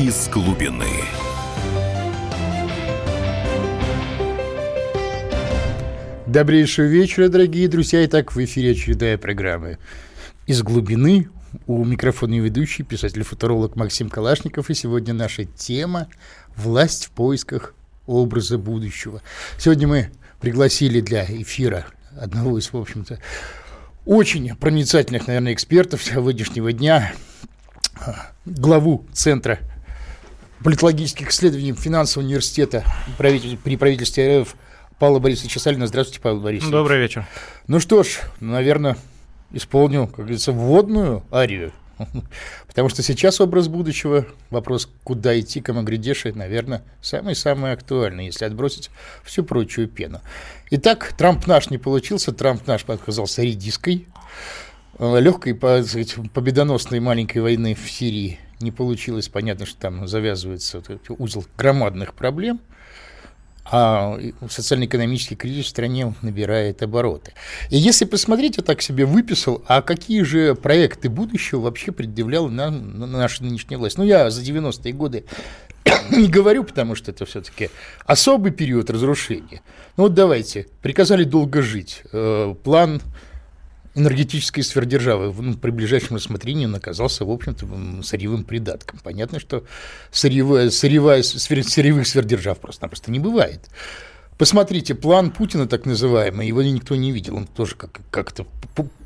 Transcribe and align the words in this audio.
из 0.00 0.30
глубины. 0.30 0.86
Добрейшего 6.26 6.86
вечера, 6.86 7.28
дорогие 7.28 7.68
друзья. 7.68 8.06
Итак, 8.06 8.34
в 8.34 8.42
эфире 8.42 8.70
очередная 8.70 9.18
программа 9.18 9.76
«Из 10.46 10.62
глубины». 10.62 11.28
У 11.66 11.84
микрофона 11.84 12.40
ведущий, 12.40 12.82
писатель-футуролог 12.82 13.76
Максим 13.76 14.08
Калашников. 14.08 14.70
И 14.70 14.74
сегодня 14.74 15.12
наша 15.12 15.44
тема 15.44 16.08
«Власть 16.56 17.04
в 17.04 17.10
поисках 17.10 17.74
образа 18.06 18.56
будущего». 18.56 19.20
Сегодня 19.58 19.86
мы 19.86 20.10
пригласили 20.40 21.02
для 21.02 21.26
эфира 21.26 21.84
одного 22.18 22.58
из, 22.58 22.72
в 22.72 22.76
общем-то, 22.78 23.18
очень 24.06 24.56
проницательных, 24.56 25.26
наверное, 25.26 25.52
экспертов 25.52 26.02
сегодняшнего 26.02 26.72
дня, 26.72 27.12
главу 28.46 29.04
Центра 29.12 29.58
политологических 30.62 31.30
исследований 31.30 31.72
финансового 31.72 32.26
университета 32.26 32.84
при 33.18 33.76
правительстве 33.76 34.42
РФ 34.42 34.54
Павла 34.98 35.18
Борисовича 35.18 35.60
Салина. 35.60 35.86
Здравствуйте, 35.86 36.20
Павел 36.20 36.40
Борисович. 36.40 36.70
Добрый 36.70 36.98
вечер. 36.98 37.26
Ну 37.66 37.80
что 37.80 38.02
ж, 38.02 38.20
наверное, 38.40 38.96
исполню, 39.52 40.06
как 40.06 40.20
говорится, 40.20 40.52
вводную 40.52 41.24
арию. 41.32 41.72
Потому 42.66 42.88
что 42.88 43.02
сейчас 43.02 43.40
образ 43.40 43.68
будущего, 43.68 44.26
вопрос, 44.50 44.88
куда 45.02 45.38
идти, 45.38 45.60
кому 45.60 45.82
грядешь, 45.82 46.24
наверное, 46.24 46.82
самый-самый 47.00 47.72
актуальный, 47.72 48.26
если 48.26 48.44
отбросить 48.44 48.90
всю 49.24 49.44
прочую 49.44 49.88
пену. 49.88 50.20
Итак, 50.70 51.14
Трамп 51.16 51.46
наш 51.46 51.70
не 51.70 51.78
получился, 51.78 52.32
Трамп 52.32 52.66
наш 52.66 52.84
оказался 52.86 53.42
редиской. 53.42 54.06
Легкой, 54.98 55.56
сказать, 55.56 56.14
победоносной 56.34 57.00
маленькой 57.00 57.38
войны 57.38 57.74
в 57.74 57.90
Сирии 57.90 58.38
не 58.60 58.70
получилось. 58.70 59.28
Понятно, 59.28 59.66
что 59.66 59.80
там 59.80 60.06
завязывается 60.06 60.82
узел 61.18 61.44
громадных 61.56 62.14
проблем– 62.14 62.60
а 63.72 64.18
социально-экономический 64.48 65.36
кризис 65.36 65.66
в 65.66 65.68
стране 65.68 66.12
набирает 66.22 66.82
обороты. 66.82 67.32
И 67.70 67.76
если 67.76 68.04
посмотреть, 68.04 68.56
я 68.56 68.64
так 68.64 68.82
себе 68.82 69.04
выписал, 69.04 69.62
а 69.66 69.80
какие 69.80 70.22
же 70.22 70.54
проекты 70.56 71.08
будущего 71.08 71.60
вообще 71.60 71.92
предъявляла 71.92 72.48
нам 72.48 72.98
наша 72.98 73.44
нынешняя 73.44 73.78
власть? 73.78 73.96
Ну, 73.96 74.04
я 74.04 74.30
за 74.30 74.42
90-е 74.42 74.92
годы 74.92 75.24
не 76.10 76.28
говорю, 76.28 76.64
потому 76.64 76.96
что 76.96 77.12
это 77.12 77.24
все-таки 77.26 77.70
особый 78.06 78.50
период 78.50 78.90
разрушения. 78.90 79.62
Ну 79.96 80.04
вот 80.04 80.14
давайте, 80.14 80.66
приказали 80.82 81.22
долго 81.22 81.62
жить, 81.62 82.02
э, 82.12 82.54
план 82.64 83.00
энергетической 83.94 84.62
сверхдержавы 84.62 85.32
ну, 85.32 85.56
при 85.56 85.70
ближайшем 85.70 86.16
рассмотрении 86.16 86.66
он 86.66 86.74
оказался, 86.74 87.24
в 87.24 87.30
общем-то, 87.30 88.02
сырьевым 88.02 88.44
придатком. 88.44 89.00
Понятно, 89.02 89.40
что 89.40 89.64
сырьевая, 90.10 90.70
сырьевая, 90.70 91.22
сырьевых 91.22 92.06
сверхдержав 92.06 92.58
просто-напросто 92.58 93.10
не 93.10 93.18
бывает. 93.18 93.68
Посмотрите, 94.38 94.94
план 94.94 95.32
Путина, 95.32 95.66
так 95.66 95.84
называемый, 95.84 96.46
его 96.46 96.62
никто 96.62 96.96
не 96.96 97.12
видел, 97.12 97.36
он 97.36 97.46
тоже 97.46 97.74
как- 97.74 98.00
как-то 98.10 98.46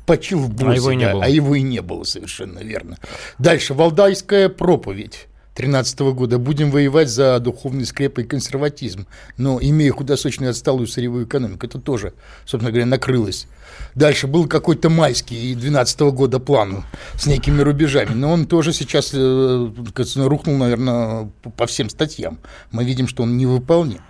почил 0.05 0.39
в 0.39 0.49
боссе, 0.49 0.69
а 0.69 0.75
его, 0.75 0.91
и 0.91 0.95
не 0.95 1.11
было. 1.11 1.23
а 1.23 1.27
его 1.27 1.55
и 1.55 1.61
не 1.61 1.81
было, 1.81 2.03
совершенно 2.03 2.59
верно. 2.59 2.97
Дальше, 3.37 3.73
Валдайская 3.73 4.47
проповедь. 4.47 5.27
2013 5.55 5.99
года. 6.13 6.37
Будем 6.37 6.69
воевать 6.69 7.09
за 7.09 7.39
духовный 7.39 7.85
скреп 7.85 8.19
и 8.19 8.23
консерватизм. 8.23 9.07
Но 9.37 9.57
имея 9.61 9.91
худосочную 9.91 10.51
отсталую 10.51 10.85
сырьевую 10.85 11.25
экономику, 11.25 11.65
это 11.65 11.79
тоже, 11.79 12.13
собственно 12.45 12.71
говоря, 12.71 12.85
накрылось. 12.85 13.47
Дальше 13.95 14.27
был 14.27 14.47
какой-то 14.47 14.89
майский 14.89 15.53
2012 15.53 15.99
года 16.01 16.39
план 16.39 16.83
с 17.17 17.25
некими 17.25 17.61
рубежами. 17.61 18.13
Но 18.13 18.33
он 18.33 18.47
тоже 18.47 18.73
сейчас 18.73 19.11
э, 19.13 19.71
рухнул, 20.17 20.57
наверное, 20.57 21.31
по 21.55 21.65
всем 21.67 21.89
статьям. 21.89 22.39
Мы 22.71 22.83
видим, 22.83 23.07
что 23.07 23.23
он 23.23 23.37
не 23.37 23.45
выполнен. 23.45 24.01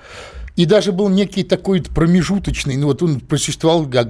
И 0.56 0.66
даже 0.66 0.94
был 0.94 1.10
некий 1.10 1.44
такой 1.44 1.82
промежуточный, 1.82 2.78
ну 2.78 2.88
вот 2.88 3.04
он 3.04 3.20
просуществовал 3.20 3.86
как 3.86 4.08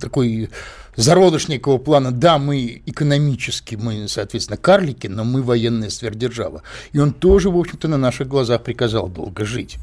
такой 0.00 0.50
зародышникового 0.96 1.78
плана, 1.78 2.12
да, 2.12 2.38
мы 2.38 2.82
экономически, 2.86 3.76
мы, 3.76 4.08
соответственно, 4.08 4.56
карлики, 4.56 5.06
но 5.06 5.24
мы 5.24 5.42
военная 5.42 5.90
сверхдержава. 5.90 6.62
И 6.92 6.98
он 6.98 7.12
тоже, 7.12 7.50
в 7.50 7.58
общем-то, 7.58 7.88
на 7.88 7.98
наших 7.98 8.28
глазах 8.28 8.62
приказал 8.62 9.08
долго 9.08 9.44
жить. 9.44 9.76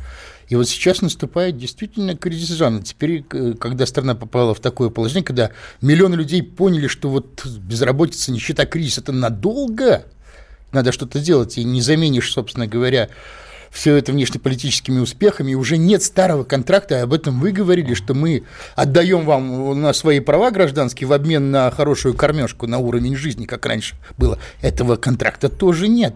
И 0.50 0.56
вот 0.56 0.68
сейчас 0.68 1.02
наступает 1.02 1.58
действительно 1.58 2.16
кризис 2.16 2.50
жанра. 2.50 2.82
Теперь, 2.82 3.24
э, 3.32 3.54
когда 3.58 3.86
страна 3.86 4.16
попала 4.16 4.54
в 4.54 4.60
такое 4.60 4.90
положение, 4.90 5.24
когда 5.24 5.52
миллионы 5.82 6.16
людей 6.16 6.44
поняли, 6.44 6.88
что 6.88 7.10
вот 7.10 7.46
безработица, 7.46 8.34
нищета, 8.34 8.66
кризис– 8.66 8.98
это 8.98 9.14
надолго, 9.14 10.06
надо 10.74 10.92
что-то 10.92 11.20
делать, 11.20 11.58
и 11.58 11.64
не 11.64 11.82
заменишь, 11.82 12.32
собственно 12.32 12.68
говоря, 12.68 13.10
все 13.72 13.96
это 13.96 14.12
внешнеполитическими 14.12 15.00
успехами, 15.00 15.54
уже 15.54 15.78
нет 15.78 16.04
старого 16.04 16.44
контракта, 16.44 16.96
и 16.96 17.00
об 17.00 17.14
этом 17.14 17.40
вы 17.40 17.52
говорили, 17.52 17.94
что 17.94 18.14
мы 18.14 18.44
отдаем 18.76 19.26
вам 19.26 19.82
на 19.82 19.94
свои 19.94 20.20
права 20.20 20.52
гражданские 20.52 21.08
в 21.08 21.14
обмен 21.14 21.52
на 21.52 21.72
хорошую 21.72 22.14
кормежку, 22.14 22.68
на 22.68 22.80
уровень 22.80 23.16
жизни, 23.16 23.46
как 23.46 23.66
раньше 23.66 23.96
было. 24.18 24.38
Этого 24.62 24.98
контракта 24.98 25.48
тоже 25.48 25.88
нет. 25.88 26.14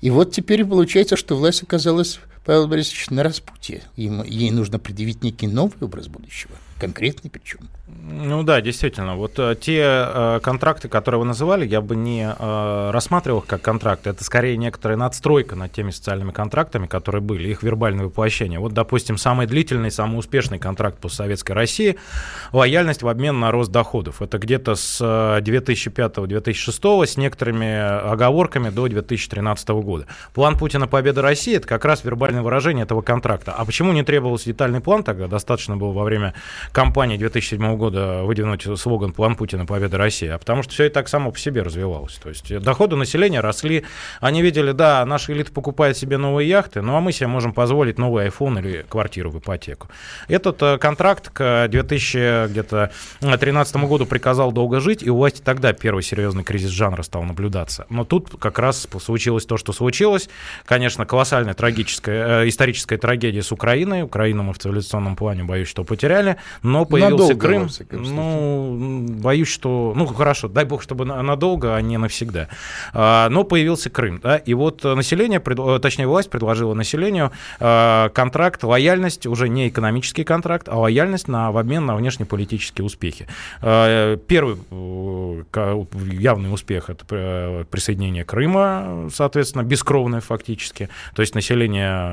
И 0.00 0.10
вот 0.10 0.32
теперь 0.32 0.64
получается, 0.64 1.16
что 1.16 1.36
власть 1.36 1.62
оказалась, 1.62 2.20
Павел 2.44 2.66
Борисович, 2.66 3.10
на 3.10 3.22
распутье. 3.22 3.82
Им, 3.96 4.22
ей 4.22 4.50
нужно 4.50 4.78
предъявить 4.78 5.22
некий 5.22 5.46
новый 5.46 5.76
образ 5.80 6.08
будущего, 6.08 6.54
конкретный 6.78 7.30
причем. 7.30 7.68
Ну 8.04 8.42
да, 8.42 8.60
действительно. 8.60 9.16
Вот 9.16 9.38
э, 9.38 9.54
те 9.60 9.82
э, 9.84 10.40
контракты, 10.42 10.88
которые 10.88 11.20
вы 11.20 11.26
называли, 11.26 11.66
я 11.66 11.80
бы 11.80 11.94
не 11.94 12.26
э, 12.26 12.90
рассматривал 12.90 13.40
их 13.40 13.46
как 13.46 13.62
контракты. 13.62 14.10
Это 14.10 14.24
скорее 14.24 14.56
некоторая 14.56 14.98
надстройка 14.98 15.54
над 15.54 15.72
теми 15.72 15.90
социальными 15.90 16.32
контрактами, 16.32 16.86
которые 16.86 17.22
были, 17.22 17.48
их 17.48 17.62
вербальное 17.62 18.06
воплощение. 18.06 18.58
Вот, 18.58 18.72
допустим, 18.72 19.18
самый 19.18 19.46
длительный, 19.46 19.90
самый 19.90 20.18
успешный 20.18 20.58
контракт 20.58 20.98
постсоветской 20.98 21.54
России– 21.54 21.96
лояльность 22.52 23.02
в 23.02 23.08
обмен 23.08 23.38
на 23.38 23.50
рост 23.50 23.70
доходов. 23.70 24.22
Это 24.22 24.38
где-то 24.38 24.74
с 24.74 25.00
2005-2006 25.00 27.06
с 27.06 27.16
некоторыми 27.16 28.08
оговорками 28.10 28.70
до 28.70 28.88
2013 28.88 29.68
года. 29.68 30.06
План 30.34 30.58
Путина 30.58 30.88
«Победа 30.88 31.22
России»– 31.22 31.54
это 31.56 31.68
как 31.68 31.84
раз 31.84 32.04
вербальное 32.04 32.31
выражение 32.40 32.84
этого 32.84 33.02
контракта. 33.02 33.52
А 33.52 33.64
почему 33.64 33.92
не 33.92 34.02
требовался 34.02 34.46
детальный 34.46 34.80
план 34.80 35.04
тогда? 35.04 35.26
Достаточно 35.26 35.76
было 35.76 35.92
во 35.92 36.04
время 36.04 36.34
кампании 36.72 37.18
2007 37.18 37.76
года 37.76 38.22
выдвинуть 38.22 38.66
слоган 38.78 39.12
«План 39.12 39.36
Путина. 39.36 39.66
Победа 39.66 39.98
России», 39.98 40.28
а 40.28 40.38
потому 40.38 40.62
что 40.62 40.72
все 40.72 40.84
и 40.84 40.88
так 40.88 41.08
само 41.08 41.32
по 41.32 41.38
себе 41.38 41.62
развивалось. 41.62 42.14
То 42.14 42.28
есть 42.28 42.58
доходы 42.60 42.96
населения 42.96 43.40
росли, 43.40 43.84
они 44.20 44.42
видели, 44.42 44.72
да, 44.72 45.04
наша 45.04 45.32
элита 45.32 45.52
покупает 45.52 45.96
себе 45.96 46.16
новые 46.16 46.48
яхты, 46.48 46.82
ну 46.82 46.96
а 46.96 47.00
мы 47.00 47.12
себе 47.12 47.26
можем 47.26 47.52
позволить 47.52 47.98
новый 47.98 48.28
iPhone 48.28 48.60
или 48.60 48.84
квартиру 48.88 49.30
в 49.30 49.38
ипотеку. 49.38 49.88
Этот 50.28 50.62
э, 50.62 50.78
контракт 50.78 51.30
к 51.30 51.68
2013 51.68 53.76
году 53.76 54.06
приказал 54.06 54.52
долго 54.52 54.80
жить, 54.80 55.02
и 55.02 55.10
у 55.10 55.16
власти 55.16 55.42
тогда 55.42 55.72
первый 55.72 56.02
серьезный 56.02 56.44
кризис 56.44 56.70
жанра 56.70 57.02
стал 57.02 57.22
наблюдаться. 57.22 57.86
Но 57.88 58.04
тут 58.04 58.30
как 58.38 58.58
раз 58.58 58.86
случилось 59.02 59.46
то, 59.46 59.56
что 59.56 59.72
случилось. 59.72 60.28
Конечно, 60.64 61.06
колоссальная 61.06 61.54
трагическая, 61.54 62.21
э, 62.22 62.48
историческая 62.48 62.98
трагедия 62.98 63.42
с 63.42 63.52
Украиной. 63.52 64.02
Украину 64.02 64.42
мы 64.42 64.52
в 64.52 64.58
цивилизационном 64.58 65.16
плане, 65.16 65.44
боюсь, 65.44 65.68
что 65.68 65.84
потеряли, 65.84 66.36
но 66.62 66.84
появился 66.84 67.34
Надолго, 67.34 67.40
Крым. 67.40 67.68
Ну, 67.90 69.06
боюсь, 69.20 69.48
что... 69.48 69.92
Ну, 69.96 70.06
хорошо, 70.06 70.48
дай 70.48 70.64
бог, 70.64 70.82
чтобы 70.82 71.04
надолго, 71.04 71.76
а 71.76 71.80
не 71.80 71.98
навсегда. 71.98 72.48
А, 72.92 73.28
но 73.28 73.44
появился 73.44 73.90
Крым, 73.90 74.20
да, 74.22 74.36
и 74.36 74.54
вот 74.54 74.84
население, 74.84 75.40
точнее, 75.80 76.06
власть 76.06 76.30
предложила 76.30 76.74
населению 76.74 77.32
а, 77.60 78.08
контракт, 78.10 78.64
лояльность, 78.64 79.26
уже 79.26 79.48
не 79.48 79.68
экономический 79.68 80.24
контракт, 80.24 80.68
а 80.68 80.78
лояльность 80.78 81.28
на, 81.28 81.50
в 81.52 81.58
обмен 81.58 81.86
на 81.86 81.96
внешнеполитические 81.96 82.84
успехи. 82.84 83.26
Первый 83.60 84.56
э, 84.70 85.84
явный 86.10 86.52
успех– 86.52 86.82
это 86.90 87.04
э, 87.10 87.64
присоединение 87.70 88.24
Крыма, 88.24 89.08
соответственно, 89.12 89.62
бескровное 89.62 90.20
фактически. 90.20 90.88
То 91.14 91.22
есть 91.22 91.34
население 91.34 92.11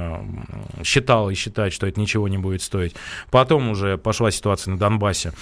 считало 0.84 1.30
и 1.30 1.36
считает, 1.36 1.74
что 1.74 1.88
это 1.88 2.00
ничего 2.00 2.28
не 2.28 2.38
будет 2.38 2.62
стоить. 2.62 2.96
Потом 3.32 3.70
уже 3.70 3.98
пошла 3.98 4.32
ситуация 4.32 4.72
на 4.72 4.78
Донбассе 4.78 5.34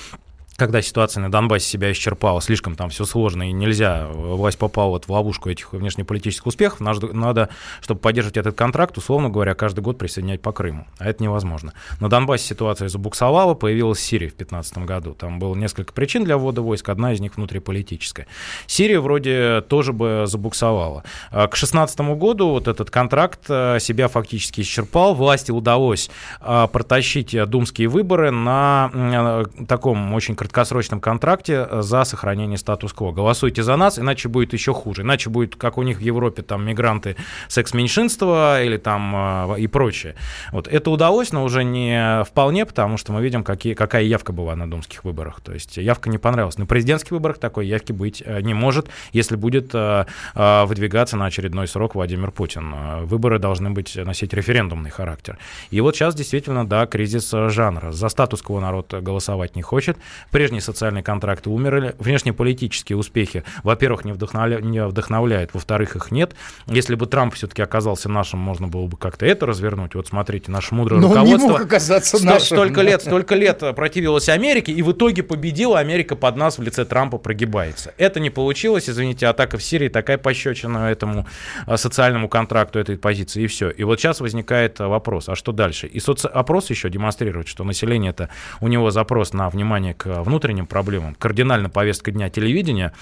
когда 0.57 0.81
ситуация 0.81 1.21
на 1.21 1.31
Донбассе 1.31 1.69
себя 1.69 1.91
исчерпала, 1.91 2.41
слишком 2.41 2.75
там 2.75 2.89
все 2.89 3.05
сложно 3.05 3.49
и 3.49 3.51
нельзя, 3.51 4.07
власть 4.07 4.57
попала 4.57 4.89
вот 4.89 5.05
в 5.05 5.11
ловушку 5.11 5.49
этих 5.49 5.71
внешнеполитических 5.71 6.47
успехов, 6.47 6.79
надо, 6.79 7.13
надо, 7.13 7.49
чтобы 7.79 7.99
поддерживать 7.99 8.37
этот 8.37 8.57
контракт, 8.57 8.97
условно 8.97 9.29
говоря, 9.29 9.53
каждый 9.53 9.81
год 9.81 9.99
присоединять 9.99 10.41
по 10.41 10.51
Крыму. 10.51 10.87
А 10.97 11.07
это 11.07 11.21
невозможно. 11.21 11.73
На 11.99 12.09
Донбассе 12.09 12.47
ситуация 12.47 12.89
забуксовала, 12.89 13.53
появилась 13.53 13.99
Сирия 13.99 14.29
в 14.29 14.35
2015 14.35 14.79
году. 14.79 15.13
Там 15.13 15.37
было 15.37 15.53
несколько 15.53 15.93
причин 15.93 16.23
для 16.23 16.37
ввода 16.37 16.63
войск, 16.63 16.89
одна 16.89 17.13
из 17.13 17.19
них 17.19 17.37
внутриполитическая. 17.37 18.25
Сирия 18.65 18.99
вроде 18.99 19.61
тоже 19.61 19.93
бы 19.93 20.23
забуксовала. 20.25 21.03
А 21.29 21.45
к 21.45 21.51
2016 21.51 21.99
году 22.17 22.49
вот 22.49 22.67
этот 22.67 22.89
контракт 22.89 23.41
э, 23.47 23.77
себя 23.79 24.07
фактически 24.07 24.61
исчерпал. 24.61 25.13
Власти 25.13 25.51
удалось 25.51 26.09
э, 26.41 26.67
протащить 26.71 27.35
думские 27.47 27.89
выборы 27.89 28.31
на 28.31 28.89
э, 28.91 29.65
таком 29.67 30.15
очень 30.15 30.35
краткосрочном 30.47 30.99
контракте 30.99 31.67
за 31.81 32.03
сохранение 32.03 32.57
статус-кво. 32.57 33.11
Голосуйте 33.11 33.63
за 33.63 33.75
нас, 33.75 33.99
иначе 33.99 34.29
будет 34.29 34.53
еще 34.53 34.73
хуже. 34.73 35.01
Иначе 35.01 35.29
будет, 35.29 35.55
как 35.55 35.77
у 35.77 35.83
них 35.83 35.97
в 35.97 36.01
Европе, 36.01 36.41
там 36.41 36.65
мигранты 36.65 37.15
секс-меньшинства 37.47 38.63
или 38.63 38.77
там 38.77 39.55
и 39.55 39.67
прочее. 39.67 40.15
Вот 40.51 40.67
это 40.67 40.89
удалось, 40.89 41.31
но 41.31 41.43
уже 41.43 41.63
не 41.63 42.23
вполне, 42.23 42.65
потому 42.65 42.97
что 42.97 43.11
мы 43.11 43.21
видим, 43.21 43.43
какие, 43.43 43.73
какая 43.73 44.03
явка 44.03 44.33
была 44.33 44.55
на 44.55 44.69
думских 44.69 45.03
выборах. 45.03 45.41
То 45.41 45.53
есть 45.53 45.77
явка 45.77 46.09
не 46.09 46.17
понравилась. 46.17 46.57
На 46.57 46.65
президентских 46.65 47.11
выборах 47.11 47.37
такой 47.37 47.67
явки 47.67 47.91
быть 47.91 48.23
не 48.25 48.53
может, 48.53 48.87
если 49.11 49.35
будет 49.35 49.73
выдвигаться 49.73 51.17
на 51.17 51.25
очередной 51.25 51.67
срок 51.67 51.95
Владимир 51.95 52.31
Путин. 52.31 52.73
Выборы 53.03 53.39
должны 53.39 53.69
быть 53.69 53.95
носить 53.95 54.33
референдумный 54.33 54.89
характер. 54.89 55.37
И 55.71 55.81
вот 55.81 55.95
сейчас 55.95 56.15
действительно, 56.15 56.67
да, 56.67 56.85
кризис 56.85 57.31
жанра. 57.31 57.91
За 57.91 58.09
статус-кво 58.09 58.59
народ 58.59 58.93
голосовать 58.93 59.55
не 59.55 59.61
хочет. 59.61 59.97
Прежние 60.37 60.61
социальные 60.61 61.01
контракты 61.01 61.49
умерли. 61.49 61.95
Внешнеполитические 61.97 62.95
успехи, 62.95 63.43
во-первых, 63.63 64.05
не, 64.05 64.11
вдохновля... 64.11 64.59
не 64.59 64.85
вдохновляют, 64.85 65.49
во-вторых, 65.55 65.95
их 65.95 66.11
нет. 66.11 66.35
Если 66.67 66.93
бы 66.93 67.07
Трамп 67.07 67.33
все-таки 67.33 67.63
оказался 67.63 68.07
нашим, 68.07 68.37
можно 68.37 68.67
было 68.67 68.85
бы 68.85 68.97
как-то 68.97 69.25
это 69.25 69.47
развернуть. 69.47 69.95
Вот 69.95 70.05
смотрите, 70.05 70.51
наше 70.51 70.75
мудрое 70.75 71.01
Но 71.01 71.07
руководство... 71.07 71.37
Он 71.37 71.41
не 71.41 71.57
мог 71.57 71.61
оказаться 71.61 72.23
нашим. 72.23 72.55
Столько 72.55 72.83
лет, 72.83 73.01
столько 73.01 73.33
лет 73.33 73.63
противилось 73.75 74.29
Америке, 74.29 74.71
и 74.71 74.83
в 74.83 74.91
итоге 74.91 75.23
победила 75.23 75.79
Америка 75.79 76.15
под 76.15 76.35
нас 76.35 76.59
в 76.59 76.61
лице 76.61 76.85
Трампа 76.85 77.17
прогибается. 77.17 77.95
Это 77.97 78.19
не 78.19 78.29
получилось, 78.29 78.87
извините, 78.87 79.25
атака 79.25 79.57
в 79.57 79.63
Сирии 79.63 79.89
такая 79.89 80.19
пощечина 80.19 80.91
этому 80.91 81.25
а, 81.65 81.77
социальному 81.77 82.29
контракту 82.29 82.77
этой 82.77 82.99
позиции, 82.99 83.41
и 83.41 83.47
все. 83.47 83.71
И 83.71 83.83
вот 83.83 83.99
сейчас 83.99 84.19
возникает 84.19 84.77
вопрос, 84.77 85.29
а 85.29 85.35
что 85.35 85.51
дальше? 85.51 85.87
И 85.87 85.99
соцопрос 85.99 86.69
еще 86.69 86.91
демонстрирует, 86.91 87.47
что 87.47 87.63
население 87.63 88.11
это 88.11 88.29
у 88.61 88.67
него 88.67 88.91
запрос 88.91 89.33
на 89.33 89.49
внимание 89.49 89.95
к 89.95 90.26
внутренним 90.27 90.67
проблемам, 90.67 91.15
кардинально 91.15 91.69
повестка 91.69 92.11
дня 92.11 92.29
телевидения, 92.29 92.93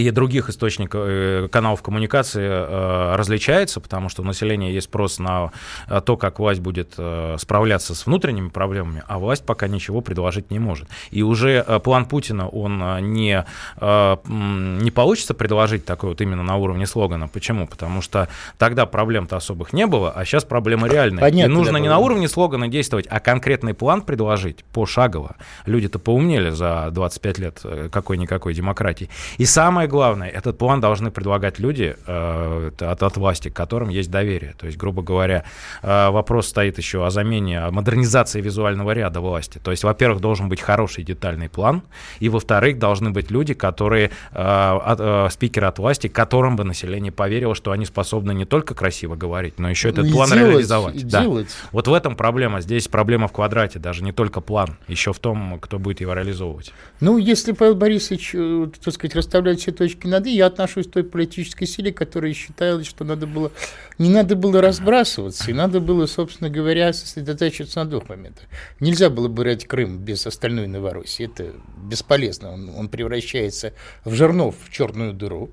и 0.00 0.10
других 0.10 0.48
источников, 0.48 1.02
э, 1.04 1.48
каналов 1.50 1.82
коммуникации 1.82 2.46
э, 2.46 3.16
различается, 3.16 3.80
потому 3.80 4.08
что 4.08 4.22
у 4.22 4.24
населения 4.24 4.72
есть 4.72 4.86
спрос 4.86 5.18
на 5.18 5.52
э, 5.88 6.00
то, 6.04 6.16
как 6.16 6.38
власть 6.38 6.60
будет 6.60 6.96
справляться 7.38 7.94
с 7.94 8.06
внутренними 8.06 8.48
проблемами, 8.48 9.02
а 9.06 9.18
власть 9.18 9.44
пока 9.44 9.68
ничего 9.68 10.00
предложить 10.00 10.50
не 10.50 10.58
может. 10.58 10.88
И 11.10 11.22
уже 11.22 11.62
план 11.82 12.06
Путина, 12.06 12.48
он 12.48 12.78
не, 13.12 13.44
не 13.80 14.90
получится 14.90 15.34
предложить 15.34 15.84
такой 15.84 16.10
вот 16.10 16.20
именно 16.20 16.42
на 16.42 16.56
уровне 16.56 16.86
слогана. 16.86 17.28
Почему? 17.28 17.66
Потому 17.66 18.02
что 18.02 18.28
тогда 18.58 18.86
проблем-то 18.86 19.36
особых 19.36 19.72
не 19.72 19.86
было, 19.86 20.10
а 20.10 20.24
сейчас 20.24 20.44
проблема 20.44 20.88
реальная. 20.88 21.20
Понятно, 21.22 21.52
И 21.52 21.54
нужно 21.54 21.74
да, 21.74 21.80
не 21.80 21.88
на 21.88 21.98
уровне 21.98 22.28
слогана 22.28 22.68
действовать, 22.68 23.06
а 23.08 23.20
конкретный 23.20 23.74
план 23.74 24.02
предложить 24.02 24.64
пошагово. 24.64 25.36
Люди-то 25.66 25.98
поумнели 25.98 26.50
за 26.50 26.88
25 26.90 27.38
лет 27.38 27.62
какой-никакой 27.90 28.54
демократии. 28.54 29.10
И 29.38 29.44
самое 29.44 29.85
самое 29.86 29.88
главное, 29.88 30.28
этот 30.28 30.58
план 30.58 30.80
должны 30.80 31.10
предлагать 31.10 31.58
люди 31.58 31.96
э, 32.06 32.70
от, 32.80 33.02
от 33.02 33.16
власти, 33.16 33.50
к 33.50 33.54
которым 33.54 33.88
есть 33.88 34.10
доверие. 34.10 34.54
То 34.58 34.66
есть, 34.66 34.78
грубо 34.78 35.02
говоря, 35.02 35.44
э, 35.82 36.10
вопрос 36.10 36.48
стоит 36.48 36.78
еще 36.78 37.06
о 37.06 37.10
замене, 37.10 37.60
о 37.60 37.70
модернизации 37.70 38.40
визуального 38.42 38.92
ряда 38.92 39.20
власти. 39.20 39.60
То 39.62 39.70
есть, 39.70 39.84
во-первых, 39.84 40.20
должен 40.20 40.48
быть 40.48 40.60
хороший 40.60 41.04
детальный 41.04 41.48
план, 41.48 41.82
и, 42.20 42.28
во-вторых, 42.28 42.78
должны 42.78 43.10
быть 43.10 43.30
люди, 43.30 43.54
которые, 43.54 44.10
э, 44.32 44.34
от, 44.34 45.00
э, 45.00 45.28
спикеры 45.30 45.66
от 45.66 45.78
власти, 45.78 46.08
которым 46.08 46.56
бы 46.56 46.64
население 46.64 47.12
поверило, 47.12 47.54
что 47.54 47.70
они 47.70 47.86
способны 47.86 48.34
не 48.34 48.44
только 48.44 48.74
красиво 48.74 49.16
говорить, 49.16 49.58
но 49.58 49.70
еще 49.70 49.90
этот 49.90 50.06
и 50.06 50.12
план 50.12 50.30
делать, 50.30 50.50
реализовать. 50.50 51.08
Да. 51.08 51.22
делать. 51.22 51.48
Вот 51.72 51.88
в 51.88 51.92
этом 51.92 52.16
проблема. 52.16 52.60
Здесь 52.60 52.88
проблема 52.88 53.26
в 53.26 53.32
квадрате, 53.32 53.78
даже 53.78 54.02
не 54.02 54.12
только 54.12 54.40
план, 54.40 54.76
еще 54.88 55.12
в 55.12 55.18
том, 55.18 55.58
кто 55.60 55.78
будет 55.78 56.00
его 56.00 56.14
реализовывать. 56.14 56.72
Ну, 57.00 57.18
если 57.18 57.52
Павел 57.52 57.74
Борисович, 57.74 58.34
э, 58.34 58.66
так 58.84 58.94
сказать, 58.94 59.16
расставляет 59.16 59.60
все 59.60 59.72
точки 59.76 60.06
над 60.06 60.26
«и», 60.26 60.30
я 60.30 60.46
отношусь 60.46 60.86
к 60.86 60.90
той 60.90 61.04
политической 61.04 61.66
силе, 61.66 61.92
которая 61.92 62.32
считала, 62.32 62.82
что 62.84 63.04
надо 63.04 63.26
было, 63.26 63.52
не 63.98 64.10
надо 64.10 64.34
было 64.34 64.60
разбрасываться, 64.60 65.50
и 65.50 65.54
надо 65.54 65.80
было, 65.80 66.06
собственно 66.06 66.50
говоря, 66.50 66.92
сосредотачиваться 66.92 67.84
на 67.84 67.90
двух 67.90 68.08
моментах. 68.08 68.44
Нельзя 68.80 69.10
было 69.10 69.28
брать 69.28 69.66
Крым 69.66 69.98
без 69.98 70.26
остальной 70.26 70.66
Новороссии, 70.66 71.26
это 71.26 71.52
бесполезно, 71.76 72.52
он, 72.52 72.70
он 72.70 72.88
превращается 72.88 73.72
в 74.04 74.14
жернов, 74.14 74.56
в 74.64 74.72
черную 74.72 75.12
дыру. 75.12 75.50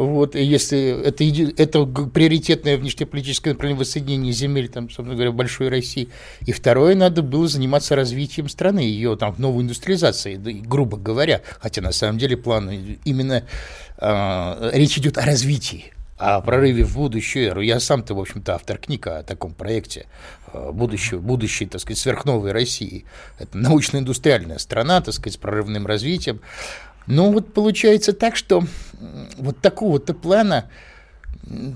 Вот, 0.00 0.34
и 0.34 0.42
если 0.42 1.04
это, 1.04 1.22
это 1.62 1.84
приоритетное 1.84 2.78
внешнеполитическое 2.78 3.52
направление 3.52 3.80
воссоединения 3.80 4.32
земель, 4.32 4.70
там, 4.70 4.88
собственно 4.88 5.12
говоря, 5.12 5.30
большой 5.30 5.68
России. 5.68 6.08
И 6.46 6.52
второе, 6.52 6.94
надо 6.94 7.20
было 7.20 7.46
заниматься 7.46 7.94
развитием 7.96 8.48
страны, 8.48 8.78
ее 8.78 9.14
там 9.18 9.34
новой 9.36 9.62
индустриализацией, 9.62 10.62
грубо 10.62 10.96
говоря. 10.96 11.42
Хотя 11.58 11.82
на 11.82 11.92
самом 11.92 12.16
деле 12.16 12.38
план 12.38 12.70
именно 13.04 13.44
э, 13.98 14.70
речь 14.72 14.96
идет 14.96 15.18
о 15.18 15.26
развитии 15.26 15.92
о 16.16 16.40
прорыве 16.42 16.84
в 16.84 16.96
будущую 16.96 17.48
эру. 17.48 17.62
Я 17.62 17.80
сам-то, 17.80 18.14
в 18.14 18.20
общем-то, 18.20 18.54
автор 18.54 18.76
книг 18.76 19.06
о 19.06 19.22
таком 19.22 19.54
проекте 19.54 20.06
а, 20.52 20.70
будущего, 20.70 21.18
будущей, 21.18 21.64
так 21.64 21.80
сказать, 21.80 21.98
сверхновой 21.98 22.52
России. 22.52 23.06
Это 23.38 23.56
научно-индустриальная 23.56 24.58
страна, 24.58 25.00
так 25.00 25.14
сказать, 25.14 25.34
с 25.34 25.36
прорывным 25.38 25.86
развитием. 25.86 26.42
Но 27.10 27.32
вот 27.32 27.52
получается 27.52 28.12
так, 28.12 28.36
что 28.36 28.62
вот 29.36 29.58
такого-то 29.60 30.14
плана 30.14 30.70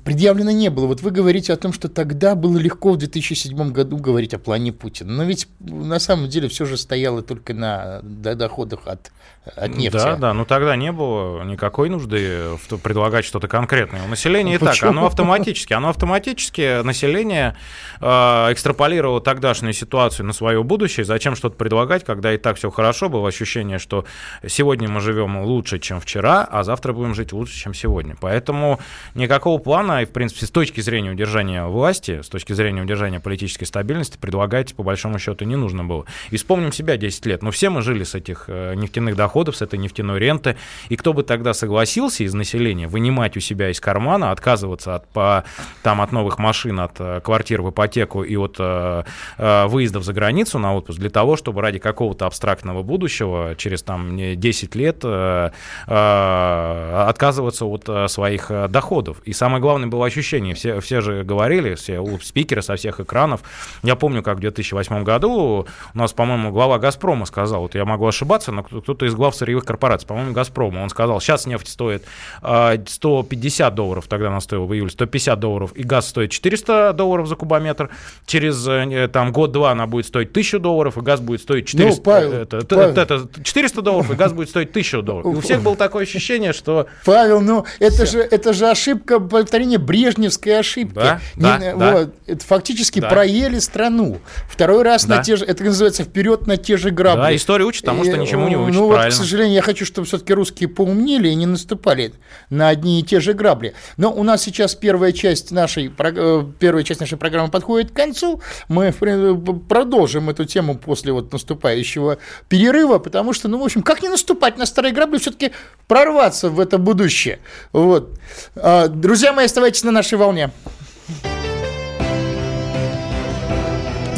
предъявлено 0.05 0.53
не 0.53 0.71
было. 0.71 0.87
Вот 0.87 1.01
вы 1.03 1.11
говорите 1.11 1.53
о 1.53 1.57
том, 1.57 1.73
что 1.73 1.89
тогда 1.89 2.35
было 2.37 2.59
легко 2.59 2.93
в 2.93 2.97
2007 2.97 3.73
году 3.73 3.97
говорить 3.97 4.33
о 4.33 4.39
плане 4.39 4.73
Путина. 4.73 5.13
Но 5.13 5.25
ведь 5.25 5.49
на 5.59 5.99
самом 5.99 6.29
деле 6.29 6.49
все 6.49 6.65
же 6.65 6.77
стояло 6.77 7.23
только 7.23 7.55
на 7.55 8.01
доходах 8.03 8.87
от, 8.87 9.11
от 9.45 9.77
нефти. 9.77 9.97
Да, 9.97 10.17
да, 10.17 10.35
но 10.35 10.45
тогда 10.45 10.77
не 10.77 10.93
было 10.93 11.43
никакой 11.43 11.89
нужды 11.89 12.57
предлагать 12.85 13.25
что-то 13.25 13.49
конкретное. 13.49 14.05
У 14.05 14.09
населения 14.09 14.59
ну, 14.61 14.67
и 14.67 14.71
так, 14.71 14.81
оно 14.85 15.07
автоматически, 15.07 15.73
оно 15.73 15.89
автоматически, 15.89 16.83
население 16.83 17.57
э, 18.01 18.07
экстраполировало 18.07 19.21
тогдашнюю 19.21 19.73
ситуацию 19.73 20.25
на 20.25 20.33
свое 20.33 20.63
будущее. 20.63 21.05
Зачем 21.05 21.35
что-то 21.35 21.57
предлагать, 21.57 22.05
когда 22.05 22.33
и 22.33 22.37
так 22.37 22.59
все 22.59 22.71
хорошо, 22.71 23.09
было 23.09 23.29
ощущение, 23.29 23.79
что 23.79 24.05
сегодня 24.47 24.89
мы 24.89 25.01
живем 25.01 25.43
лучше, 25.43 25.81
чем 25.81 26.01
вчера, 26.01 26.45
а 26.45 26.63
завтра 26.63 26.93
будем 26.93 27.15
жить 27.15 27.33
лучше, 27.33 27.59
чем 27.59 27.75
сегодня. 27.75 28.17
Поэтому 28.21 28.79
никакого 29.15 29.64
плана, 29.65 30.03
и, 30.03 30.05
в 30.05 30.11
принципе, 30.11 30.47
с 30.47 30.51
точки 30.51 30.81
зрения 30.81 31.11
удержания 31.11 31.65
власти, 31.65 32.21
с 32.23 32.29
точки 32.29 32.53
зрения 32.53 32.83
удержания 32.83 33.19
политической 33.19 33.65
стабильности, 33.65 34.19
предлагать, 34.19 34.75
по 34.75 34.83
большому 34.83 35.19
счету, 35.19 35.45
не 35.45 35.57
нужно 35.57 35.85
было. 35.85 36.05
И 36.31 36.37
вспомним 36.37 36.71
себя 36.71 36.97
10 36.97 37.27
лет. 37.27 37.43
Ну, 37.43 37.51
все 37.51 37.71
мы 37.71 37.83
жили 37.83 38.05
с 38.05 38.15
этих 38.15 38.45
э, 38.49 38.75
нефтяных 38.75 39.17
доходов, 39.17 39.57
с 39.57 39.63
этой 39.63 39.79
нефтяной 39.79 40.21
ренты. 40.21 40.57
И 40.91 40.97
кто 40.97 41.13
бы 41.13 41.23
тогда 41.23 41.55
согласился 41.55 42.23
из 42.25 42.35
населения 42.35 42.87
вынимать 42.87 43.37
у 43.37 43.41
себя 43.41 43.71
из 43.71 43.81
кармана, 43.81 44.31
отказываться 44.31 44.95
от, 44.95 45.09
по, 45.09 45.45
там, 45.83 46.01
от 46.01 46.13
новых 46.13 46.39
машин, 46.39 46.79
от 46.81 46.93
э, 46.99 47.21
квартир 47.21 47.63
в 47.63 47.71
ипотеку 47.71 48.23
и 48.23 48.37
от 48.37 48.57
э, 48.59 49.05
э 49.39 49.67
выездов 49.67 50.05
за 50.05 50.13
границу 50.13 50.59
на 50.59 50.75
отпуск 50.75 50.99
для 50.99 51.11
того, 51.11 51.37
чтобы 51.37 51.63
ради 51.63 51.79
какого-то 51.79 52.27
абстрактного 52.27 52.83
будущего 52.83 53.55
через 53.57 53.83
там 53.83 54.17
10 54.17 54.75
лет 54.75 55.01
э, 55.03 55.51
э, 55.87 57.05
отказываться 57.09 57.65
от 57.65 58.11
своих 58.11 58.51
доходов. 58.69 59.21
И 59.25 59.33
самое 59.45 59.61
главное 59.61 59.89
было 59.89 60.07
ощущение. 60.07 60.55
Все, 60.55 60.81
все 60.81 61.03
же 61.03 61.23
говорили, 61.23 61.75
все 61.75 62.03
спикеры 62.23 62.63
со 62.63 62.77
всех 62.77 63.01
экранов. 63.01 63.43
Я 63.83 63.95
помню, 63.95 64.23
как 64.23 64.39
в 64.39 64.41
2008 64.41 65.05
году 65.05 65.67
у 65.95 65.99
нас, 65.99 66.15
по-моему, 66.15 66.51
глава 66.51 66.79
«Газпрома» 66.79 67.27
сказал, 67.27 67.61
вот 67.61 67.75
я 67.75 67.85
могу 67.85 68.07
ошибаться, 68.07 68.53
но 68.53 68.63
кто-то 68.63 69.05
из 69.05 69.15
глав 69.15 69.35
сырьевых 69.35 69.67
корпораций, 69.67 70.09
по-моему, 70.09 70.33
«Газпрома», 70.33 70.81
он 70.81 70.89
сказал, 70.89 71.21
сейчас 71.21 71.45
нефть 71.45 71.69
стоит 71.69 72.05
150 72.41 73.67
а, 73.67 73.71
долларов, 73.71 74.07
тогда 74.09 74.29
она 74.29 74.41
стоила 74.41 74.65
в 74.65 74.73
июле, 74.73 74.89
150 74.89 75.39
долларов, 75.39 75.73
и 75.75 75.83
газ 75.83 76.09
стоит 76.09 76.31
400 76.31 76.95
долларов 76.95 77.29
за 77.29 77.37
кубометр. 77.37 77.91
Через 78.25 78.67
э, 78.67 79.09
там 79.13 79.31
год-два 79.31 79.73
она 79.73 79.87
будет 79.87 80.07
стоить 80.07 80.31
1000 80.31 80.59
долларов, 80.59 80.97
и 80.97 81.03
газ 81.03 81.21
будет 81.21 81.43
стоить 81.43 81.67
400, 81.67 81.97
ну, 81.99 82.03
Павел, 82.03 82.33
это, 82.33 82.65
Павел. 82.65 82.97
Это, 82.97 83.29
400 83.43 83.83
долларов, 83.83 84.11
и 84.11 84.15
газ 84.15 84.33
будет 84.33 84.49
стоить 84.49 84.71
1000 84.71 85.03
долларов. 85.03 85.35
И 85.35 85.37
у 85.37 85.41
всех 85.43 85.61
было 85.61 85.77
такое 85.77 86.05
ощущение, 86.05 86.55
что... 86.55 86.87
Павел, 87.05 87.43
ну 87.43 87.67
это 87.79 88.07
же, 88.07 88.21
это 88.21 88.55
же 88.55 88.71
ошибка 88.71 89.19
повторение 89.43 89.79
брежневской 89.79 90.59
ошибки. 90.59 90.95
Да, 90.95 91.21
Не, 91.37 91.43
да, 91.43 91.73
вот, 91.75 92.15
да. 92.27 92.33
Это 92.33 92.45
фактически 92.45 93.01
да. 93.01 93.09
проели 93.09 93.59
страну. 93.59 94.19
Второй 94.49 94.83
раз 94.83 95.05
да. 95.05 95.17
на 95.17 95.23
те 95.23 95.37
же, 95.37 95.45
это 95.45 95.65
называется 95.65 96.05
вперед 96.05 96.47
на 96.47 96.57
те 96.57 96.77
же 96.77 96.91
грабли. 96.91 97.23
Да, 97.23 97.37
история 97.37 97.65
учит 97.65 97.85
тому, 97.85 98.05
что 98.05 98.17
ничему 98.17 98.49
не 98.49 98.57
учит. 98.57 98.75
Ну 98.75 98.87
вот, 98.87 99.07
к 99.07 99.13
сожалению, 99.13 99.55
я 99.55 99.63
хочу, 99.63 99.85
чтобы 99.85 100.07
все-таки 100.07 100.33
русские 100.33 100.69
поумнели 100.69 101.29
и 101.29 101.35
не 101.35 101.47
наступали 101.47 102.13
на 102.51 102.69
одни 102.69 103.01
и 103.01 103.03
те 103.03 103.21
же 103.21 103.33
грабли. 103.33 103.75
Но 103.97 104.13
у 104.13 104.23
нас 104.23 104.43
сейчас 104.43 104.75
первая 104.75 105.13
часть 105.13 105.51
нашей, 105.51 105.93
э, 105.97 106.45
первая 106.59 106.85
часть 106.85 107.01
нашей 107.01 107.19
программы 107.19 107.51
подходит 107.51 107.91
к 107.91 107.95
концу. 107.95 108.41
Мы 108.69 108.93
продолжим 108.93 110.31
эту 110.31 110.45
тему 110.45 110.77
после 110.77 111.13
вот 111.13 111.33
наступающего 111.33 112.19
перерыва, 112.49 112.99
потому 112.99 113.33
что, 113.33 113.49
ну, 113.49 113.59
в 113.59 113.65
общем, 113.65 113.83
как 113.83 114.03
не 114.03 114.09
наступать 114.09 114.59
на 114.59 114.67
старые 114.67 114.93
грабли, 114.93 115.19
все-таки 115.19 115.53
прорваться 115.87 116.51
в 116.51 116.61
это 116.61 116.79
будущее. 116.79 117.39
Вот. 117.73 118.19
А, 118.57 118.89
Друзья 119.25 119.37
мои, 119.37 119.47
оставайтесь 119.47 119.83
на 119.85 119.91
нашей 119.91 120.19
волне. 120.19 120.51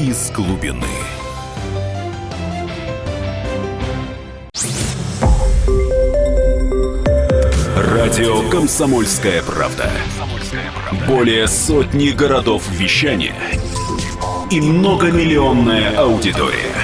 Из 0.00 0.32
глубины. 0.32 0.84
Радио 7.76 8.50
Комсомольская 8.50 9.44
правда". 9.44 9.88
Более 11.06 11.46
сотни 11.46 12.08
городов 12.08 12.68
вещания 12.68 13.36
и 14.50 14.60
многомиллионная 14.60 15.96
аудитория. 15.96 16.75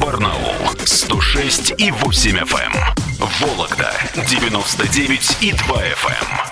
Барнаул 0.00 0.54
106 0.82 1.74
и 1.76 1.90
8 1.90 2.38
FM. 2.38 2.72
Эм. 2.74 3.28
Вологда 3.38 3.92
99 4.16 5.36
и 5.42 5.52
2 5.52 5.76
FM. 5.76 6.51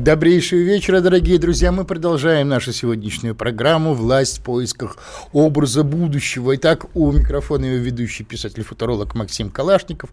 Добрейшего 0.00 0.60
вечера, 0.60 1.02
дорогие 1.02 1.38
друзья. 1.38 1.72
Мы 1.72 1.84
продолжаем 1.84 2.48
нашу 2.48 2.72
сегодняшнюю 2.72 3.34
программу 3.34 3.92
«Власть 3.92 4.38
в 4.38 4.42
поисках 4.42 4.96
образа 5.34 5.82
будущего». 5.82 6.56
Итак, 6.56 6.86
у 6.94 7.12
микрофона 7.12 7.66
его 7.66 7.84
ведущий 7.84 8.24
писатель-футуролог 8.24 9.14
Максим 9.14 9.50
Калашников, 9.50 10.08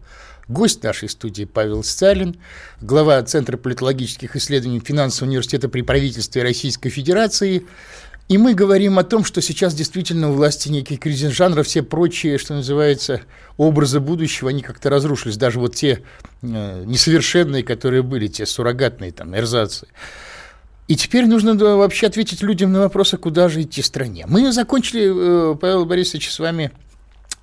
гость 0.46 0.82
нашей 0.82 1.08
студии 1.08 1.44
Павел 1.44 1.82
Сталин, 1.82 2.36
глава 2.82 3.22
Центра 3.22 3.56
политологических 3.56 4.36
исследований 4.36 4.80
Финансового 4.84 5.30
университета 5.30 5.70
при 5.70 5.80
правительстве 5.80 6.42
Российской 6.42 6.90
Федерации– 6.90 7.64
и 8.28 8.36
мы 8.36 8.52
говорим 8.52 8.98
о 8.98 9.04
том, 9.04 9.24
что 9.24 9.40
сейчас 9.40 9.74
действительно 9.74 10.30
у 10.30 10.34
власти 10.34 10.68
некий 10.68 10.98
кризис 10.98 11.32
жанра, 11.32 11.62
все 11.62 11.82
прочие, 11.82 12.36
что 12.36 12.54
называется, 12.54 13.22
образы 13.56 14.00
будущего, 14.00 14.50
они 14.50 14.60
как-то 14.62 14.90
разрушились. 14.90 15.38
Даже 15.38 15.58
вот 15.58 15.74
те 15.74 16.02
э, 16.42 16.84
несовершенные, 16.84 17.62
которые 17.62 18.02
были, 18.02 18.26
те 18.26 18.44
суррогатные 18.44 19.12
там 19.12 19.34
эрзацы. 19.34 19.86
И 20.88 20.96
теперь 20.96 21.26
нужно 21.26 21.56
да, 21.56 21.76
вообще 21.76 22.06
ответить 22.06 22.42
людям 22.42 22.70
на 22.72 22.80
вопрос, 22.80 23.14
а 23.14 23.16
куда 23.16 23.48
же 23.48 23.62
идти 23.62 23.80
стране. 23.80 24.26
Мы 24.28 24.52
закончили, 24.52 25.52
э, 25.52 25.56
Павел 25.56 25.86
Борисович, 25.86 26.30
с 26.30 26.38
вами 26.38 26.70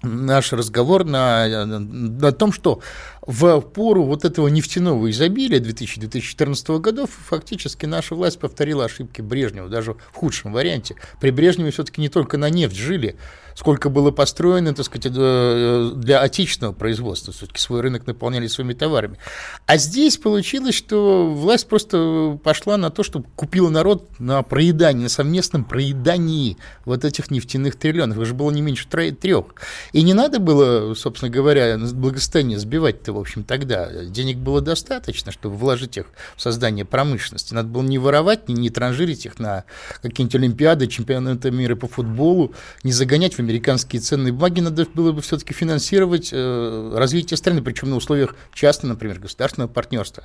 наш 0.04 0.54
разговор 0.54 1.04
на, 1.04 1.65
на 1.65 2.32
том, 2.32 2.51
что 2.51 2.82
в 3.25 3.60
пору 3.62 4.03
вот 4.03 4.25
этого 4.25 4.48
нефтяного 4.48 5.10
изобилия 5.10 5.60
2000-2014 5.60 6.79
годов 6.79 7.10
фактически 7.12 7.86
наша 7.86 8.15
власть 8.15 8.39
повторила 8.39 8.86
ошибки 8.86 9.22
Брежнева, 9.22 9.70
даже 9.70 9.94
в 9.94 10.15
худшем 10.15 10.53
варианте. 10.53 10.96
При 11.20 11.32
Брежневе 11.32 11.72
все-таки 11.72 12.01
не 12.01 12.10
только 12.10 12.38
на 12.38 12.50
нефть 12.50 12.75
жили, 12.75 13.17
сколько 13.55 13.89
было 13.89 14.12
построено, 14.12 14.75
так 14.75 14.86
сказать, 14.86 15.12
э, 15.15 15.91
для 15.96 16.20
отечественного 16.20 16.74
производства, 16.74 17.34
все-таки 17.34 17.60
свой 17.60 17.82
рынок 17.82 18.05
наполняли 18.05 18.48
своими 18.48 18.74
товарами. 18.74 19.17
А 19.65 19.77
здесь 19.77 20.17
получилось, 20.17 20.75
что 20.75 21.32
власть 21.34 21.67
просто 21.67 22.38
пошла 22.44 22.77
на 22.77 22.89
то, 22.89 23.01
что 23.01 23.24
купила 23.36 23.70
народ 23.70 24.20
на 24.20 24.44
проедание, 24.44 25.03
на 25.03 25.10
совместном 25.10 25.63
проедании 25.63 26.58
вот 26.84 27.05
этих 27.05 27.32
нефтяных 27.32 27.77
триллионов. 27.77 28.17
Это 28.17 28.25
же 28.25 28.34
было 28.34 28.51
не 28.51 28.62
меньше 28.62 28.88
трех. 28.88 29.46
И 29.94 30.03
не 30.03 30.13
надо 30.13 30.39
было, 30.39 30.94
собственно 30.94 31.32
говоря, 31.32 31.77
благосостояние 31.77 32.60
сбивать-то, 32.60 33.13
в 33.15 33.19
общем, 33.19 33.43
тогда. 33.43 34.05
Денег 34.05 34.38
было 34.38 34.62
достаточно, 34.62 35.31
чтобы 35.31 35.55
вложить 35.55 35.98
их 35.98 36.07
в 36.36 36.41
создание 36.41 36.86
промышленности. 36.86 37.53
Надо 37.53 37.69
было 37.69 37.84
не 37.84 37.98
воровать, 37.98 38.48
не, 38.48 38.55
не 38.55 38.69
транжирить 38.69 39.25
их 39.25 39.39
на 39.39 39.63
какие-нибудь 40.01 40.36
олимпиады, 40.36 40.88
чемпионаты 40.88 41.51
мира 41.51 41.75
по 41.75 41.88
футболу, 41.88 42.53
не 42.84 42.91
загонять 42.91 43.36
в 43.36 43.39
американские 43.39 44.01
ценные 44.01 44.34
бумаги, 44.34 44.62
надо 44.62 44.86
было 44.93 45.12
бы 45.12 45.22
все-таки 45.22 45.53
финансировать 45.53 46.29
э, 46.31 46.93
развитие 46.95 47.38
страны, 47.38 47.62
причем 47.62 47.89
на 47.89 47.95
условиях 47.95 48.36
частного, 48.53 48.93
например, 48.93 49.19
государственного 49.19 49.69
партнерства. 49.69 50.24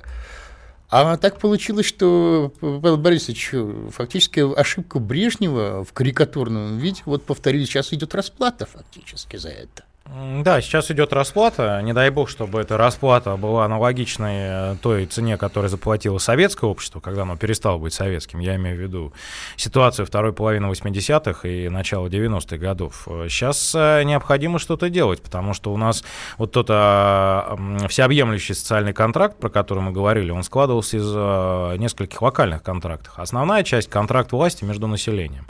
А 0.89 1.15
так 1.15 1.39
получилось, 1.39 1.85
что 1.85 2.53
Павел 2.59 2.97
Борисович 2.97 3.53
фактически 3.91 4.41
ошибку 4.59 4.99
Брежнева 4.99 5.85
в 5.85 5.93
карикатурном 5.93 6.77
виде 6.79 7.01
вот 7.05 7.23
повторили, 7.23 7.63
сейчас 7.63 7.93
идет 7.93 8.13
расплата 8.13 8.65
фактически 8.65 9.37
за 9.37 9.49
это. 9.49 9.85
Да, 10.13 10.59
сейчас 10.59 10.91
идет 10.91 11.13
расплата. 11.13 11.79
Не 11.81 11.93
дай 11.93 12.09
бог, 12.09 12.29
чтобы 12.29 12.59
эта 12.59 12.75
расплата 12.75 13.37
была 13.37 13.63
аналогичной 13.63 14.73
э, 14.73 14.75
той 14.81 15.05
цене, 15.05 15.37
которую 15.37 15.69
заплатило 15.69 16.17
советское 16.17 16.69
общество, 16.69 16.99
когда 16.99 17.21
оно 17.21 17.37
перестало 17.37 17.77
быть 17.77 17.93
советским. 17.93 18.39
Я 18.39 18.57
имею 18.57 18.75
в 18.75 18.81
виду 18.81 19.13
ситуацию 19.55 20.05
второй 20.05 20.33
половины 20.33 20.65
80-х 20.65 21.47
и 21.47 21.69
начала 21.69 22.07
90-х 22.07 22.57
годов. 22.57 23.07
Сейчас 23.29 23.73
э, 23.73 24.03
необходимо 24.03 24.59
что-то 24.59 24.89
делать, 24.89 25.21
потому 25.21 25.53
что 25.53 25.71
у 25.71 25.77
нас 25.77 26.03
вот 26.37 26.51
тот 26.51 26.67
а, 26.69 27.57
всеобъемлющий 27.87 28.53
социальный 28.53 28.91
контракт, 28.91 29.39
про 29.39 29.49
который 29.49 29.81
мы 29.81 29.93
говорили, 29.93 30.31
он 30.31 30.43
складывался 30.43 30.97
из 30.97 31.05
а, 31.07 31.77
нескольких 31.77 32.21
локальных 32.21 32.63
контрактов. 32.63 33.13
Основная 33.15 33.63
часть– 33.63 33.89
контракт 33.89 34.33
власти 34.33 34.65
между 34.65 34.87
населением. 34.87 35.47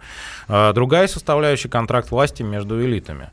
А, 0.47 0.71
другая 0.71 1.07
составляющая– 1.07 1.69
контракт 1.69 2.11
власти 2.11 2.43
между 2.43 2.79
элитами. 2.79 3.31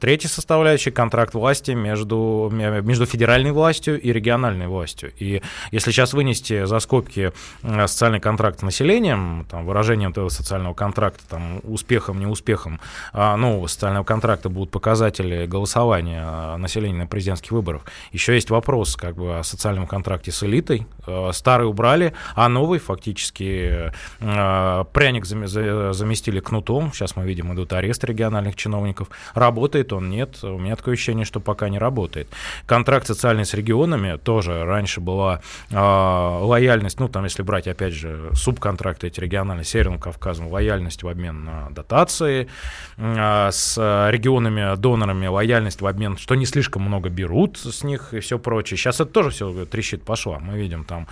Третья 0.00 0.26
составляющая 0.26 0.47
составляющей 0.48 0.90
контракт 0.90 1.34
власти 1.34 1.72
между, 1.72 2.48
между 2.50 3.04
федеральной 3.04 3.52
властью 3.52 4.00
и 4.00 4.10
региональной 4.14 4.66
властью. 4.66 5.12
И 5.18 5.42
если 5.72 5.90
сейчас 5.90 6.14
вынести 6.14 6.64
за 6.64 6.78
скобки 6.78 7.32
э, 7.62 7.86
социальный 7.86 8.18
контракт 8.18 8.60
с 8.60 8.62
населением, 8.62 9.46
там, 9.50 9.66
выражением 9.66 10.12
этого 10.12 10.30
социального 10.30 10.72
контракта, 10.72 11.22
там, 11.28 11.60
успехом, 11.64 12.18
неуспехом 12.18 12.80
а 13.12 13.36
нового 13.36 13.66
социального 13.66 14.04
контракта 14.04 14.48
будут 14.48 14.70
показатели 14.70 15.44
голосования 15.44 16.24
э, 16.26 16.56
населения 16.56 16.96
на 17.00 17.06
президентских 17.06 17.52
выборах, 17.52 17.82
еще 18.12 18.32
есть 18.32 18.48
вопрос 18.48 18.96
как 18.96 19.16
бы, 19.16 19.40
о 19.40 19.42
социальном 19.42 19.86
контракте 19.86 20.32
с 20.32 20.42
элитой. 20.42 20.86
Э, 21.06 21.30
старый 21.34 21.68
убрали, 21.68 22.14
а 22.34 22.48
новый 22.48 22.78
фактически 22.78 23.92
пряник 24.18 25.26
заместили 25.26 26.40
кнутом. 26.40 26.90
Сейчас 26.94 27.16
мы 27.16 27.26
видим, 27.26 27.52
идут 27.52 27.74
аресты 27.74 28.06
региональных 28.06 28.56
чиновников. 28.56 29.08
Работает 29.34 29.92
он, 29.92 30.08
нет 30.08 30.37
у 30.44 30.58
меня 30.58 30.76
такое 30.76 30.94
ощущение, 30.94 31.24
что 31.24 31.40
пока 31.40 31.68
не 31.68 31.78
работает. 31.78 32.28
Контракт 32.66 33.06
социальный 33.06 33.44
с 33.44 33.54
регионами 33.54 34.16
тоже 34.16 34.64
раньше 34.64 35.00
была 35.00 35.40
э, 35.70 35.76
лояльность, 35.76 37.00
ну, 37.00 37.08
там, 37.08 37.24
если 37.24 37.42
брать, 37.42 37.68
опять 37.68 37.94
же, 37.94 38.30
субконтракты 38.34 39.08
эти 39.08 39.20
региональные, 39.20 39.64
Северным 39.64 39.98
Кавказом, 39.98 40.48
лояльность 40.48 41.02
в 41.02 41.08
обмен 41.08 41.44
на 41.44 41.70
дотации, 41.70 42.48
э, 42.96 43.48
с 43.50 43.76
регионами-донорами 44.10 45.26
лояльность 45.26 45.80
в 45.80 45.86
обмен, 45.86 46.16
что 46.16 46.34
не 46.34 46.46
слишком 46.46 46.82
много 46.82 47.08
берут 47.08 47.58
с 47.58 47.82
них 47.82 48.14
и 48.14 48.20
все 48.20 48.38
прочее. 48.38 48.76
Сейчас 48.76 49.00
это 49.00 49.06
тоже 49.06 49.30
все 49.30 49.64
трещит 49.64 50.02
пошла. 50.02 50.38
Мы 50.38 50.58
видим 50.58 50.84
там 50.84 51.06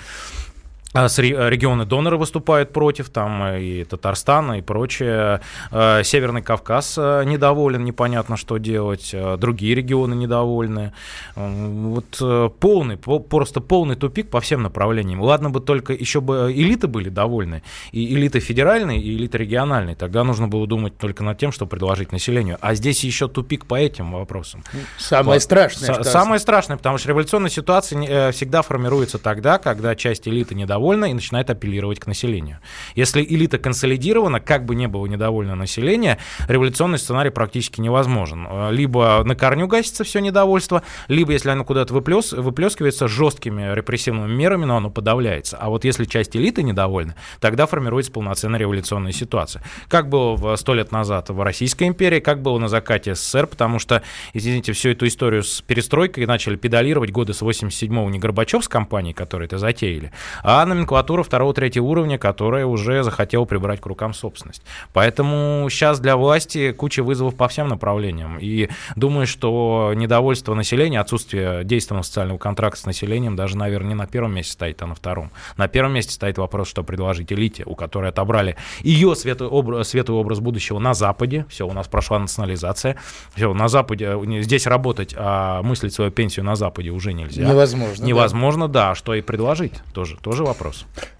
а 0.92 1.08
регионы 1.08 1.84
доноры 1.84 2.16
выступают 2.16 2.72
против, 2.72 3.10
там 3.10 3.46
и 3.54 3.84
Татарстан, 3.84 4.54
и 4.54 4.62
прочее. 4.62 5.40
А, 5.70 6.02
Северный 6.02 6.42
Кавказ 6.42 6.94
а, 6.96 7.22
недоволен, 7.22 7.84
непонятно, 7.84 8.36
что 8.36 8.56
делать. 8.56 9.14
Другие 9.38 9.74
регионы 9.74 10.14
недовольны. 10.14 10.92
Вот 11.34 12.16
э, 12.20 12.50
полный, 12.60 12.96
просто 12.96 13.60
полный 13.60 13.96
тупик 13.96 14.30
по 14.30 14.40
всем 14.40 14.62
направлениям. 14.62 15.20
Ладно 15.20 15.50
бы 15.50 15.60
только 15.60 15.92
еще 15.92 16.20
бы 16.20 16.50
элиты 16.54 16.86
были 16.86 17.10
довольны, 17.10 17.62
и 17.92 18.14
элиты 18.14 18.40
федеральные, 18.40 19.00
и 19.00 19.16
элиты 19.16 19.38
региональные. 19.38 19.96
Тогда 19.96 20.24
нужно 20.24 20.48
было 20.48 20.66
думать 20.66 20.96
только 20.96 21.22
над 21.22 21.38
тем, 21.38 21.52
что 21.52 21.66
предложить 21.66 22.12
населению. 22.12 22.56
А 22.60 22.74
здесь 22.74 23.04
еще 23.04 23.28
тупик 23.28 23.66
по 23.66 23.74
этим 23.74 24.12
вопросам. 24.12 24.64
Самое 24.98 25.40
страшное. 25.40 26.02
Самое 26.02 26.38
страшное, 26.38 26.76
потому 26.78 26.96
что 26.96 27.08
революционная 27.08 27.50
ситуация 27.50 28.02
э, 28.02 28.32
всегда 28.32 28.62
формируется 28.62 29.18
тогда, 29.18 29.58
когда 29.58 29.94
часть 29.94 30.26
элиты 30.26 30.54
недовольна 30.54 30.85
недовольна 30.86 31.06
и 31.06 31.14
начинает 31.14 31.50
апеллировать 31.50 31.98
к 31.98 32.06
населению. 32.06 32.58
Если 32.94 33.22
элита 33.22 33.58
консолидирована, 33.58 34.40
как 34.40 34.64
бы 34.64 34.74
не 34.74 34.86
было 34.86 35.06
недовольно 35.06 35.54
население, 35.54 36.18
революционный 36.48 36.98
сценарий 36.98 37.30
практически 37.30 37.80
невозможен. 37.80 38.46
Либо 38.70 39.22
на 39.24 39.34
корню 39.34 39.66
гасится 39.66 40.04
все 40.04 40.20
недовольство, 40.20 40.82
либо, 41.08 41.32
если 41.32 41.50
оно 41.50 41.64
куда-то 41.64 41.92
выплес, 41.92 42.32
выплескивается 42.32 43.08
жесткими 43.08 43.74
репрессивными 43.74 44.32
мерами, 44.32 44.64
но 44.64 44.76
оно 44.76 44.90
подавляется. 44.90 45.56
А 45.56 45.68
вот 45.68 45.84
если 45.84 46.04
часть 46.04 46.36
элиты 46.36 46.62
недовольна, 46.62 47.16
тогда 47.40 47.66
формируется 47.66 48.12
полноценная 48.12 48.60
революционная 48.60 49.12
ситуация. 49.12 49.62
Как 49.88 50.08
было 50.08 50.56
сто 50.56 50.74
лет 50.74 50.92
назад 50.92 51.30
в 51.30 51.42
Российской 51.42 51.88
империи, 51.88 52.20
как 52.20 52.42
было 52.42 52.58
на 52.58 52.68
закате 52.68 53.14
СССР, 53.14 53.46
потому 53.46 53.78
что, 53.78 54.02
извините, 54.34 54.72
всю 54.72 54.90
эту 54.90 55.06
историю 55.06 55.42
с 55.42 55.62
перестройкой 55.62 56.26
начали 56.26 56.56
педалировать 56.56 57.10
годы 57.10 57.34
с 57.34 57.42
87-го 57.42 58.08
не 58.10 58.18
Горбачев 58.18 58.64
с 58.64 58.68
компанией, 58.68 59.14
которые 59.14 59.46
это 59.46 59.58
затеяли, 59.58 60.12
а 60.42 60.62
номенклатура 60.66 61.22
второго-третьего 61.22 61.84
уровня, 61.84 62.18
которая 62.18 62.66
уже 62.66 63.02
захотела 63.02 63.44
прибрать 63.44 63.80
к 63.80 63.86
рукам 63.86 64.14
собственность. 64.14 64.62
Поэтому 64.92 65.66
сейчас 65.70 66.00
для 66.00 66.16
власти 66.16 66.72
куча 66.72 67.02
вызовов 67.02 67.36
по 67.36 67.48
всем 67.48 67.68
направлениям. 67.68 68.38
И 68.38 68.68
думаю, 68.94 69.26
что 69.26 69.92
недовольство 69.94 70.54
населения, 70.54 71.00
отсутствие 71.00 71.64
действенного 71.64 72.02
социального 72.02 72.38
контракта 72.38 72.80
с 72.80 72.86
населением 72.86 73.36
даже, 73.36 73.56
наверное, 73.56 73.90
не 73.90 73.94
на 73.94 74.06
первом 74.06 74.34
месте 74.34 74.52
стоит, 74.52 74.82
а 74.82 74.86
на 74.86 74.94
втором. 74.94 75.30
На 75.56 75.68
первом 75.68 75.92
месте 75.94 76.12
стоит 76.12 76.38
вопрос, 76.38 76.68
что 76.68 76.82
предложить 76.82 77.32
элите, 77.32 77.64
у 77.64 77.74
которой 77.74 78.10
отобрали 78.10 78.56
ее 78.80 79.14
светлый 79.14 79.48
образ, 79.48 79.88
светлый 79.88 80.18
образ 80.18 80.40
будущего 80.40 80.78
на 80.78 80.94
Западе. 80.94 81.46
Все, 81.48 81.66
у 81.66 81.72
нас 81.72 81.88
прошла 81.88 82.18
национализация. 82.18 82.96
Все, 83.34 83.52
на 83.52 83.68
Западе, 83.68 84.06
э, 84.06 84.42
здесь 84.42 84.66
работать, 84.66 85.14
а 85.16 85.62
мыслить 85.62 85.92
свою 85.92 86.10
пенсию 86.10 86.44
на 86.44 86.56
Западе 86.56 86.90
уже 86.90 87.12
нельзя. 87.12 87.44
Невозможно. 87.48 88.04
Невозможно, 88.04 88.68
да. 88.68 88.88
да. 88.88 88.94
Что 88.94 89.14
и 89.14 89.22
предложить, 89.22 89.74
тоже, 89.92 90.16
тоже 90.16 90.44
вопрос. 90.44 90.55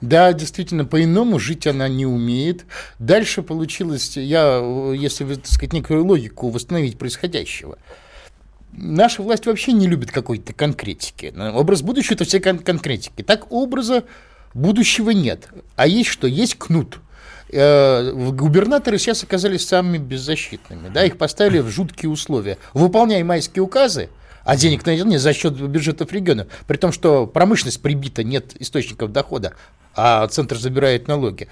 Да, 0.00 0.32
действительно, 0.32 0.84
по-иному 0.84 1.38
жить 1.38 1.66
она 1.66 1.88
не 1.88 2.06
умеет. 2.06 2.64
Дальше 2.98 3.42
получилось, 3.42 4.16
я, 4.16 4.58
если, 4.94 5.24
так 5.34 5.46
сказать, 5.46 5.72
некую 5.72 6.04
логику 6.04 6.50
восстановить 6.50 6.98
происходящего, 6.98 7.78
наша 8.72 9.22
власть 9.22 9.46
вообще 9.46 9.72
не 9.72 9.86
любит 9.86 10.10
какой-то 10.10 10.52
конкретики. 10.52 11.32
Образ 11.36 11.82
будущего– 11.82 12.14
это 12.16 12.24
все 12.24 12.40
кон- 12.40 12.58
конкретики. 12.58 13.22
Так 13.22 13.50
образа 13.52 14.04
будущего 14.54 15.10
нет. 15.10 15.48
А 15.76 15.86
есть 15.86 16.10
что? 16.10 16.26
Есть 16.26 16.56
кнут. 16.56 17.00
Э, 17.50 18.12
губернаторы 18.12 18.98
сейчас 18.98 19.22
оказались 19.22 19.66
самыми 19.66 19.98
беззащитными. 19.98 20.88
Да? 20.88 21.04
Их 21.04 21.16
поставили 21.16 21.60
в 21.60 21.68
жуткие 21.68 22.10
условия. 22.10 22.58
Выполняй 22.74 23.22
майские 23.22 23.62
указы, 23.62 24.08
а 24.46 24.56
денег 24.56 24.86
на 24.86 24.90
нет 24.90 25.18
за 25.18 25.34
счет 25.34 25.60
бюджетов 25.60 26.12
региона. 26.12 26.46
При 26.68 26.76
том, 26.76 26.92
что 26.92 27.26
промышленность 27.26 27.82
прибита, 27.82 28.22
нет 28.22 28.54
источников 28.60 29.10
дохода, 29.10 29.54
а 29.94 30.26
центр 30.28 30.56
забирает 30.56 31.08
налоги. 31.08 31.48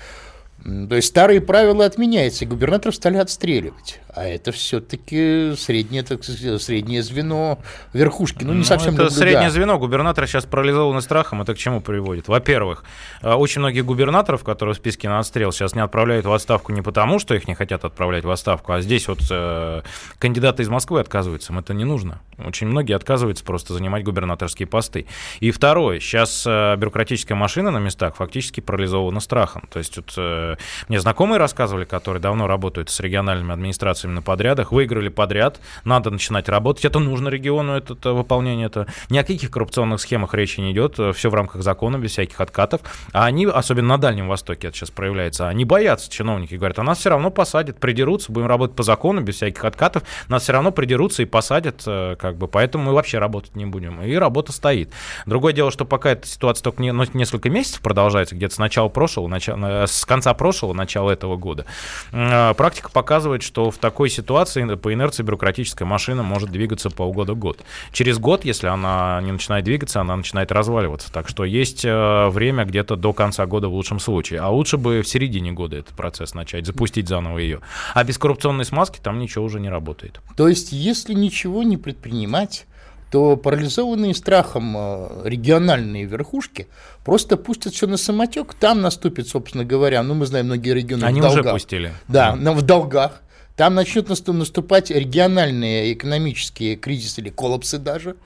То 0.64 0.96
есть 0.96 1.08
старые 1.08 1.42
правила 1.42 1.84
отменяются, 1.84 2.44
и 2.44 2.48
губернаторов 2.48 2.94
стали 2.94 3.18
отстреливать. 3.18 4.00
А 4.14 4.24
это 4.24 4.50
все-таки 4.52 5.52
среднее, 5.58 6.04
так 6.04 6.22
сказать, 6.22 6.62
среднее 6.62 7.02
звено 7.02 7.58
верхушки. 7.92 8.44
Ну, 8.44 8.52
не 8.52 8.58
ну, 8.58 8.64
совсем 8.64 8.94
Это 8.94 9.04
люблю, 9.04 9.16
среднее 9.16 9.48
да. 9.48 9.50
звено. 9.50 9.78
Губернатор 9.78 10.26
сейчас 10.26 10.46
парализованы 10.46 11.02
страхом. 11.02 11.42
Это 11.42 11.54
к 11.54 11.58
чему 11.58 11.80
приводит? 11.80 12.28
Во-первых, 12.28 12.84
э, 13.22 13.32
очень 13.32 13.58
многие 13.58 13.80
губернаторов, 13.80 14.44
которые 14.44 14.74
в 14.74 14.78
списке 14.78 15.08
на 15.08 15.18
отстрел, 15.18 15.52
сейчас 15.52 15.74
не 15.74 15.82
отправляют 15.82 16.26
в 16.26 16.32
отставку 16.32 16.72
не 16.72 16.80
потому, 16.80 17.18
что 17.18 17.34
их 17.34 17.48
не 17.48 17.54
хотят 17.54 17.84
отправлять 17.84 18.24
в 18.24 18.30
отставку, 18.30 18.72
а 18.72 18.80
здесь 18.80 19.08
вот 19.08 19.18
э, 19.30 19.82
кандидаты 20.18 20.62
из 20.62 20.68
Москвы 20.68 21.00
отказываются. 21.00 21.52
Им 21.52 21.58
это 21.58 21.74
не 21.74 21.84
нужно. 21.84 22.20
Очень 22.38 22.68
многие 22.68 22.94
отказываются 22.94 23.44
просто 23.44 23.74
занимать 23.74 24.04
губернаторские 24.04 24.68
посты. 24.68 25.06
И 25.40 25.50
второе, 25.50 25.98
сейчас 25.98 26.44
э, 26.46 26.76
бюрократическая 26.76 27.36
машина 27.36 27.70
на 27.72 27.78
местах 27.78 28.14
фактически 28.16 28.60
парализована 28.60 29.18
страхом. 29.20 29.68
То 29.72 29.78
есть 29.80 29.96
вот, 29.96 30.14
э, 30.16 30.53
мне 30.88 31.00
знакомые 31.00 31.38
рассказывали, 31.38 31.84
которые 31.84 32.20
давно 32.20 32.46
работают 32.46 32.90
с 32.90 33.00
региональными 33.00 33.52
администрациями, 33.52 34.14
на 34.14 34.22
подрядах, 34.22 34.72
выиграли 34.72 35.08
подряд, 35.08 35.60
надо 35.84 36.10
начинать 36.10 36.48
работать, 36.48 36.84
это 36.84 36.98
нужно 36.98 37.28
региону, 37.28 37.72
это, 37.72 37.94
это 37.94 38.12
выполнение, 38.12 38.66
это 38.66 38.86
ни 39.10 39.18
о 39.18 39.24
каких 39.24 39.50
коррупционных 39.50 40.00
схемах 40.00 40.34
речи 40.34 40.60
не 40.60 40.72
идет, 40.72 40.98
все 41.14 41.30
в 41.30 41.34
рамках 41.34 41.62
закона, 41.62 41.96
без 41.98 42.12
всяких 42.12 42.40
откатов, 42.40 42.80
а 43.12 43.24
они, 43.24 43.46
особенно 43.46 43.88
на 43.88 43.98
Дальнем 43.98 44.28
Востоке 44.28 44.68
это 44.68 44.76
сейчас 44.76 44.90
проявляется, 44.90 45.48
они 45.48 45.64
боятся, 45.64 46.10
чиновники 46.10 46.54
говорят, 46.54 46.78
а 46.78 46.82
нас 46.82 46.98
все 46.98 47.10
равно 47.10 47.30
посадят, 47.30 47.78
придерутся, 47.78 48.32
будем 48.32 48.46
работать 48.46 48.76
по 48.76 48.82
закону, 48.82 49.20
без 49.20 49.36
всяких 49.36 49.64
откатов, 49.64 50.02
нас 50.28 50.42
все 50.42 50.52
равно 50.52 50.70
придерутся 50.70 51.22
и 51.22 51.26
посадят, 51.26 51.82
э, 51.86 52.16
как 52.18 52.36
бы, 52.36 52.48
поэтому 52.48 52.84
мы 52.84 52.92
вообще 52.92 53.18
работать 53.18 53.56
не 53.56 53.66
будем, 53.66 54.02
и 54.02 54.14
работа 54.14 54.52
стоит. 54.52 54.90
Другое 55.26 55.52
дело, 55.52 55.70
что 55.70 55.84
пока 55.84 56.10
эта 56.10 56.26
ситуация 56.26 56.62
только 56.62 56.82
не, 56.82 56.92
ну, 56.92 57.04
несколько 57.14 57.50
месяцев 57.50 57.80
продолжается, 57.80 58.34
где-то 58.34 58.54
с 58.54 58.58
начала 58.58 58.88
прошлого, 58.88 59.28
начала, 59.28 59.86
с 59.86 60.04
конца 60.04 60.32
прошлого, 60.34 60.43
начала 60.52 61.10
этого 61.10 61.36
года, 61.36 61.64
э, 62.12 62.54
практика 62.54 62.90
показывает, 62.90 63.42
что 63.42 63.70
в 63.70 63.78
такой 63.78 64.10
ситуации 64.10 64.74
по 64.74 64.92
инерции 64.92 65.22
бюрократическая 65.22 65.86
машина 65.86 66.22
может 66.22 66.50
двигаться 66.50 66.90
полгода 66.90 67.34
год. 67.34 67.60
Через 67.92 68.18
год, 68.18 68.44
если 68.44 68.66
она 68.66 69.20
не 69.22 69.32
начинает 69.32 69.64
двигаться, 69.64 70.00
она 70.00 70.16
начинает 70.16 70.52
разваливаться. 70.52 71.12
Так 71.12 71.28
что 71.28 71.44
есть 71.44 71.84
э, 71.84 72.28
время 72.28 72.64
где-то 72.64 72.96
до 72.96 73.12
конца 73.12 73.46
года 73.46 73.68
в 73.68 73.74
лучшем 73.74 74.00
случае. 74.00 74.40
А 74.40 74.48
лучше 74.50 74.76
бы 74.76 75.02
в 75.02 75.08
середине 75.08 75.52
года 75.52 75.76
этот 75.76 75.94
процесс 75.94 76.34
начать, 76.34 76.66
запустить 76.66 77.08
заново 77.08 77.38
ее. 77.38 77.60
А 77.94 78.04
без 78.04 78.18
коррупционной 78.18 78.64
смазки 78.64 78.98
там 79.02 79.18
ничего 79.18 79.44
уже 79.44 79.60
не 79.60 79.68
работает. 79.68 80.20
То 80.36 80.48
есть, 80.48 80.72
если 80.72 81.14
ничего 81.14 81.62
не 81.62 81.76
предпринимать, 81.76 82.66
то 83.14 83.36
парализованные 83.36 84.12
страхом 84.12 84.74
э, 84.76 85.08
региональные 85.22 86.04
верхушки 86.04 86.66
просто 87.04 87.36
пустят 87.36 87.72
все 87.72 87.86
на 87.86 87.96
самотек, 87.96 88.54
там 88.54 88.80
наступит, 88.80 89.28
собственно 89.28 89.64
говоря, 89.64 90.02
ну 90.02 90.14
мы 90.14 90.26
знаем 90.26 90.46
многие 90.46 90.74
регионы 90.74 91.04
Они 91.04 91.20
в 91.20 91.22
долгах. 91.22 91.44
уже 91.44 91.52
пустили. 91.52 91.92
Да, 92.08 92.34
да. 92.34 92.50
в 92.50 92.62
долгах. 92.62 93.22
Там 93.54 93.76
начнут 93.76 94.08
наступать 94.08 94.90
региональные 94.90 95.92
экономические 95.92 96.74
кризисы 96.74 97.20
или 97.20 97.28
коллапсы 97.30 97.78
даже. 97.78 98.16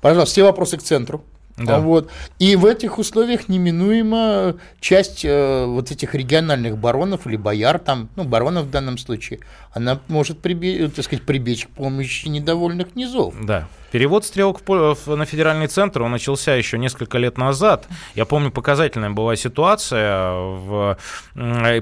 Пожалуйста, 0.00 0.32
все 0.32 0.44
вопросы 0.44 0.78
к 0.78 0.82
центру. 0.82 1.22
Да. 1.58 1.80
Вот. 1.80 2.08
И 2.38 2.56
в 2.56 2.64
этих 2.64 2.96
условиях 2.96 3.50
неминуемо 3.50 4.54
часть 4.80 5.26
э, 5.26 5.66
вот 5.66 5.90
этих 5.90 6.14
региональных 6.14 6.78
баронов 6.78 7.26
или 7.26 7.36
бояр, 7.36 7.78
там, 7.78 8.08
ну, 8.16 8.24
баронов 8.24 8.64
в 8.64 8.70
данном 8.70 8.96
случае, 8.96 9.40
она 9.72 10.00
может 10.08 10.38
прибе- 10.40 10.88
так 10.88 11.04
сказать, 11.04 11.26
прибечь 11.26 11.66
к 11.66 11.68
помощи 11.68 12.28
недовольных 12.28 12.96
низов. 12.96 13.34
Да. 13.44 13.68
Перевод 13.92 14.24
стрелок 14.24 14.66
на 14.66 15.26
федеральный 15.26 15.66
центр, 15.66 16.00
он 16.00 16.12
начался 16.12 16.54
еще 16.54 16.78
несколько 16.78 17.18
лет 17.18 17.36
назад. 17.36 17.86
Я 18.14 18.24
помню, 18.24 18.50
показательная 18.50 19.10
была 19.10 19.36
ситуация. 19.36 20.32
В... 20.32 20.96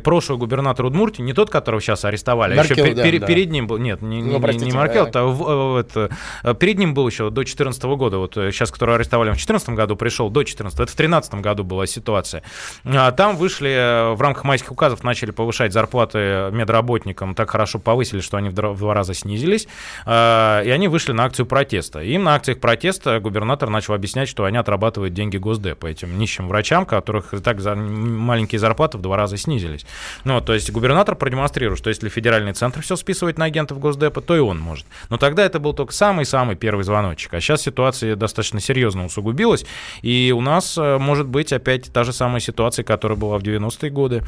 Прошлый 0.02 0.36
губернатор 0.36 0.86
Удмуртии, 0.86 1.22
не 1.22 1.32
тот, 1.32 1.50
которого 1.50 1.80
сейчас 1.80 2.04
арестовали, 2.04 2.56
Маркел, 2.56 2.74
а 2.76 2.88
еще 2.88 2.94
да, 2.96 3.02
пер, 3.04 3.20
да. 3.20 3.26
перед 3.26 3.50
ним 3.52 3.68
был, 3.68 3.78
нет, 3.78 4.02
не, 4.02 4.22
ну, 4.22 4.40
простите, 4.40 4.66
не 4.66 4.72
Маркел, 4.72 5.08
да. 5.08 5.20
а 5.22 5.78
это, 5.78 6.10
перед 6.56 6.78
ним 6.78 6.94
был 6.94 7.06
еще 7.06 7.24
до 7.30 7.42
2014 7.42 7.82
года, 7.84 8.18
вот 8.18 8.34
сейчас, 8.34 8.72
которого 8.72 8.96
арестовали 8.96 9.28
в 9.28 9.34
2014 9.34 9.68
году, 9.70 9.94
пришел 9.94 10.30
до 10.30 10.40
2014, 10.40 10.80
это 10.80 10.90
в 10.90 10.96
2013 10.96 11.34
году 11.34 11.62
была 11.62 11.86
ситуация. 11.86 12.42
А 12.84 13.12
там 13.12 13.36
вышли, 13.36 13.70
э, 13.70 14.14
в 14.14 14.20
рамках 14.20 14.42
майских 14.42 14.72
указов 14.72 15.04
начали 15.04 15.30
повышать 15.30 15.72
зарплаты 15.72 16.50
медработникам, 16.50 17.36
так 17.36 17.50
хорошо 17.50 17.78
повысили, 17.78 18.20
что 18.20 18.36
они 18.36 18.48
в 18.48 18.54
два 18.54 18.94
раза 18.94 19.14
снизились, 19.14 19.68
и 20.06 20.10
они 20.10 20.88
вышли 20.88 21.12
на 21.12 21.24
акцию 21.24 21.46
протеста 21.46 21.99
протеста. 22.00 22.02
Им 22.02 22.24
на 22.24 22.34
акциях 22.34 22.60
протеста 22.60 23.20
губернатор 23.20 23.70
начал 23.70 23.94
объяснять, 23.94 24.28
что 24.28 24.44
они 24.44 24.58
отрабатывают 24.58 25.14
деньги 25.14 25.36
Госдепа 25.36 25.86
этим 25.86 26.18
нищим 26.18 26.48
врачам, 26.48 26.86
которых 26.86 27.34
и 27.34 27.38
так 27.38 27.60
за 27.60 27.74
маленькие 27.74 28.58
зарплаты 28.58 28.98
в 28.98 29.00
два 29.00 29.16
раза 29.16 29.36
снизились. 29.36 29.86
Ну, 30.24 30.40
то 30.40 30.54
есть 30.54 30.70
губернатор 30.70 31.14
продемонстрирует, 31.14 31.78
что 31.78 31.90
если 31.90 32.08
федеральный 32.08 32.52
центр 32.52 32.82
все 32.82 32.96
списывает 32.96 33.38
на 33.38 33.46
агентов 33.46 33.78
Госдепа, 33.78 34.20
то 34.20 34.36
и 34.36 34.40
он 34.40 34.58
может. 34.58 34.86
Но 35.10 35.16
тогда 35.16 35.44
это 35.44 35.58
был 35.58 35.72
только 35.72 35.92
самый-самый 35.92 36.56
первый 36.56 36.84
звоночек. 36.84 37.34
А 37.34 37.40
сейчас 37.40 37.62
ситуация 37.62 38.16
достаточно 38.16 38.60
серьезно 38.60 39.04
усугубилась, 39.04 39.64
и 40.02 40.32
у 40.36 40.40
нас 40.40 40.76
э, 40.78 40.98
может 40.98 41.26
быть 41.26 41.52
опять 41.52 41.92
та 41.92 42.04
же 42.04 42.12
самая 42.12 42.40
ситуация, 42.40 42.84
которая 42.84 43.18
была 43.18 43.38
в 43.38 43.42
90-е 43.42 43.90
годы 43.90 44.22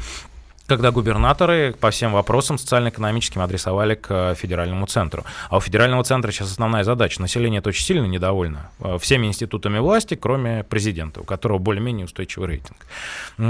когда 0.67 0.91
губернаторы 0.91 1.75
по 1.79 1.91
всем 1.91 2.13
вопросам 2.13 2.57
социально-экономическим 2.57 3.41
адресовали 3.41 3.95
к 3.95 4.07
э, 4.09 4.35
федеральному 4.35 4.85
центру. 4.87 5.25
А 5.49 5.57
у 5.57 5.59
федерального 5.59 6.03
центра 6.03 6.31
сейчас 6.31 6.51
основная 6.51 6.83
задача. 6.83 7.21
Население 7.21 7.59
это 7.59 7.69
очень 7.69 7.83
сильно 7.83 8.05
недовольно 8.05 8.71
э, 8.79 8.97
всеми 8.99 9.27
институтами 9.27 9.79
власти, 9.79 10.15
кроме 10.15 10.63
президента, 10.63 11.21
у 11.21 11.23
которого 11.25 11.57
более-менее 11.57 12.05
устойчивый 12.05 12.47
рейтинг. 12.47 12.77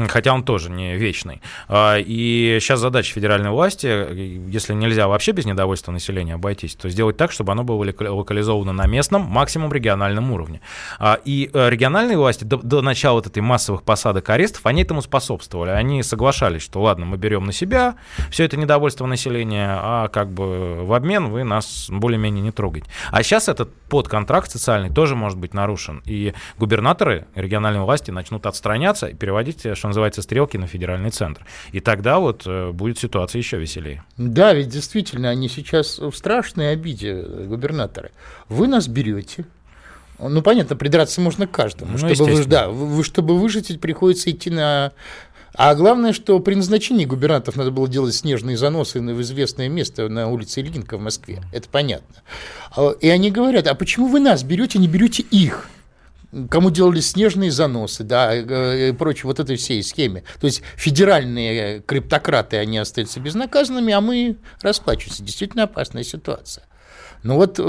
Хотя 0.10 0.34
он 0.34 0.44
тоже 0.44 0.72
не 0.72 0.96
вечный. 0.96 1.42
А, 1.68 1.98
и 1.98 2.58
сейчас 2.60 2.80
задача 2.80 3.14
федеральной 3.14 3.52
власти, 3.52 3.88
э, 3.88 4.40
если 4.48 4.74
нельзя 4.74 5.08
вообще 5.08 5.34
без 5.34 5.46
недовольства 5.46 5.92
населения 5.92 6.34
обойтись, 6.34 6.76
то 6.76 6.90
сделать 6.90 7.18
так, 7.18 7.32
чтобы 7.32 7.52
оно 7.52 7.64
было 7.64 7.84
локализовано 7.84 8.74
на 8.74 8.88
местном, 8.88 9.22
максимум 9.22 9.72
региональном 9.72 10.32
уровне. 10.32 10.62
А, 10.98 11.20
и 11.24 11.50
региональные 11.54 12.18
власти 12.18 12.44
до, 12.44 12.58
до 12.58 12.82
начала 12.82 13.16
вот 13.16 13.28
этой 13.28 13.42
массовых 13.42 13.84
посадок 13.84 14.28
арестов, 14.30 14.66
они 14.66 14.82
этому 14.82 15.04
способствовали. 15.04 15.70
Они 15.70 16.02
соглашались, 16.02 16.64
что 16.64 16.82
ладно, 16.82 17.03
ладно, 17.04 17.06
мы 17.06 17.18
берем 17.18 17.46
на 17.46 17.52
себя 17.52 17.96
все 18.32 18.46
это 18.46 18.58
недовольство 18.58 19.06
населения, 19.06 19.70
а 19.70 20.08
как 20.08 20.30
бы 20.30 20.84
в 20.86 20.94
обмен 20.94 21.30
вы 21.30 21.44
нас 21.44 21.88
более-менее 21.90 22.42
не 22.42 22.52
трогаете. 22.52 22.90
А 23.12 23.24
сейчас 23.24 23.50
этот 23.50 23.74
подконтракт 23.90 24.52
социальный 24.52 24.90
тоже 24.90 25.16
может 25.16 25.38
быть 25.38 25.54
нарушен, 25.54 26.02
и 26.06 26.34
губернаторы 26.58 27.26
региональной 27.36 27.82
власти 27.82 28.12
начнут 28.12 28.46
отстраняться 28.46 29.08
и 29.08 29.14
переводить, 29.14 29.66
что 29.76 29.88
называется, 29.88 30.22
стрелки 30.22 30.58
на 30.58 30.68
федеральный 30.68 31.12
центр. 31.12 31.46
И 31.72 31.80
тогда 31.80 32.20
вот 32.20 32.44
э, 32.46 32.72
будет 32.72 32.98
ситуация 32.98 33.40
еще 33.40 33.58
веселее. 33.58 34.04
Да, 34.18 34.54
ведь 34.54 34.70
действительно, 34.70 35.30
они 35.30 35.50
сейчас 35.50 36.00
в 36.00 36.14
страшной 36.14 36.72
обиде, 36.72 37.22
губернаторы. 37.48 38.12
Вы 38.50 38.68
нас 38.68 38.88
берете, 38.88 39.46
ну, 40.20 40.42
понятно, 40.42 40.76
придраться 40.76 41.22
можно 41.22 41.48
к 41.48 41.52
каждому. 41.52 41.98
Ну, 41.98 42.16
чтобы 42.16 42.34
вы, 42.34 42.46
да, 42.46 42.70
вы, 42.70 43.04
чтобы 43.04 43.38
выжить, 43.38 43.80
приходится 43.82 44.30
идти 44.30 44.50
на 44.50 44.92
а 45.56 45.76
главное, 45.76 46.14
что 46.14 46.40
при 46.40 46.56
назначении 46.56 47.06
губернаторов 47.06 47.58
надо 47.58 47.72
было 47.72 47.88
делать 47.88 48.16
снежные 48.16 48.58
заносы 48.58 49.00
в 49.00 49.22
известное 49.22 49.70
место 49.70 50.10
на 50.10 50.28
улице 50.30 50.62
Ильинка 50.62 50.98
в 50.98 51.02
Москве. 51.02 51.44
Это 51.52 51.70
понятно. 51.70 52.16
А, 52.76 52.92
и 52.92 53.08
они 53.10 53.30
говорят, 53.30 53.68
а 53.68 53.76
почему 53.76 54.08
вы 54.08 54.20
нас 54.20 54.44
берете, 54.44 54.80
не 54.80 54.88
берете 54.88 55.24
их? 55.24 55.68
кому 56.50 56.72
делали 56.72 57.00
снежные 57.00 57.52
заносы, 57.52 58.04
да, 58.04 58.36
и 58.36 58.92
прочее, 58.94 59.26
вот 59.26 59.40
этой 59.40 59.56
всей 59.56 59.84
схеме. 59.84 60.24
То 60.42 60.48
есть 60.48 60.64
федеральные 60.76 61.82
криптократы, 61.82 62.58
они 62.58 62.80
остаются 62.80 63.20
безнаказанными, 63.20 63.94
а 63.94 64.02
мы 64.02 64.38
расплачиваемся. 64.62 65.22
Действительно 65.24 65.66
опасная 65.66 66.04
ситуация. 66.04 66.66
Ну 67.22 67.36
вот 67.36 67.60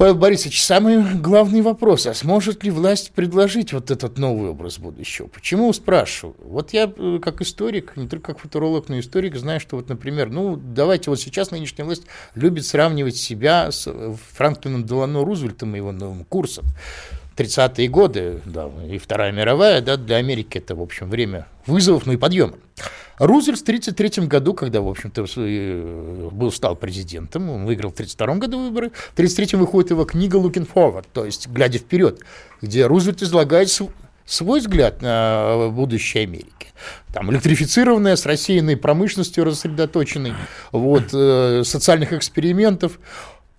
Павел 0.00 0.14
Борисович, 0.14 0.64
самый 0.64 1.16
главный 1.16 1.60
вопрос, 1.60 2.06
а 2.06 2.14
сможет 2.14 2.64
ли 2.64 2.70
власть 2.70 3.10
предложить 3.10 3.74
вот 3.74 3.90
этот 3.90 4.16
новый 4.16 4.48
образ 4.48 4.78
будущего? 4.78 5.26
Почему 5.26 5.70
спрашиваю? 5.74 6.36
Вот 6.42 6.72
я 6.72 6.90
э, 6.96 7.18
как 7.20 7.42
историк, 7.42 7.98
не 7.98 8.08
только 8.08 8.32
как 8.32 8.38
футуролог, 8.40 8.88
но 8.88 8.96
и 8.96 9.00
историк, 9.00 9.36
знаю, 9.36 9.60
что 9.60 9.76
вот, 9.76 9.90
например, 9.90 10.30
ну, 10.30 10.56
давайте 10.56 11.10
вот 11.10 11.20
сейчас 11.20 11.50
нынешняя 11.50 11.84
власть 11.84 12.04
любит 12.34 12.64
сравнивать 12.64 13.18
себя 13.18 13.70
с 13.70 13.86
э, 13.88 14.14
Франклином 14.32 14.84
Делано 14.84 15.22
Рузвельтом 15.22 15.74
и 15.74 15.76
его 15.76 15.92
новым 15.92 16.24
курсом. 16.24 16.64
30-е 17.36 17.88
годы, 17.88 18.40
да, 18.46 18.70
и 18.90 18.96
Вторая 18.96 19.32
мировая, 19.32 19.82
да, 19.82 19.98
для 19.98 20.16
Америки 20.16 20.56
это, 20.56 20.76
в 20.76 20.80
общем, 20.80 21.10
время 21.10 21.46
вызовов, 21.66 22.06
ну 22.06 22.14
и 22.14 22.16
подъема. 22.16 22.54
Рузвельт 23.20 23.58
в 23.58 23.62
1933 23.62 24.26
году, 24.26 24.54
когда, 24.54 24.80
в 24.80 24.88
общем-то, 24.88 25.26
был, 26.32 26.50
стал 26.50 26.74
президентом, 26.74 27.50
он 27.50 27.66
выиграл 27.66 27.90
в 27.90 27.92
1932 27.92 28.34
году 28.36 28.58
выборы, 28.64 28.88
в 28.88 29.12
1933 29.12 29.58
выходит 29.58 29.90
его 29.90 30.06
книга 30.06 30.38
«Looking 30.38 30.66
Forward», 30.66 31.04
то 31.12 31.26
есть 31.26 31.46
«Глядя 31.48 31.78
вперед», 31.78 32.20
где 32.62 32.86
Рузвельт 32.86 33.22
излагает 33.22 33.70
свой 34.24 34.60
взгляд 34.60 35.02
на 35.02 35.68
будущее 35.70 36.22
Америки. 36.22 36.68
Там 37.12 37.30
электрифицированная, 37.30 38.16
с 38.16 38.24
рассеянной 38.24 38.78
промышленностью 38.78 39.44
рассредоточенной, 39.44 40.32
вот, 40.72 41.10
э, 41.12 41.62
социальных 41.62 42.14
экспериментов. 42.14 42.98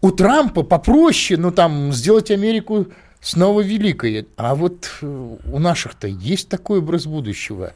У 0.01 0.09
Трампа 0.09 0.63
попроще, 0.63 1.39
но 1.39 1.51
там 1.51 1.93
сделать 1.93 2.31
Америку 2.31 2.87
снова 3.19 3.61
великой. 3.61 4.27
А 4.37 4.55
вот 4.55 4.89
э, 5.03 5.35
у 5.51 5.59
наших-то 5.59 6.07
есть 6.07 6.49
такой 6.49 6.79
образ 6.79 7.05
будущего. 7.05 7.73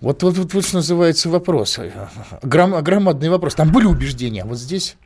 Вот, 0.00 0.22
вот, 0.22 0.36
вот, 0.36 0.52
вот 0.52 0.64
что 0.64 0.76
называется 0.76 1.30
вопрос. 1.30 1.78
Гром, 2.42 2.82
громадный 2.82 3.30
вопрос. 3.30 3.54
Там 3.54 3.72
были 3.72 3.86
убеждения, 3.86 4.42
а 4.42 4.46
вот 4.46 4.58
здесь... 4.58 4.96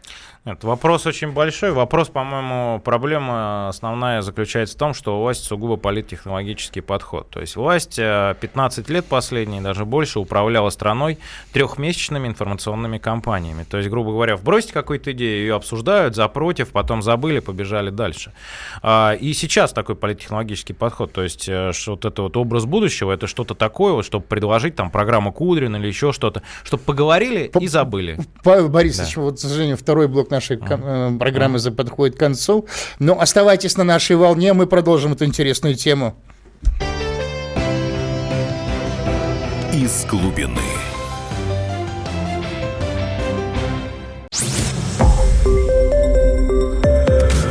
Нет, 0.46 0.64
вопрос 0.64 1.04
очень 1.04 1.32
большой. 1.32 1.72
Вопрос, 1.72 2.08
по-моему, 2.08 2.80
проблема 2.80 3.68
основная 3.68 4.22
заключается 4.22 4.74
в 4.74 4.78
том, 4.78 4.94
что 4.94 5.18
у 5.18 5.22
власти 5.22 5.44
сугубо 5.44 5.76
политтехнологический 5.76 6.80
подход. 6.80 7.28
То 7.28 7.42
есть 7.42 7.56
власть 7.56 7.96
15 7.96 8.88
э, 8.88 8.92
лет 8.92 9.04
последние, 9.04 9.60
даже 9.60 9.84
больше, 9.84 10.18
управляла 10.18 10.70
страной 10.70 11.18
трехмесячными 11.52 12.26
информационными 12.26 12.96
кампаниями. 12.96 13.64
То 13.64 13.76
есть, 13.76 13.90
грубо 13.90 14.12
говоря, 14.12 14.36
вбросить 14.36 14.72
какую-то 14.72 15.12
идею, 15.12 15.42
ее 15.42 15.54
обсуждают, 15.56 16.16
за, 16.16 16.26
против, 16.28 16.70
потом 16.70 17.02
забыли, 17.02 17.40
побежали 17.40 17.90
дальше. 17.90 18.32
А, 18.82 19.12
и 19.12 19.34
сейчас 19.34 19.74
такой 19.74 19.94
политтехнологический 19.94 20.74
подход. 20.74 21.12
То 21.12 21.22
есть, 21.22 21.50
э, 21.50 21.72
что 21.74 21.90
вот 21.92 22.06
это 22.06 22.22
вот 22.22 22.38
образ 22.38 22.64
будущего, 22.64 23.12
это 23.12 23.26
что-то 23.26 23.54
такое, 23.54 23.92
вот, 23.92 24.06
чтобы 24.06 24.24
предложить 24.24 24.74
там 24.74 24.90
программу 24.90 25.34
Кудрин 25.34 25.76
или 25.76 25.86
еще 25.86 26.12
что-то, 26.12 26.40
чтобы 26.64 26.82
поговорили 26.82 27.48
По- 27.48 27.58
и 27.58 27.66
забыли. 27.66 28.18
Павел 28.42 28.70
Борисович, 28.70 29.16
да. 29.16 29.20
вот, 29.20 29.36
к 29.36 29.38
сожалению, 29.38 29.76
второй 29.76 29.99
блок 30.08 30.30
нашей 30.30 30.56
uh-huh. 30.56 31.18
программы 31.18 31.58
uh-huh. 31.58 31.74
подходит 31.74 32.16
к 32.16 32.18
концу. 32.18 32.66
Но 32.98 33.20
оставайтесь 33.20 33.76
на 33.76 33.84
нашей 33.84 34.16
волне, 34.16 34.52
мы 34.52 34.66
продолжим 34.66 35.12
эту 35.12 35.24
интересную 35.24 35.74
тему. 35.74 36.14
Из 39.72 40.04
глубины. 40.06 40.60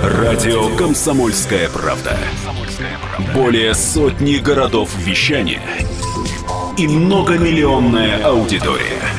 Радио 0.04 0.76
«Комсомольская 0.78 1.70
правда». 1.70 2.18
Более 3.34 3.74
сотни 3.74 4.36
городов 4.36 4.96
вещания 4.98 5.62
и 6.78 6.88
многомиллионная 6.88 8.24
аудитория. 8.24 9.19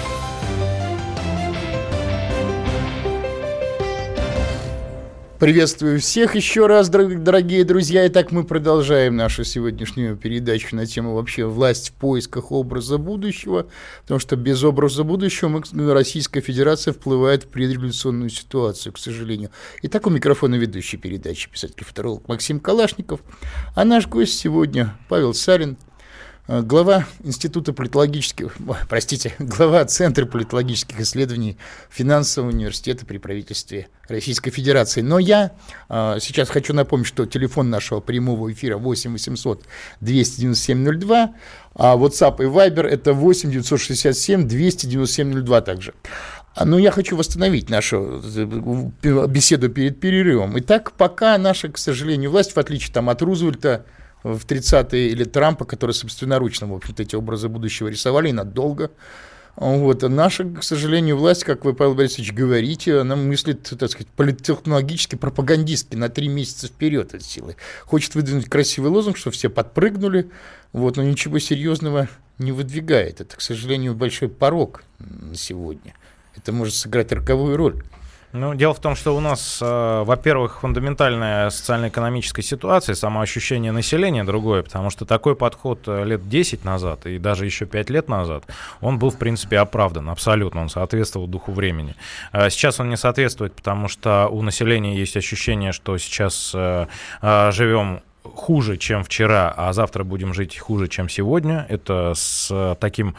Приветствую 5.41 5.99
всех 5.99 6.35
еще 6.35 6.67
раз, 6.67 6.87
дорогие 6.87 7.63
друзья. 7.63 8.05
Итак, 8.05 8.31
мы 8.31 8.43
продолжаем 8.43 9.15
нашу 9.15 9.43
сегодняшнюю 9.43 10.15
передачу 10.15 10.75
на 10.75 10.85
тему 10.85 11.15
вообще 11.15 11.45
власть 11.45 11.89
в 11.89 11.93
поисках 11.93 12.51
образа 12.51 12.99
будущего, 12.99 13.65
потому 14.03 14.19
что 14.19 14.35
без 14.35 14.63
образа 14.63 15.03
будущего 15.03 15.63
Российская 15.95 16.41
Федерация 16.41 16.93
вплывает 16.93 17.45
в 17.45 17.47
предреволюционную 17.47 18.29
ситуацию, 18.29 18.93
к 18.93 18.99
сожалению. 18.99 19.49
Итак, 19.81 20.05
у 20.05 20.11
микрофона 20.11 20.53
ведущий 20.53 20.97
передачи 20.97 21.49
писатель-фоторолог 21.49 22.27
Максим 22.27 22.59
Калашников, 22.59 23.21
а 23.73 23.83
наш 23.83 24.07
гость 24.07 24.37
сегодня 24.37 24.95
Павел 25.09 25.33
Сарин– 25.33 25.75
глава 26.59 27.05
Института 27.23 27.71
политологических, 27.71 28.57
простите, 28.89 29.33
глава 29.39 29.85
Центра 29.85 30.25
политологических 30.25 30.99
исследований 30.99 31.57
Финансового 31.89 32.49
университета 32.49 33.05
при 33.05 33.19
правительстве 33.19 33.87
Российской 34.09 34.51
Федерации. 34.51 35.01
Но 35.01 35.17
я 35.17 35.51
э, 35.87 36.17
сейчас 36.19 36.49
хочу 36.49 36.73
напомнить, 36.73 37.07
что 37.07 37.25
телефон 37.25 37.69
нашего 37.69 38.01
прямого 38.01 38.51
эфира 38.51 38.77
8 38.77 39.13
800 39.13 39.63
297 40.01 40.99
02, 40.99 41.33
а 41.75 41.95
WhatsApp 41.95 42.43
и 42.43 42.47
Viber 42.47 42.85
это 42.85 43.13
8 43.13 43.49
967 43.49 44.47
297 44.47 45.43
02 45.43 45.61
также. 45.61 45.93
А, 46.53 46.65
но 46.65 46.77
я 46.77 46.91
хочу 46.91 47.15
восстановить 47.15 47.69
нашу 47.69 48.21
э, 48.35 49.27
беседу 49.27 49.69
перед 49.69 50.01
перерывом. 50.01 50.59
Итак, 50.59 50.91
пока 50.91 51.37
наша, 51.37 51.69
к 51.69 51.77
сожалению, 51.77 52.31
власть, 52.31 52.53
в 52.53 52.57
отличие 52.57 52.91
там, 52.91 53.09
от 53.09 53.21
Рузвельта, 53.21 53.85
в 54.23 54.45
30-е 54.45 55.09
или 55.09 55.23
Трампа, 55.23 55.65
которые 55.65 55.93
собственноручно, 55.93 56.67
в 56.67 56.73
общем-то, 56.73 57.03
эти 57.03 57.15
образы 57.15 57.49
будущего 57.49 57.87
рисовали 57.87 58.29
и 58.29 58.33
надолго. 58.33 58.91
Вот. 59.55 60.03
А 60.03 60.09
наша, 60.09 60.45
к 60.45 60.63
сожалению, 60.63 61.17
власть, 61.17 61.43
как 61.43 61.65
вы, 61.65 61.73
Павел 61.73 61.93
Борисович, 61.93 62.33
говорите, 62.33 62.99
она 62.99 63.15
мыслит, 63.15 63.73
так 63.77 63.89
сказать, 63.89 64.07
политтехнологически, 64.07 65.15
пропагандистски 65.15 65.95
на 65.95 66.09
три 66.09 66.27
месяца 66.27 66.67
вперед 66.67 67.13
от 67.13 67.23
силы. 67.23 67.57
Хочет 67.85 68.15
выдвинуть 68.15 68.49
красивый 68.49 68.91
лозунг, 68.91 69.17
что 69.17 69.29
все 69.31 69.49
подпрыгнули, 69.49 70.29
вот, 70.71 70.97
но 70.97 71.03
ничего 71.03 71.39
серьезного 71.39 72.07
не 72.37 72.51
выдвигает. 72.51 73.21
Это, 73.21 73.35
к 73.35 73.41
сожалению, 73.41 73.93
большой 73.93 74.29
порог 74.29 74.83
на 74.99 75.35
сегодня. 75.35 75.93
Это 76.35 76.53
может 76.53 76.75
сыграть 76.75 77.11
роковую 77.11 77.57
роль. 77.57 77.83
Ну, 78.33 78.55
дело 78.55 78.73
в 78.73 78.79
том, 78.79 78.95
что 78.95 79.15
у 79.15 79.19
нас, 79.19 79.59
э, 79.61 80.03
во-первых, 80.05 80.61
фундаментальная 80.61 81.49
социально-экономическая 81.49 82.41
ситуация, 82.41 82.95
самоощущение 82.95 83.73
населения 83.73 84.23
другое, 84.23 84.63
потому 84.63 84.89
что 84.89 85.05
такой 85.05 85.35
подход 85.35 85.81
э, 85.87 86.05
лет 86.05 86.29
10 86.29 86.63
назад 86.63 87.05
и 87.05 87.17
даже 87.17 87.45
еще 87.45 87.65
5 87.65 87.89
лет 87.89 88.07
назад, 88.07 88.45
он 88.79 88.99
был, 88.99 89.09
в 89.09 89.17
принципе, 89.17 89.59
оправдан, 89.59 90.09
абсолютно, 90.09 90.61
он 90.61 90.69
соответствовал 90.69 91.27
духу 91.27 91.51
времени. 91.51 91.95
Э, 92.31 92.49
сейчас 92.49 92.79
он 92.79 92.89
не 92.89 92.97
соответствует, 92.97 93.53
потому 93.53 93.89
что 93.89 94.29
у 94.29 94.41
населения 94.41 94.95
есть 94.95 95.17
ощущение, 95.17 95.73
что 95.73 95.97
сейчас 95.97 96.53
э, 96.55 96.87
э, 97.21 97.51
живем 97.51 98.01
хуже, 98.23 98.77
чем 98.77 99.03
вчера, 99.03 99.53
а 99.55 99.73
завтра 99.73 100.03
будем 100.03 100.33
жить 100.33 100.57
хуже, 100.57 100.87
чем 100.87 101.09
сегодня. 101.09 101.65
Это 101.69 102.13
с 102.15 102.77
таким 102.79 103.15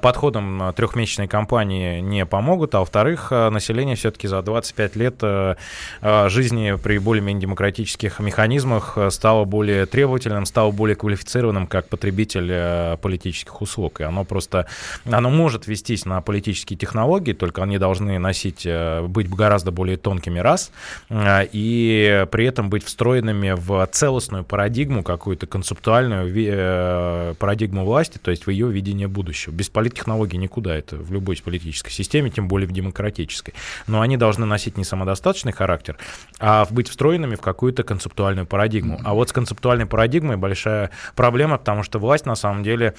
подходом 0.00 0.72
трехмесячной 0.74 1.28
кампании 1.28 2.00
не 2.00 2.26
помогут. 2.26 2.74
А 2.74 2.80
во-вторых, 2.80 3.30
население 3.30 3.96
все-таки 3.96 4.28
за 4.28 4.42
25 4.42 4.96
лет 4.96 5.16
э, 5.22 5.54
э, 6.00 6.28
жизни 6.28 6.76
при 6.82 6.98
более-менее 6.98 7.42
демократических 7.42 8.18
механизмах 8.20 8.98
стало 9.10 9.44
более 9.44 9.86
требовательным, 9.86 10.46
стало 10.46 10.70
более 10.70 10.96
квалифицированным 10.96 11.66
как 11.66 11.88
потребитель 11.88 12.48
э, 12.50 12.96
политических 13.00 13.60
услуг. 13.62 14.00
И 14.00 14.04
оно 14.04 14.24
просто, 14.24 14.66
оно 15.04 15.30
может 15.30 15.66
вестись 15.66 16.04
на 16.04 16.20
политические 16.20 16.76
технологии, 16.76 17.32
только 17.32 17.62
они 17.62 17.78
должны 17.78 18.18
носить, 18.18 18.66
быть 19.08 19.28
гораздо 19.28 19.70
более 19.70 19.96
тонкими 19.96 20.38
раз, 20.38 20.70
и 21.10 22.26
при 22.30 22.46
этом 22.46 22.70
быть 22.70 22.84
встроенными 22.84 23.52
в 23.52 23.86
целостность 23.92 24.23
целостную 24.24 24.44
парадигму, 24.44 25.02
какую-то 25.02 25.46
концептуальную 25.46 26.32
э, 26.34 27.34
парадигму 27.38 27.84
власти, 27.84 28.18
то 28.18 28.30
есть 28.30 28.46
в 28.46 28.50
ее 28.50 28.70
видение 28.70 29.08
будущего. 29.08 29.52
Без 29.52 29.68
политтехнологий 29.68 30.38
никуда 30.38 30.74
это 30.74 30.96
в 30.96 31.12
любой 31.12 31.34
политической 31.44 31.90
системе, 31.90 32.30
тем 32.30 32.48
более 32.48 32.66
в 32.68 32.72
демократической. 32.72 33.54
Но 33.86 34.00
они 34.00 34.16
должны 34.16 34.46
носить 34.46 34.78
не 34.78 34.84
самодостаточный 34.84 35.52
характер, 35.52 35.96
а 36.38 36.66
быть 36.70 36.88
встроенными 36.88 37.34
в 37.34 37.40
какую-то 37.40 37.82
концептуальную 37.82 38.46
парадигму. 38.46 39.00
А 39.04 39.14
вот 39.14 39.28
с 39.28 39.32
концептуальной 39.32 39.86
парадигмой 39.86 40.36
большая 40.36 40.90
проблема, 41.16 41.58
потому 41.58 41.82
что 41.82 41.98
власть 41.98 42.26
на 42.26 42.36
самом 42.36 42.62
деле 42.62 42.94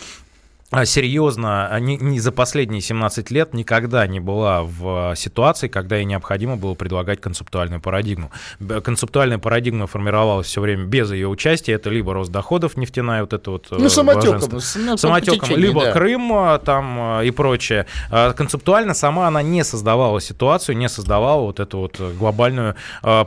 серьезно, 0.83 1.67
а, 1.67 1.79
не, 1.79 1.95
не 1.97 2.19
за 2.19 2.31
последние 2.31 2.81
17 2.81 3.29
лет 3.29 3.53
никогда 3.53 4.07
не 4.07 4.19
была 4.19 4.63
в 4.63 5.13
ситуации, 5.15 5.67
когда 5.67 5.97
ей 5.97 6.05
необходимо 6.05 6.57
было 6.57 6.73
предлагать 6.73 7.21
концептуальную 7.21 7.79
парадигму. 7.79 8.31
Концептуальная 8.83 9.37
парадигма 9.37 9.85
формировалась 9.85 10.47
все 10.47 10.61
время 10.61 10.85
без 10.85 11.11
ее 11.11 11.27
участия. 11.27 11.73
Это 11.73 11.91
либо 11.91 12.13
рост 12.13 12.31
доходов, 12.31 12.77
нефтяная 12.77 13.21
вот 13.21 13.33
это 13.33 13.51
вот... 13.51 13.67
Ну, 13.69 13.89
самотеком. 13.89 14.59
Самотеком, 14.59 15.55
либо 15.55 15.85
да. 15.85 15.91
Крым 15.91 16.59
там 16.65 17.21
и 17.21 17.29
прочее. 17.31 17.85
Концептуально 18.09 18.95
сама 18.95 19.27
она 19.27 19.43
не 19.43 19.63
создавала 19.63 20.19
ситуацию, 20.19 20.75
не 20.77 20.89
создавала 20.89 21.41
вот 21.41 21.59
эту 21.59 21.77
вот 21.77 22.01
глобальную 22.17 22.75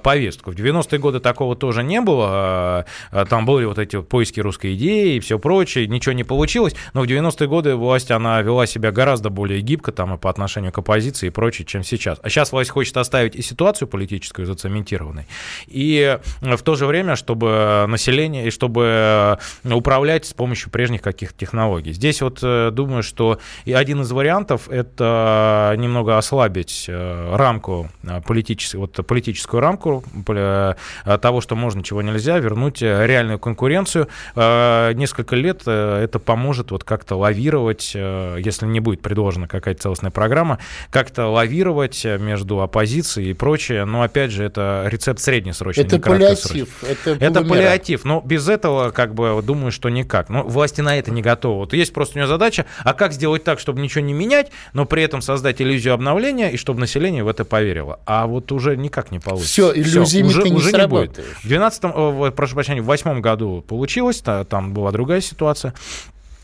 повестку. 0.03 0.51
В 0.51 0.55
90-е 0.55 0.99
годы 0.99 1.21
такого 1.21 1.55
тоже 1.55 1.85
не 1.85 2.01
было. 2.01 2.85
Там 3.31 3.47
были 3.47 3.65
вот 3.65 3.79
эти 3.79 4.01
поиски 4.03 4.41
русской 4.41 4.75
идеи 4.75 5.17
и 5.17 5.21
все 5.21 5.39
прочее. 5.39 5.87
Ничего 5.87 6.15
не 6.15 6.25
получилось. 6.25 6.75
Но 6.95 7.03
в 7.03 7.07
90 7.07 7.28
90-е 7.29 7.49
годы 7.49 7.75
власть, 7.77 8.11
она 8.11 8.41
вела 8.43 8.67
себя 8.67 8.93
гораздо 8.93 9.31
более 9.31 9.61
гибко 9.61 9.93
там 9.93 10.15
и 10.15 10.19
по 10.19 10.31
отношению 10.31 10.73
к 10.73 10.79
оппозиции 10.79 11.29
и 11.29 11.31
прочее, 11.31 11.67
чем 11.67 11.83
сейчас. 11.85 12.19
А 12.23 12.29
сейчас 12.29 12.53
власть 12.53 12.71
хочет 12.71 12.97
оставить 12.97 13.37
и 13.37 13.43
ситуацию 13.43 13.89
политическую 13.89 14.47
зацементированной, 14.47 15.27
и 15.67 16.19
в 16.41 16.63
то 16.63 16.75
же 16.75 16.87
время, 16.87 17.17
чтобы 17.17 17.87
население, 17.89 18.47
и 18.47 18.51
чтобы 18.51 19.39
управлять 19.65 20.27
с 20.27 20.33
помощью 20.33 20.71
прежних 20.71 21.03
каких-то 21.03 21.39
технологий. 21.39 21.93
Здесь 21.93 22.23
вот 22.23 22.41
э, 22.43 22.71
думаю, 22.73 23.03
что 23.03 23.39
и 23.65 23.73
один 23.73 24.03
из 24.03 24.11
вариантов– 24.11 24.69
это 24.71 25.75
немного 25.77 26.19
ослабить 26.19 26.87
э, 26.89 27.37
рамку, 27.37 27.89
э, 28.03 28.21
политическую, 28.27 28.83
вот 28.83 29.07
политическую 29.07 29.61
рамку 29.61 30.05
того, 30.25 31.41
что 31.41 31.57
можно, 31.57 31.83
чего 31.83 32.03
нельзя, 32.03 32.39
вернуть 32.39 32.83
реальную 32.83 33.39
конкуренцию. 33.39 34.09
Несколько 34.35 35.37
лет 35.37 35.67
это 35.67 36.19
поможет 36.19 36.71
вот 36.71 36.85
как-то 36.85 37.17
лавировать, 37.19 37.93
э, 37.95 38.39
если 38.45 38.67
не 38.67 38.81
будет 38.81 39.03
предложена 39.03 39.49
какая-то 39.49 39.83
целостная 39.83 40.11
программа, 40.11 40.59
как-то 40.91 41.27
лавировать 41.27 42.05
между 42.05 42.61
оппозицией 42.61 43.31
и 43.31 43.35
прочее. 43.35 43.85
Но, 43.85 44.03
опять 44.03 44.31
же, 44.31 44.45
это 44.45 44.85
рецепт 44.87 45.21
среднесрочный, 45.21 45.85
это 45.85 45.99
паллиатив. 45.99 46.83
Это, 46.83 47.11
это 47.19 47.45
паллиатив. 47.45 48.05
Но 48.05 48.21
без 48.21 48.49
этого, 48.49 48.91
как 48.91 49.15
бы, 49.15 49.41
думаю, 49.43 49.73
что 49.73 49.89
никак. 49.89 50.29
Но 50.29 50.43
власти 50.43 50.81
на 50.81 50.97
это 50.97 51.11
не 51.11 51.23
готовы. 51.23 51.59
Вот 51.59 51.73
есть 51.73 51.93
просто 51.93 52.17
у 52.17 52.19
нее 52.19 52.29
задача, 52.29 52.67
а 52.85 52.95
как 52.95 53.13
сделать 53.13 53.45
так, 53.45 53.59
чтобы 53.61 53.81
ничего 53.81 54.05
не 54.05 54.13
менять, 54.13 54.51
но 54.73 54.87
при 54.87 55.03
этом 55.03 55.21
создать 55.21 55.61
иллюзию 55.61 55.95
обновления 55.95 56.51
и 56.51 56.57
чтобы 56.57 56.81
население 56.81 57.25
в 57.25 57.29
это 57.29 57.45
поверило. 57.45 58.01
А 58.07 58.27
вот 58.27 58.53
уже 58.53 58.77
никак 58.77 59.11
не 59.11 59.19
получится. 59.19 59.53
Все, 59.53 59.73
иллюзиями 59.73 60.29
Все, 60.29 60.41
уже, 60.41 60.51
не 60.51 60.57
уже 60.57 60.73
не 60.73 60.87
будет. 60.87 61.19
В 61.43 61.49
12 61.49 62.35
прошу 62.35 62.55
прощения, 62.55 62.83
в 62.83 62.87
8 62.87 63.21
году 63.21 63.65
получилось, 63.67 64.23
там 64.49 64.73
была 64.73 64.93
другая 64.93 65.21
ситуация. 65.21 65.75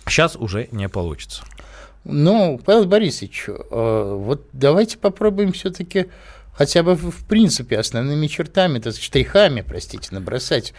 Сейчас 0.06 0.36
уже 0.36 0.68
не 0.70 0.88
получится. 0.88 1.42
Ну, 2.04 2.60
Павел 2.64 2.84
Борисович, 2.84 3.46
э, 3.48 4.16
вот 4.18 4.46
давайте 4.52 4.98
попробуем 4.98 5.52
все-таки 5.52 6.06
хотя 6.52 6.82
бы 6.82 6.94
в 6.94 7.24
принципе 7.26 7.78
основными 7.78 8.26
чертами, 8.26 8.78
есть 8.88 9.02
штрихами, 9.02 9.62
простите, 9.62 10.08
набросать 10.12 10.74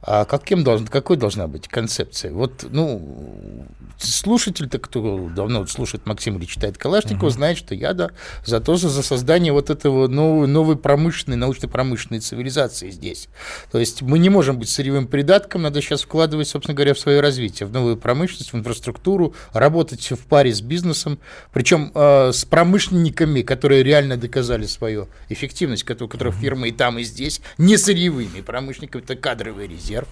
а 0.00 0.24
каким 0.24 0.62
должен, 0.62 0.86
какой 0.86 1.16
должна 1.16 1.48
быть 1.48 1.66
концепция? 1.66 2.32
Вот, 2.32 2.66
ну, 2.70 3.66
слушатель-то, 3.98 4.78
кто 4.78 5.28
давно 5.28 5.66
слушает 5.66 6.06
Максима 6.06 6.38
или 6.38 6.44
читает 6.44 6.78
Калашникова, 6.78 7.26
угу. 7.26 7.34
знает, 7.34 7.58
что 7.58 7.74
я, 7.74 7.94
да, 7.94 8.10
за 8.44 8.60
то, 8.60 8.76
за 8.76 9.02
создание 9.02 9.52
вот 9.52 9.70
этого 9.70 10.06
новой, 10.06 10.46
новой 10.46 10.76
промышленной, 10.76 11.36
научно-промышленной 11.36 12.20
цивилизации 12.20 12.90
здесь. 12.90 13.28
То 13.72 13.78
есть 13.78 14.02
мы 14.02 14.20
не 14.20 14.28
можем 14.28 14.58
быть 14.58 14.68
сырьевым 14.68 15.08
придатком, 15.08 15.62
надо 15.62 15.82
сейчас 15.82 16.02
вкладывать, 16.02 16.46
собственно 16.46 16.76
говоря, 16.76 16.94
в 16.94 16.98
свое 17.00 17.20
развитие, 17.20 17.66
в 17.66 17.72
новую 17.72 17.96
промышленность, 17.96 18.52
в 18.52 18.56
инфраструктуру, 18.56 19.34
работать 19.52 20.12
в 20.12 20.26
паре 20.26 20.54
с 20.54 20.60
бизнесом, 20.60 21.18
причем 21.52 21.90
э, 21.92 22.30
с 22.32 22.44
промышленниками, 22.44 23.42
которые 23.42 23.82
реально 23.82 24.16
доказали 24.16 24.66
свою 24.66 25.08
эффективность, 25.28 25.90
у 25.90 26.06
которых 26.06 26.36
фирмы 26.36 26.68
и 26.68 26.72
там, 26.72 27.00
и 27.00 27.02
здесь, 27.02 27.40
не 27.58 27.76
сырьевыми 27.76 28.42
промышленниками, 28.42 29.02
это 29.02 29.16
кадровый 29.16 29.66
резерв 29.66 29.87
резерв. 29.88 30.08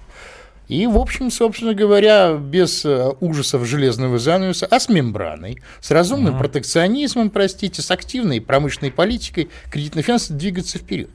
И, 0.69 0.87
в 0.89 0.99
общем, 0.99 1.31
собственно 1.31 1.75
говоря, 1.75 2.35
без 2.35 2.85
э, 2.85 3.13
ужасов 3.21 3.65
железного 3.67 4.19
занавеса, 4.19 4.67
а 4.69 4.81
с 4.81 4.89
мембраной, 4.89 5.63
с 5.81 5.93
разумным 5.93 6.35
uh-huh. 6.35 6.39
протекционизмом, 6.39 7.31
простите, 7.31 7.83
с 7.83 7.91
активной 7.93 8.41
промышленной 8.41 8.91
политикой, 8.91 9.49
кредитной 9.71 10.03
финансовой 10.03 10.41
двигаться 10.41 10.79
вперед. 10.79 11.09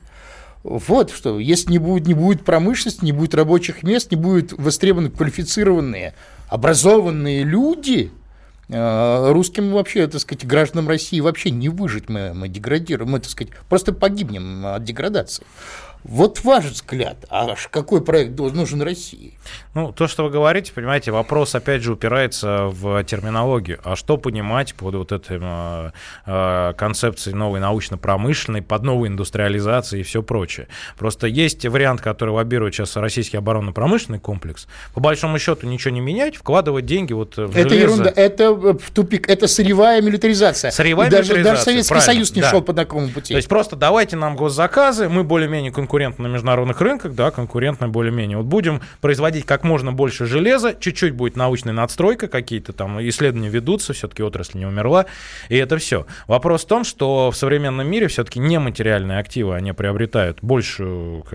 Вот 0.64 1.12
что, 1.12 1.38
если 1.38 1.72
не 1.72 1.80
будет, 1.80 2.08
не 2.08 2.14
будет 2.14 2.46
промышленности, 2.46 3.04
не 3.04 3.12
будет 3.12 3.36
рабочих 3.36 3.84
мест, 3.84 4.12
не 4.12 4.18
будет 4.18 4.54
востребованы 4.54 5.10
квалифицированные, 5.10 6.14
образованные 6.48 7.44
люди, 7.44 8.10
э, 8.70 9.32
русским 9.34 9.74
вообще, 9.74 10.08
так 10.08 10.22
сказать, 10.22 10.48
гражданам 10.48 10.88
России 10.88 11.20
вообще 11.20 11.50
не 11.50 11.68
выжить, 11.68 12.08
мы, 12.08 12.34
мы 12.34 12.48
деградируем, 12.48 13.12
мы, 13.12 13.20
так 13.20 13.30
сказать, 13.30 13.52
просто 13.68 13.92
погибнем 13.92 14.66
от 14.66 14.82
деградации. 14.86 15.44
Вот 16.04 16.44
ваш 16.44 16.66
взгляд, 16.66 17.26
а 17.30 17.56
какой 17.70 18.02
проект 18.04 18.38
нужен 18.38 18.82
России? 18.82 19.34
Ну, 19.76 19.92
то, 19.92 20.08
что 20.08 20.24
вы 20.24 20.32
говорите, 20.32 20.74
понимаете, 20.74 21.12
вопрос, 21.12 21.54
опять 21.54 21.84
же, 21.84 21.94
упирается 21.94 22.66
в 22.66 23.04
терминологию. 23.04 23.80
А 23.84 23.96
что 23.96 24.18
понимать 24.18 24.74
под 24.74 24.96
вот 24.96 25.12
этой 25.12 25.38
э, 25.40 25.92
э, 26.26 26.74
концепцией 26.76 27.36
новой 27.36 27.60
научно-промышленной, 27.60 28.64
под 28.64 28.84
новой 28.84 29.10
индустриализацией 29.10 30.02
и 30.02 30.04
все 30.04 30.24
прочее? 30.24 30.68
Просто 30.98 31.28
есть 31.28 31.66
вариант, 31.66 32.02
который 32.02 32.32
лоббирует 32.32 32.74
сейчас 32.74 32.96
российский 32.96 33.38
оборонно-промышленный 33.38 34.20
комплекс. 34.20 34.68
По 34.94 35.00
большому 35.00 35.38
счету 35.38 35.68
ничего 35.68 35.94
не 35.94 36.02
менять, 36.02 36.36
вкладывать 36.36 36.86
деньги 36.86 37.14
вот 37.14 37.38
в 37.38 37.56
Это 37.56 37.70
железо. 37.70 37.76
ерунда, 37.76 38.14
это 38.16 38.54
в 38.54 38.92
тупик, 38.92 39.30
это 39.30 39.48
сырьевая 39.48 40.02
милитаризация. 40.02 40.72
Сырьевая 40.72 41.10
и 41.10 41.12
милитаризация, 41.12 41.44
даже, 41.44 41.64
даже 41.64 41.64
Советский 41.64 42.00
Союз 42.02 42.36
не 42.36 42.42
да. 42.42 42.50
шел 42.50 42.62
по 42.62 42.74
такому 42.74 43.10
пути. 43.10 43.34
То 43.34 43.38
есть 43.38 43.48
просто 43.48 43.76
давайте 43.76 44.16
нам 44.16 44.36
госзаказы, 44.36 45.08
мы 45.08 45.24
более-менее 45.24 45.72
конкурентны 45.72 45.91
конкурентны 45.92 46.30
на 46.30 46.32
международных 46.32 46.80
рынках, 46.80 47.14
да, 47.16 47.32
конкурентны 47.32 47.90
более-менее. 47.90 48.38
Вот 48.38 48.46
будем 48.46 48.80
производить 49.02 49.46
как 49.46 49.66
можно 49.66 49.92
больше 49.92 50.26
железа, 50.26 50.74
чуть-чуть 50.74 51.14
будет 51.14 51.36
научная 51.36 51.74
надстройка, 51.74 52.30
какие-то 52.30 52.72
там 52.72 53.02
исследования 53.10 53.50
ведутся, 53.50 53.92
все-таки 53.92 54.24
отрасль 54.24 54.60
не 54.60 54.66
умерла, 54.66 55.06
и 55.50 55.58
это 55.58 55.78
все. 55.78 56.06
Вопрос 56.28 56.64
в 56.64 56.68
том, 56.68 56.86
что 56.86 57.30
в 57.30 57.36
современном 57.36 57.88
мире 57.88 58.08
все-таки 58.08 58.40
нематериальные 58.40 59.20
активы, 59.20 59.54
они 59.54 59.74
приобретают 59.74 60.38
большую, 60.42 61.26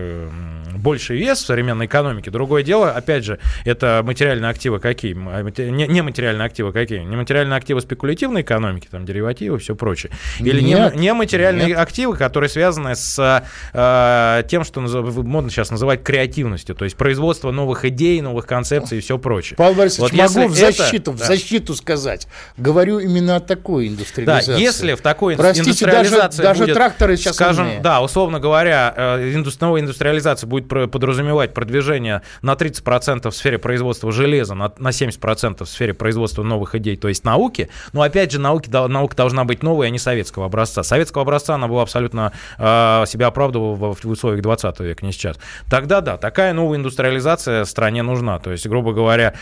больший 0.75 1.17
вес 1.17 1.37
в 1.37 1.45
современной 1.45 1.85
экономике. 1.85 2.31
Другое 2.31 2.63
дело, 2.63 2.89
опять 2.89 3.25
же, 3.25 3.37
это 3.63 4.01
материальные 4.03 4.49
активы 4.49 4.79
какие? 4.79 5.13
Нематериальные 5.13 6.45
активы 6.47 6.73
какие? 6.73 7.01
Нематериальные 7.01 7.57
активы 7.57 7.81
спекулятивной 7.81 8.41
экономики, 8.41 8.87
там 8.89 9.05
деривативы, 9.05 9.59
все 9.59 9.75
прочее. 9.75 10.11
Или 10.39 10.61
нет, 10.61 10.95
нематериальные 10.95 11.67
нет. 11.67 11.77
активы, 11.77 12.17
которые 12.17 12.49
связаны 12.49 12.95
с 12.95 13.43
э, 13.73 14.46
тем, 14.47 14.63
что 14.63 14.81
модно 14.81 15.49
сейчас 15.49 15.71
называть 15.71 16.03
креативностью, 16.03 16.75
то 16.75 16.85
есть 16.85 16.95
производство 16.95 17.51
новых 17.51 17.85
идей, 17.85 18.21
новых 18.21 18.45
концепций 18.45 18.97
и 18.97 19.01
все 19.01 19.17
прочее. 19.17 19.55
Павел 19.57 19.75
Борисович, 19.75 20.11
вот 20.11 20.13
могу 20.13 20.47
в 20.47 20.55
защиту, 20.55 21.11
это, 21.11 21.23
в 21.23 21.25
защиту 21.25 21.73
да. 21.73 21.77
сказать. 21.77 22.27
Говорю 22.57 22.99
именно 22.99 23.37
о 23.37 23.39
такой 23.39 23.87
индустриализации. 23.87 24.53
Да, 24.53 24.57
если 24.57 24.93
в 24.93 25.01
такой 25.01 25.35
Простите, 25.35 25.69
индустриализации 25.69 26.41
даже, 26.41 26.59
будет, 26.59 26.67
даже 26.67 26.73
тракторы 26.73 27.17
сейчас 27.17 27.35
скажем, 27.35 27.65
умные. 27.65 27.81
да, 27.81 28.01
условно 28.01 28.39
говоря, 28.39 28.93
э, 28.95 29.43
новая 29.59 29.81
индустриализация 29.81 30.47
будет 30.47 30.67
подразумевать 30.67 31.53
продвижение 31.53 32.21
на 32.41 32.53
30% 32.53 33.29
в 33.29 33.35
сфере 33.35 33.57
производства 33.57 34.11
железа, 34.11 34.55
на, 34.55 34.73
на 34.77 34.89
70% 34.89 35.63
в 35.63 35.69
сфере 35.69 35.93
производства 35.93 36.43
новых 36.43 36.75
идей, 36.75 36.95
то 36.95 37.07
есть 37.07 37.23
науки. 37.23 37.69
Но 37.93 38.01
опять 38.01 38.31
же, 38.31 38.39
науки, 38.39 38.69
наука 38.69 39.15
должна 39.15 39.43
быть 39.43 39.63
новой, 39.63 39.87
а 39.87 39.89
не 39.89 39.99
советского 39.99 40.45
образца. 40.45 40.83
Советского 40.83 41.23
образца 41.23 41.55
она 41.55 41.67
была 41.67 41.83
абсолютно 41.83 42.33
э, 42.57 43.03
себя 43.07 43.27
оправдывала 43.27 43.75
в, 43.75 43.95
в 43.95 44.05
условиях 44.05 44.36
20 44.41 44.79
века, 44.81 45.05
не 45.05 45.11
сейчас. 45.11 45.37
Тогда 45.69 46.01
да, 46.01 46.17
такая 46.17 46.53
новая 46.53 46.77
индустриализация 46.77 47.65
стране 47.65 48.03
нужна. 48.03 48.39
То 48.39 48.51
есть, 48.51 48.67
грубо 48.67 48.93
говоря, 48.93 49.33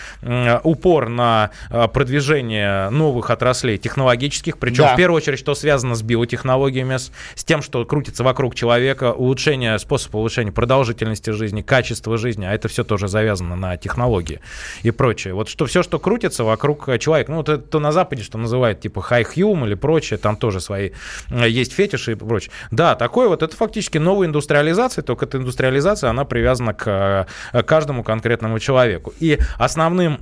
упор 0.64 1.10
на 1.10 1.52
э, 1.70 1.88
продвижение 1.88 2.90
новых 2.90 3.30
отраслей 3.30 3.78
технологических, 3.78 4.58
причем 4.58 4.84
да. 4.84 4.94
в 4.94 4.98
первую 4.98 5.18
очередь, 5.18 5.40
что 5.40 5.56
связано 5.56 5.96
с 5.96 6.02
биотехнологиями, 6.02 6.98
с, 6.98 7.12
с 7.36 7.44
тем, 7.44 7.62
что 7.62 7.84
крутится 7.86 8.24
вокруг 8.24 8.56
человека, 8.56 9.14
улучшение, 9.14 9.78
способ 9.80 10.16
улучшения 10.16 10.52
продолжительности 10.52 11.30
жизни, 11.32 11.62
качества 11.62 12.18
жизни, 12.18 12.46
а 12.46 12.54
это 12.54 12.68
все 12.68 12.84
тоже 12.84 13.08
завязано 13.08 13.56
на 13.56 13.78
технологии 13.78 14.40
и 14.84 14.92
прочее. 14.92 15.34
Вот 15.34 15.50
что 15.50 15.66
все, 15.66 15.84
что 15.84 16.00
крутится 16.00 16.44
вокруг 16.44 17.00
человека, 17.00 17.32
ну, 17.32 17.38
вот 17.38 17.50
это 17.50 17.64
то 17.64 17.80
на 17.80 17.92
Западе, 17.92 18.24
что 18.24 18.38
называют 18.38 18.80
типа 18.80 19.06
high 19.10 19.26
hum 19.36 19.66
или 19.66 19.76
прочее, 19.76 20.18
там 20.18 20.38
тоже 20.38 20.60
свои 20.60 20.92
есть 21.30 21.74
фетиши 21.74 22.14
и 22.14 22.16
прочее. 22.16 22.52
Да, 22.72 22.96
такое 22.96 23.28
вот, 23.28 23.44
это 23.44 23.56
фактически 23.56 23.98
новая 23.98 24.28
индустриализация, 24.28 24.85
индустриализации, 24.86 25.02
только 25.02 25.26
эта 25.26 25.38
индустриализация, 25.38 26.10
она 26.10 26.26
привязана 26.26 26.74
к 26.74 27.28
каждому 27.66 28.04
конкретному 28.04 28.60
человеку. 28.60 29.14
И 29.20 29.40
основным 29.58 30.20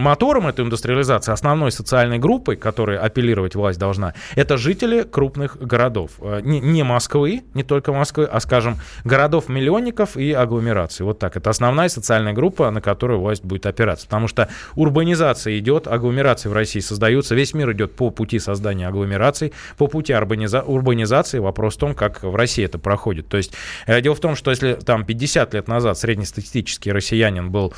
мотором 0.00 0.46
этой 0.46 0.64
индустриализации, 0.64 1.32
основной 1.32 1.72
социальной 1.72 2.18
группой, 2.18 2.56
которой 2.56 2.98
апеллировать 2.98 3.54
власть 3.54 3.78
должна, 3.78 4.14
это 4.36 4.56
жители 4.56 5.02
крупных 5.02 5.56
городов. 5.58 6.10
Не, 6.42 6.60
не 6.60 6.82
Москвы, 6.82 7.42
не 7.54 7.62
только 7.62 7.92
Москвы, 7.92 8.24
а, 8.24 8.40
скажем, 8.40 8.76
городов-миллионников 9.04 10.16
и 10.16 10.32
агломераций. 10.32 11.04
Вот 11.04 11.18
так. 11.18 11.36
Это 11.36 11.50
основная 11.50 11.88
социальная 11.88 12.32
группа, 12.32 12.70
на 12.70 12.80
которую 12.80 13.20
власть 13.20 13.44
будет 13.44 13.66
опираться. 13.66 14.06
Потому 14.06 14.28
что 14.28 14.48
урбанизация 14.74 15.58
идет, 15.58 15.86
агломерации 15.86 16.48
в 16.48 16.52
России 16.52 16.80
создаются, 16.80 17.34
весь 17.34 17.54
мир 17.54 17.72
идет 17.72 17.94
по 17.94 18.10
пути 18.10 18.38
создания 18.38 18.88
агломераций, 18.88 19.52
по 19.76 19.86
пути 19.86 20.12
урбаниза- 20.12 20.64
урбанизации. 20.64 21.38
Вопрос 21.38 21.76
в 21.76 21.78
том, 21.78 21.94
как 21.94 22.22
в 22.22 22.34
России 22.34 22.64
это 22.64 22.78
проходит. 22.78 23.28
То 23.28 23.36
есть 23.36 23.52
э, 23.86 23.99
дело 24.00 24.14
в 24.14 24.20
том, 24.20 24.36
что 24.36 24.50
если 24.50 24.74
там 24.74 25.04
50 25.04 25.54
лет 25.54 25.68
назад 25.68 25.98
среднестатистический 25.98 26.92
россиянин 26.92 27.50
был, 27.50 27.74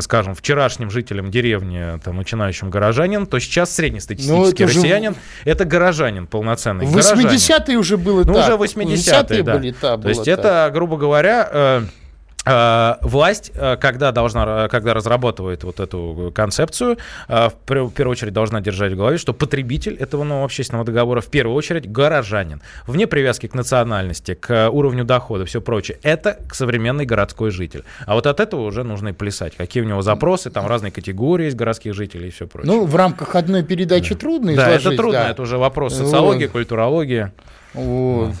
скажем, 0.00 0.34
вчерашним 0.34 0.90
жителем 0.90 1.30
деревни, 1.30 1.98
там, 2.04 2.16
начинающим 2.16 2.70
горожанин, 2.70 3.26
то 3.26 3.38
сейчас 3.38 3.74
среднестатистический 3.74 4.36
ну, 4.36 4.48
это 4.48 4.64
россиянин 4.64 5.12
же... 5.14 5.18
это 5.44 5.64
горожанин 5.64 6.26
полноценный. 6.26 6.86
В 6.86 6.96
80-е 6.96 7.76
уже 7.76 7.96
было 7.96 8.24
ну, 8.24 8.34
так. 8.34 8.58
уже 8.58 8.72
80-е, 8.78 9.42
да. 9.42 9.54
были, 9.54 9.74
да, 9.80 9.96
То 9.96 10.08
есть 10.08 10.24
так. 10.24 10.38
это, 10.38 10.70
грубо 10.72 10.96
говоря, 10.96 11.42
Э, 11.52 11.82
власть, 12.44 13.52
э, 13.54 13.76
когда, 13.76 14.10
должна, 14.10 14.68
когда 14.68 14.94
разрабатывает 14.94 15.62
вот 15.62 15.78
эту 15.78 16.32
концепцию, 16.34 16.98
э, 17.28 17.48
в 17.48 17.54
первую 17.66 18.10
очередь 18.10 18.32
должна 18.32 18.60
держать 18.60 18.92
в 18.92 18.96
голове, 18.96 19.18
что 19.18 19.32
потребитель 19.32 19.94
этого 19.94 20.24
нового 20.24 20.46
общественного 20.46 20.84
договора 20.84 21.20
в 21.20 21.28
первую 21.28 21.54
очередь 21.56 21.90
горожанин. 21.90 22.60
Вне 22.86 23.06
привязки 23.06 23.46
к 23.46 23.54
национальности, 23.54 24.34
к 24.34 24.70
уровню 24.70 25.04
дохода, 25.04 25.44
все 25.44 25.60
прочее. 25.60 25.98
Это 26.02 26.38
современный 26.52 27.06
городской 27.06 27.50
житель. 27.50 27.84
А 28.06 28.14
вот 28.14 28.26
от 28.26 28.40
этого 28.40 28.62
уже 28.62 28.82
нужно 28.82 29.08
и 29.08 29.12
плясать. 29.12 29.54
Какие 29.56 29.84
у 29.84 29.86
него 29.86 30.02
запросы, 30.02 30.50
там 30.50 30.66
разные 30.66 30.90
категории 30.90 31.46
из 31.46 31.54
городских 31.54 31.94
жителей 31.94 32.28
и 32.28 32.30
все 32.30 32.48
прочее. 32.48 32.72
Ну, 32.72 32.86
в 32.86 32.96
рамках 32.96 33.36
одной 33.36 33.62
передачи 33.62 34.14
да. 34.14 34.20
трудно 34.20 34.56
Да, 34.56 34.70
это 34.70 34.96
трудно, 34.96 35.20
да. 35.20 35.30
это 35.30 35.42
уже 35.42 35.58
вопрос 35.58 35.94
социологии, 35.96 36.46
вот. 36.46 36.52
культурологии. 36.52 37.30
Вот. 37.74 38.34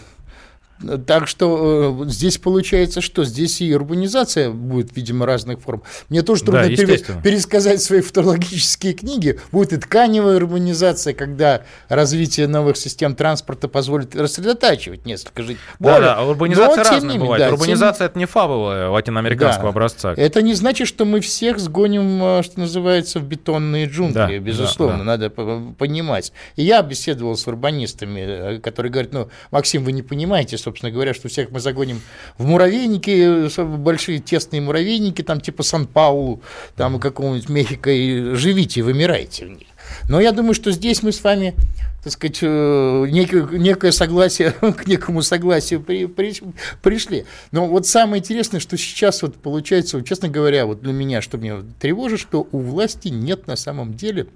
Так 1.06 1.28
что 1.28 2.04
э, 2.04 2.08
здесь 2.08 2.38
получается, 2.38 3.00
что 3.00 3.24
здесь 3.24 3.60
и 3.60 3.74
урбанизация 3.74 4.50
будет, 4.50 4.94
видимо, 4.96 5.26
разных 5.26 5.60
форм. 5.60 5.82
Мне 6.08 6.22
тоже 6.22 6.42
трудно 6.44 6.62
да, 6.62 6.68
пере, 6.68 6.98
пересказать 7.22 7.82
свои 7.82 8.00
футурологические 8.00 8.94
книги. 8.94 9.38
Будет 9.52 9.72
и 9.72 9.76
тканевая 9.76 10.36
урбанизация, 10.36 11.14
когда 11.14 11.62
развитие 11.88 12.48
новых 12.48 12.76
систем 12.76 13.14
транспорта 13.14 13.68
позволит 13.68 14.16
рассредотачивать 14.16 15.06
несколько 15.06 15.42
жить. 15.42 15.58
Да, 15.78 16.00
да, 16.00 16.14
а 16.16 16.24
урбанизация 16.24 16.84
Но, 16.84 16.90
разная 16.90 17.18
бывает. 17.18 17.42
Да, 17.42 17.52
урбанизация 17.52 17.98
тем... 17.98 18.06
это 18.06 18.18
не 18.18 18.26
фабула 18.26 18.88
латиноамериканского 18.90 19.64
да. 19.64 19.70
образца. 19.70 20.14
Это 20.16 20.42
не 20.42 20.54
значит, 20.54 20.88
что 20.88 21.04
мы 21.04 21.20
всех 21.20 21.58
сгоним, 21.58 22.22
э, 22.22 22.42
что 22.42 22.60
называется, 22.60 23.20
в 23.20 23.24
бетонные 23.24 23.86
джунгли, 23.86 24.12
да, 24.12 24.38
безусловно, 24.38 25.04
да, 25.04 25.16
да. 25.16 25.28
надо 25.28 25.30
понимать. 25.78 26.32
И 26.56 26.64
я 26.64 26.82
беседовал 26.82 27.36
с 27.36 27.46
урбанистами, 27.46 28.20
э, 28.20 28.58
которые 28.58 28.90
говорят, 28.90 29.12
ну, 29.12 29.28
Максим, 29.50 29.84
вы 29.84 29.92
не 29.92 30.02
понимаете, 30.02 30.58
собственно, 30.58 30.71
собственно 30.72 30.90
говоря, 30.90 31.12
что 31.12 31.28
всех 31.28 31.50
мы 31.50 31.60
загоним 31.60 32.00
в 32.38 32.46
муравейники, 32.46 33.60
большие 33.76 34.20
тесные 34.20 34.62
муравейники, 34.62 35.20
там 35.22 35.40
типа 35.40 35.62
Сан-Паулу, 35.62 36.40
там 36.76 36.98
какого-нибудь 36.98 37.50
Мехико, 37.50 37.90
и 37.90 38.34
живите, 38.34 38.82
вымирайте 38.82 39.44
в 39.44 39.50
них. 39.50 39.68
Но 40.08 40.18
я 40.18 40.32
думаю, 40.32 40.54
что 40.54 40.70
здесь 40.70 41.02
мы 41.02 41.12
с 41.12 41.22
вами 41.22 41.54
так 42.02 42.12
сказать, 42.14 42.38
э, 42.42 43.06
некое, 43.10 43.46
некое 43.58 43.92
согласие, 43.92 44.50
к 44.76 44.86
некому 44.88 45.22
согласию 45.22 45.80
при, 45.80 46.06
при, 46.06 46.34
пришли. 46.82 47.26
Но 47.52 47.68
вот 47.68 47.86
самое 47.86 48.20
интересное, 48.20 48.58
что 48.58 48.76
сейчас 48.76 49.22
вот 49.22 49.36
получается, 49.36 50.02
честно 50.02 50.28
говоря, 50.28 50.66
вот 50.66 50.80
для 50.80 50.92
меня, 50.92 51.20
что 51.20 51.38
меня 51.38 51.62
тревожит, 51.78 52.18
что 52.18 52.48
у 52.50 52.58
власти 52.58 53.06
нет 53.06 53.46
на 53.46 53.54
самом 53.54 53.94
деле 53.94 54.26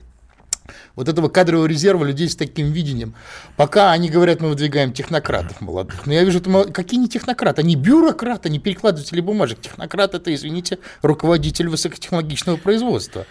вот 0.94 1.08
этого 1.08 1.28
кадрового 1.28 1.66
резерва 1.66 2.04
людей 2.04 2.28
с 2.28 2.36
таким 2.36 2.72
видением. 2.72 3.14
Пока 3.56 3.92
они 3.92 4.08
говорят, 4.08 4.40
мы 4.40 4.48
выдвигаем 4.48 4.92
технократов 4.92 5.60
молодых. 5.60 6.06
Но 6.06 6.12
я 6.12 6.24
вижу, 6.24 6.38
что 6.38 6.64
какие 6.72 7.00
не 7.00 7.08
технократы, 7.08 7.62
они 7.62 7.76
бюрократы, 7.76 8.48
они 8.48 8.58
перекладыватели 8.58 9.20
бумажек. 9.20 9.60
Технократ 9.60 10.14
это, 10.14 10.34
извините, 10.34 10.78
руководитель 11.02 11.68
высокотехнологичного 11.68 12.56
производства. 12.56 13.26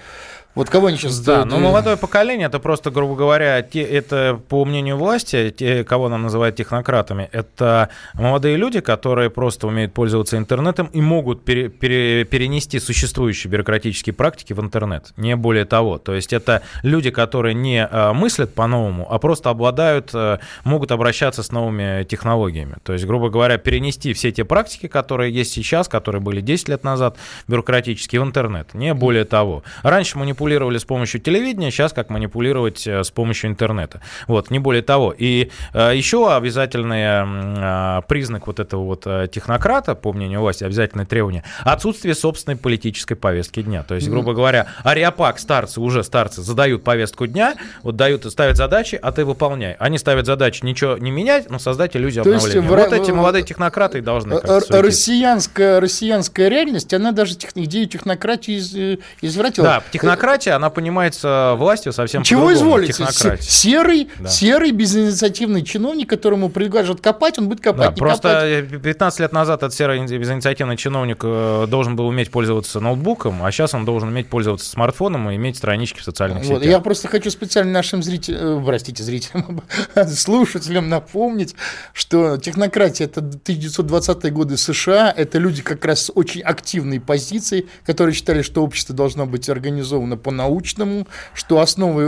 Вот 0.56 0.70
кого 0.70 0.88
они 0.88 0.98
сейчас... 0.98 1.20
Да, 1.20 1.44
но 1.44 1.60
молодое 1.60 1.98
поколение, 1.98 2.48
это 2.48 2.60
просто, 2.60 2.90
грубо 2.90 3.16
говоря, 3.16 3.62
те, 3.62 3.82
это, 3.82 4.40
по 4.48 4.64
мнению 4.64 4.96
власти, 4.96 5.54
те, 5.56 5.84
кого 5.84 6.08
нам 6.08 6.24
называют 6.24 6.56
технократами, 6.56 7.30
это 7.34 7.90
молодые 8.14 8.56
люди, 8.56 8.80
которые 8.80 9.30
просто 9.30 9.68
умеют 9.68 9.94
пользоваться 9.94 10.38
интернетом 10.38 10.88
и 10.94 11.02
могут 11.02 11.44
пере, 11.44 11.68
пере, 11.68 12.24
перенести 12.24 12.80
существующие 12.80 13.52
бюрократические 13.52 14.14
практики 14.14 14.54
в 14.54 14.62
интернет. 14.62 15.12
Не 15.18 15.36
более 15.36 15.66
того. 15.66 15.98
То 15.98 16.14
есть 16.14 16.32
это 16.32 16.62
люди, 16.84 17.10
которые 17.10 17.54
не 17.54 17.86
а, 17.86 18.14
мыслят 18.14 18.54
по-новому, 18.54 19.12
а 19.12 19.20
просто 19.20 19.50
обладают, 19.50 20.12
а, 20.14 20.40
могут 20.64 20.94
обращаться 20.94 21.44
с 21.44 21.52
новыми 21.52 22.06
технологиями. 22.06 22.78
То 22.84 22.94
есть, 22.94 23.06
грубо 23.06 23.30
говоря, 23.30 23.58
перенести 23.58 24.14
все 24.14 24.32
те 24.32 24.46
практики, 24.46 24.88
которые 24.88 25.34
есть 25.34 25.52
сейчас, 25.52 25.90
которые 25.90 26.22
были 26.22 26.40
10 26.40 26.70
лет 26.70 26.86
назад, 26.86 27.18
бюрократические, 27.50 28.22
в 28.22 28.24
интернет. 28.24 28.74
Не 28.74 28.94
более 28.94 29.26
того. 29.26 29.64
Раньше 29.84 30.18
манипуляции 30.18 30.45
манипулировали 30.46 30.78
с 30.78 30.86
помощью 30.86 31.22
телевидения, 31.22 31.72
сейчас 31.72 31.92
как 31.92 32.10
манипулировать 32.10 32.86
э, 32.86 33.04
с 33.04 33.10
помощью 33.10 33.50
интернета. 33.50 34.02
Вот, 34.28 34.52
не 34.52 34.60
более 34.60 34.84
того. 34.84 35.14
И 35.18 35.50
э, 35.74 35.92
еще 35.96 36.34
обязательный 36.34 38.00
э, 38.00 38.02
признак 38.08 38.48
вот 38.48 38.60
этого 38.60 38.84
вот 38.84 39.08
технократа, 39.32 39.96
по 39.96 40.14
мнению 40.14 40.42
власти, 40.42 40.64
обязательное 40.64 41.06
требование, 41.06 41.44
отсутствие 41.64 42.14
собственной 42.14 42.58
политической 42.58 43.16
повестки 43.16 43.62
дня. 43.62 43.84
То 43.84 43.96
есть, 43.96 44.08
грубо 44.08 44.34
говоря, 44.34 44.68
ариапак, 44.84 45.40
старцы, 45.40 45.82
уже 45.82 46.04
старцы, 46.04 46.42
задают 46.42 46.84
повестку 46.84 47.26
дня, 47.26 47.56
вот 47.82 47.96
дают, 47.96 48.26
ставят 48.26 48.58
задачи, 48.58 49.00
а 49.02 49.12
ты 49.12 49.26
выполняй. 49.26 49.76
Они 49.80 49.98
ставят 49.98 50.26
задачи 50.26 50.64
ничего 50.64 50.98
не 50.98 51.12
менять, 51.12 51.50
но 51.50 51.58
создать 51.58 51.96
иллюзию 51.96 52.24
То 52.24 52.30
обновления. 52.30 52.62
Есть, 52.62 52.70
вот 52.70 52.90
в... 52.90 52.94
эти 52.94 53.12
молодые 53.12 53.44
технократы 53.44 54.02
должны 54.02 54.40
россиянская, 54.70 55.80
россиянская 55.80 56.50
реальность, 56.50 56.94
она 56.94 57.12
даже 57.12 57.36
тех, 57.36 57.52
идею 57.56 57.88
технократии 57.88 58.58
из, 58.58 59.00
извратила. 59.22 59.68
Да, 59.68 59.84
технократия 59.92 60.35
технократия, 60.36 60.56
она 60.56 60.70
понимается 60.70 61.56
властью 61.58 61.94
совсем 61.94 62.24
Чего 62.24 62.54
изволите? 62.54 63.06
Серый, 63.40 64.10
да. 64.20 64.30
серый 64.30 64.72
безинициативный 64.72 65.64
чиновник, 65.64 66.10
которому 66.10 66.50
предложат 66.50 67.02
копать, 67.02 67.40
он 67.40 67.50
будет 67.50 67.62
копать, 67.62 67.90
да, 67.90 67.92
Просто 67.92 68.62
копать. 68.62 68.82
15 68.82 69.20
лет 69.20 69.34
назад 69.34 69.64
этот 69.64 69.74
серый 69.74 70.00
безинициативный 70.06 70.78
чиновник 70.78 71.20
э, 71.24 71.66
должен 71.68 71.96
был 71.96 72.08
уметь 72.08 72.32
пользоваться 72.32 72.80
ноутбуком, 72.80 73.44
а 73.44 73.52
сейчас 73.52 73.74
он 73.74 73.86
должен 73.86 74.10
уметь 74.10 74.28
пользоваться 74.28 74.70
смартфоном 74.70 75.30
и 75.30 75.36
иметь 75.36 75.58
странички 75.58 76.00
в 76.00 76.04
социальных 76.04 76.44
вот, 76.44 76.60
сетях. 76.60 76.72
Я 76.72 76.80
просто 76.80 77.08
хочу 77.08 77.30
специально 77.30 77.72
нашим 77.72 78.04
зрителям, 78.04 78.62
э, 78.62 78.66
простите, 78.66 79.04
зрителям, 79.04 79.62
слушателям 80.08 80.90
напомнить, 80.90 81.56
что 81.94 82.38
технократия– 82.38 83.06
это 83.06 83.22
1920-е 83.22 84.32
годы 84.32 84.58
США, 84.58 85.14
это 85.16 85.38
люди 85.38 85.62
как 85.62 85.84
раз 85.86 86.06
с 86.06 86.12
очень 86.14 86.42
активной 86.42 87.00
позицией, 87.00 87.68
которые 87.86 88.14
считали, 88.14 88.42
что 88.42 88.64
общество 88.64 88.96
должно 88.96 89.26
быть 89.26 89.50
организовано 89.50 90.15
по-научному, 90.18 91.08
что 91.34 91.60
основой 91.60 92.06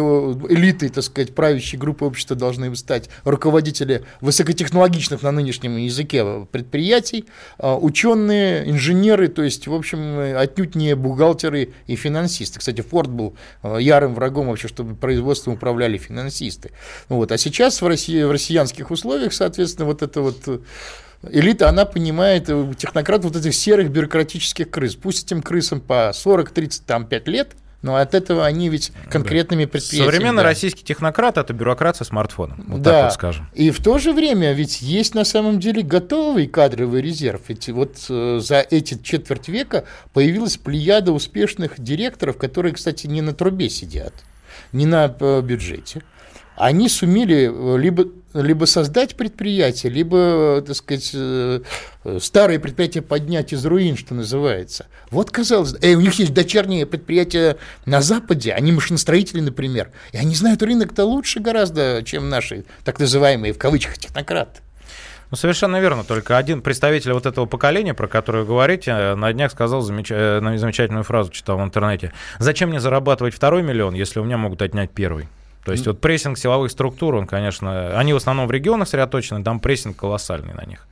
элиты, 0.49 0.89
так 0.89 1.03
сказать, 1.03 1.35
правящей 1.35 1.79
группы 1.79 2.05
общества 2.05 2.35
должны 2.35 2.73
стать 2.75 3.09
руководители 3.23 4.03
высокотехнологичных 4.21 5.21
на 5.21 5.31
нынешнем 5.31 5.77
языке 5.77 6.47
предприятий, 6.51 7.25
а, 7.57 7.77
ученые, 7.77 8.69
инженеры, 8.69 9.27
то 9.27 9.43
есть, 9.43 9.67
в 9.67 9.73
общем, 9.73 10.37
отнюдь 10.37 10.75
не 10.75 10.95
бухгалтеры 10.95 11.73
и 11.87 11.95
финансисты. 11.95 12.59
Кстати, 12.59 12.81
Форд 12.81 13.09
был 13.09 13.35
а, 13.61 13.77
ярым 13.77 14.15
врагом 14.15 14.47
вообще, 14.47 14.67
чтобы 14.67 14.95
производством 14.95 15.53
управляли 15.53 15.97
финансисты. 15.97 16.71
Вот. 17.09 17.31
А 17.31 17.37
сейчас 17.37 17.81
в, 17.81 17.87
России, 17.87 18.23
в 18.23 18.31
россиянских 18.31 18.91
условиях, 18.91 19.33
соответственно, 19.33 19.85
вот 19.85 20.01
это 20.01 20.21
вот 20.21 20.61
элита, 21.23 21.69
она 21.69 21.85
понимает, 21.85 22.49
технократ 22.77 23.23
вот 23.23 23.35
этих 23.35 23.53
серых 23.55 23.89
бюрократических 23.89 24.69
крыс. 24.69 24.95
Пусть 24.95 25.25
этим 25.25 25.41
крысам 25.41 25.81
по 25.81 26.11
40, 26.13 26.51
30, 26.51 26.85
там 26.85 27.05
5 27.05 27.27
лет– 27.27 27.51
но 27.81 27.95
от 27.95 28.13
этого 28.15 28.45
они 28.45 28.69
ведь 28.69 28.91
конкретными 29.09 29.65
да. 29.65 29.71
предприятиями. 29.71 30.11
Современный 30.11 30.43
да. 30.43 30.49
российский 30.49 30.83
технократ– 30.83 31.37
это 31.39 31.53
бюрократ 31.53 31.97
со 31.97 32.03
смартфоном, 32.03 32.63
вот 32.67 32.81
да. 32.81 32.91
так 32.91 33.03
вот 33.05 33.13
скажем. 33.13 33.49
И 33.53 33.71
в 33.71 33.81
то 33.81 33.97
же 33.99 34.13
время 34.13 34.53
ведь 34.53 34.81
есть 34.81 35.15
на 35.15 35.23
самом 35.23 35.59
деле 35.59 35.83
готовый 35.83 36.47
кадровый 36.47 37.01
резерв. 37.01 37.41
Ведь 37.47 37.69
вот 37.69 37.97
э, 38.09 38.39
за 38.41 38.59
эти 38.59 38.99
четверть 39.01 39.47
века 39.47 39.85
появилась 40.13 40.57
плеяда 40.57 41.11
успешных 41.11 41.79
директоров, 41.79 42.37
которые, 42.37 42.73
кстати, 42.73 43.07
не 43.07 43.21
на 43.21 43.33
трубе 43.33 43.69
сидят, 43.69 44.13
не 44.71 44.85
на 44.85 45.13
э, 45.19 45.41
бюджете. 45.41 46.01
Они 46.57 46.89
сумели 46.89 47.51
э, 47.51 47.79
либо 47.79 48.07
либо 48.33 48.65
создать 48.65 49.15
предприятие, 49.15 49.91
либо, 49.91 50.63
так 50.65 50.75
сказать, 50.75 51.11
э, 51.13 51.61
старые 52.19 52.59
предприятия 52.59 53.01
поднять 53.01 53.53
из 53.53 53.65
руин, 53.65 53.97
что 53.97 54.13
называется. 54.13 54.87
Вот 55.09 55.31
казалось, 55.31 55.75
э, 55.81 55.93
у 55.95 56.01
них 56.01 56.13
есть 56.15 56.33
дочерние 56.33 56.85
предприятия 56.85 57.57
на 57.85 58.01
Западе, 58.01 58.53
они 58.53 58.71
машиностроители, 58.71 59.39
например, 59.39 59.89
и 60.11 60.17
они 60.17 60.35
знают 60.35 60.61
рынок-то 60.61 61.05
лучше 61.05 61.39
гораздо, 61.39 62.03
чем 62.03 62.29
наши 62.29 62.65
так 62.83 62.99
называемые, 62.99 63.53
в 63.53 63.57
кавычках, 63.57 63.97
технократы. 63.97 64.61
Ну, 65.29 65.35
совершенно 65.35 65.81
верно. 65.81 66.05
Только 66.05 66.37
один 66.37 66.61
представитель 66.61 67.11
вот 67.11 67.25
этого 67.25 67.45
поколения, 67.45 67.93
про 67.93 68.07
которое 68.07 68.39
вы 68.39 68.45
говорите, 68.45 69.15
на 69.15 69.33
днях 69.33 69.51
сказал 69.51 69.81
замеч... 69.81 70.07
Э, 70.09 70.39
замечательную 70.57 71.03
фразу, 71.03 71.31
читал 71.31 71.57
в 71.57 71.63
интернете. 71.63 72.13
Зачем 72.39 72.69
мне 72.69 72.79
зарабатывать 72.79 73.33
второй 73.33 73.61
миллион, 73.61 73.93
если 73.93 74.19
у 74.19 74.23
меня 74.23 74.37
могут 74.37 74.61
отнять 74.61 74.91
первый? 74.91 75.27
То 75.67 75.73
есть 75.73 75.85
вот 75.85 75.99
прессинг 75.99 76.37
силовых 76.37 76.71
структур, 76.71 77.15
он, 77.15 77.27
конечно, 77.27 77.99
они 77.99 78.13
в 78.13 78.15
основном 78.15 78.47
в 78.47 78.51
регионах 78.51 78.87
сосредоточены, 78.87 79.43
там 79.43 79.59
прессинг 79.59 79.97
колоссальный 79.97 80.53
на 80.53 80.63
них. 80.63 80.87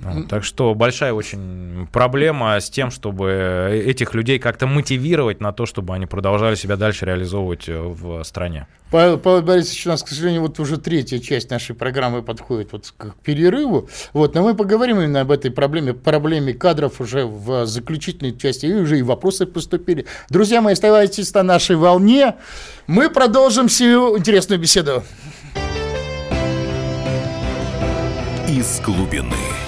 Вот, 0.00 0.28
так 0.28 0.44
что 0.44 0.74
большая 0.74 1.12
очень 1.12 1.88
проблема 1.92 2.60
с 2.60 2.70
тем, 2.70 2.90
чтобы 2.90 3.82
этих 3.84 4.14
людей 4.14 4.38
как-то 4.38 4.66
мотивировать 4.66 5.40
на 5.40 5.52
то, 5.52 5.66
чтобы 5.66 5.94
они 5.94 6.06
продолжали 6.06 6.54
себя 6.54 6.76
дальше 6.76 7.04
реализовывать 7.04 7.68
э, 7.68 7.80
в 7.80 8.22
стране. 8.22 8.66
Павел, 8.90 9.18
Павел 9.18 9.42
Борисович, 9.42 9.86
у 9.86 9.90
нас, 9.90 10.02
к 10.02 10.08
сожалению, 10.08 10.42
вот 10.42 10.58
уже 10.60 10.78
третья 10.78 11.18
часть 11.18 11.50
нашей 11.50 11.74
программы 11.74 12.22
подходит 12.22 12.72
вот 12.72 12.94
к 12.96 13.14
перерыву. 13.22 13.88
Вот, 14.12 14.34
но 14.34 14.42
мы 14.42 14.54
поговорим 14.54 15.00
именно 15.00 15.20
об 15.22 15.30
этой 15.30 15.50
проблеме, 15.50 15.92
проблеме 15.92 16.54
кадров 16.54 17.00
уже 17.00 17.26
в 17.26 17.66
заключительной 17.66 18.36
части. 18.36 18.66
И 18.66 18.72
уже 18.72 18.98
и 18.98 19.02
вопросы 19.02 19.46
поступили. 19.46 20.06
Друзья 20.30 20.62
мои, 20.62 20.72
оставайтесь 20.72 21.34
на 21.34 21.42
нашей 21.42 21.76
волне. 21.76 22.36
Мы 22.86 23.10
продолжим 23.10 23.68
всю 23.68 24.16
интересную 24.16 24.58
беседу. 24.58 25.02
Из 28.48 28.80
глубины. 28.80 29.67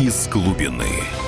Из 0.00 0.28
глубины. 0.28 1.19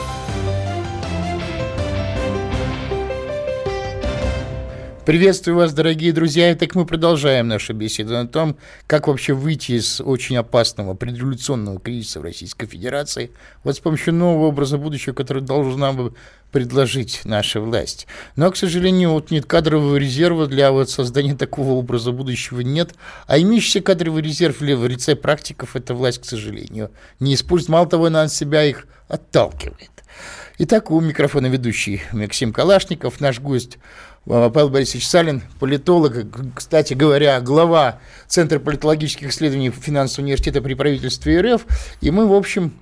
Приветствую 5.04 5.56
вас, 5.56 5.72
дорогие 5.72 6.12
друзья. 6.12 6.52
Итак, 6.52 6.76
мы 6.76 6.86
продолжаем 6.86 7.48
нашу 7.48 7.74
беседу 7.74 8.16
о 8.16 8.24
том, 8.24 8.56
как 8.86 9.08
вообще 9.08 9.32
выйти 9.32 9.72
из 9.72 10.00
очень 10.00 10.36
опасного 10.36 10.94
предреволюционного 10.94 11.80
кризиса 11.80 12.20
в 12.20 12.22
Российской 12.22 12.68
Федерации 12.68 13.32
вот 13.64 13.74
с 13.74 13.80
помощью 13.80 14.14
нового 14.14 14.46
образа 14.46 14.78
будущего, 14.78 15.12
который 15.12 15.42
должна 15.42 15.92
бы 15.92 16.14
предложить 16.52 17.22
наша 17.24 17.60
власть. 17.60 18.06
Но, 18.36 18.48
к 18.52 18.56
сожалению, 18.56 19.10
вот 19.10 19.32
нет 19.32 19.44
кадрового 19.44 19.96
резерва 19.96 20.46
для 20.46 20.70
вот 20.70 20.88
создания 20.88 21.34
такого 21.34 21.72
образа 21.72 22.12
будущего 22.12 22.60
нет, 22.60 22.94
а 23.26 23.40
имеющийся 23.40 23.80
кадровый 23.80 24.22
резерв 24.22 24.60
в 24.60 24.86
лице 24.86 25.16
практиков 25.16 25.74
эта 25.74 25.94
власть, 25.94 26.20
к 26.20 26.26
сожалению, 26.26 26.92
не 27.18 27.34
использует. 27.34 27.70
Мало 27.70 27.88
того, 27.88 28.04
она 28.04 28.22
от 28.22 28.32
себя 28.32 28.62
их 28.62 28.86
отталкивает. 29.08 29.90
Итак, 30.58 30.90
у 30.90 31.00
микрофона 31.00 31.46
ведущий 31.46 32.02
Максим 32.12 32.52
Калашников, 32.52 33.20
наш 33.20 33.40
гость 33.40 33.78
Павел 34.24 34.68
Борисович 34.68 35.08
Салин, 35.08 35.42
политолог, 35.58 36.14
кстати 36.54 36.94
говоря, 36.94 37.40
глава 37.40 37.98
Центра 38.28 38.60
политологических 38.60 39.30
исследований 39.30 39.70
финансового 39.70 40.26
университета 40.26 40.62
при 40.62 40.74
правительстве 40.74 41.40
РФ. 41.40 41.66
И 42.00 42.10
мы, 42.10 42.28
в 42.28 42.32
общем, 42.32 42.72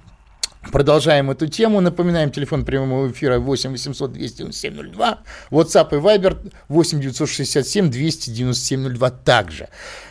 Продолжаем 0.72 1.30
эту 1.30 1.46
тему. 1.46 1.80
Напоминаем, 1.80 2.30
телефон 2.30 2.66
прямого 2.66 3.10
эфира 3.10 3.38
8 3.38 3.70
800 3.70 4.12
297 4.12 4.92
02. 4.92 5.18
WhatsApp 5.50 5.88
и 5.92 5.94
Viber 5.94 6.52
8 6.68 7.00
967 7.00 7.90
297 7.90 8.90
02 8.90 9.10
также. 9.10 9.70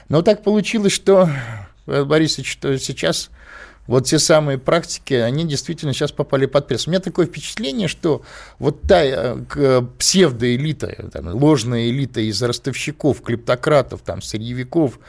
Но 0.10 0.24
так 0.24 0.42
получилось, 0.42 0.92
что, 0.92 1.30
Борисович, 1.86 2.52
что 2.52 2.80
сейчас 2.80 3.30
вот 3.90 4.06
те 4.06 4.20
самые 4.20 4.60
практики, 4.60 5.16
они 5.16 5.46
действительно 5.46 5.94
сейчас 5.94 6.12
попали 6.12 6.46
под 6.46 6.68
пресс. 6.68 6.86
У 6.86 6.92
меня 6.92 7.00
такое 7.00 7.26
впечатление, 7.26 7.88
что 7.88 8.22
вот 8.60 8.84
та 8.84 9.02
э, 9.04 9.82
псевдоэлита, 9.98 11.10
там, 11.12 11.34
ложная 11.34 11.90
элита 11.90 12.22
из 12.22 12.40
ростовщиков, 12.44 13.24
клептократов, 13.24 14.02
там, 14.02 14.22
сырьевиков, 14.22 15.00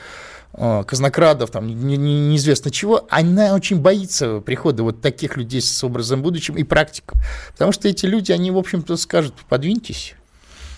э, 0.55 0.85
казнокрадов, 0.87 1.51
там, 1.51 1.67
не, 1.67 1.99
не, 1.99 2.31
неизвестно 2.31 2.71
чего, 2.71 3.07
она 3.11 3.55
очень 3.55 3.81
боится 3.81 4.41
прихода 4.41 4.83
вот 4.83 5.03
таких 5.03 5.37
людей 5.37 5.61
с 5.61 5.85
образом 5.85 6.23
будущим 6.23 6.57
и 6.57 6.63
практиков. 6.63 7.19
Потому 7.53 7.73
что 7.73 7.87
эти 7.87 8.07
люди, 8.07 8.33
они, 8.33 8.51
в 8.51 8.57
общем-то, 8.57 8.97
скажут, 8.97 9.35
подвиньтесь, 9.51 10.15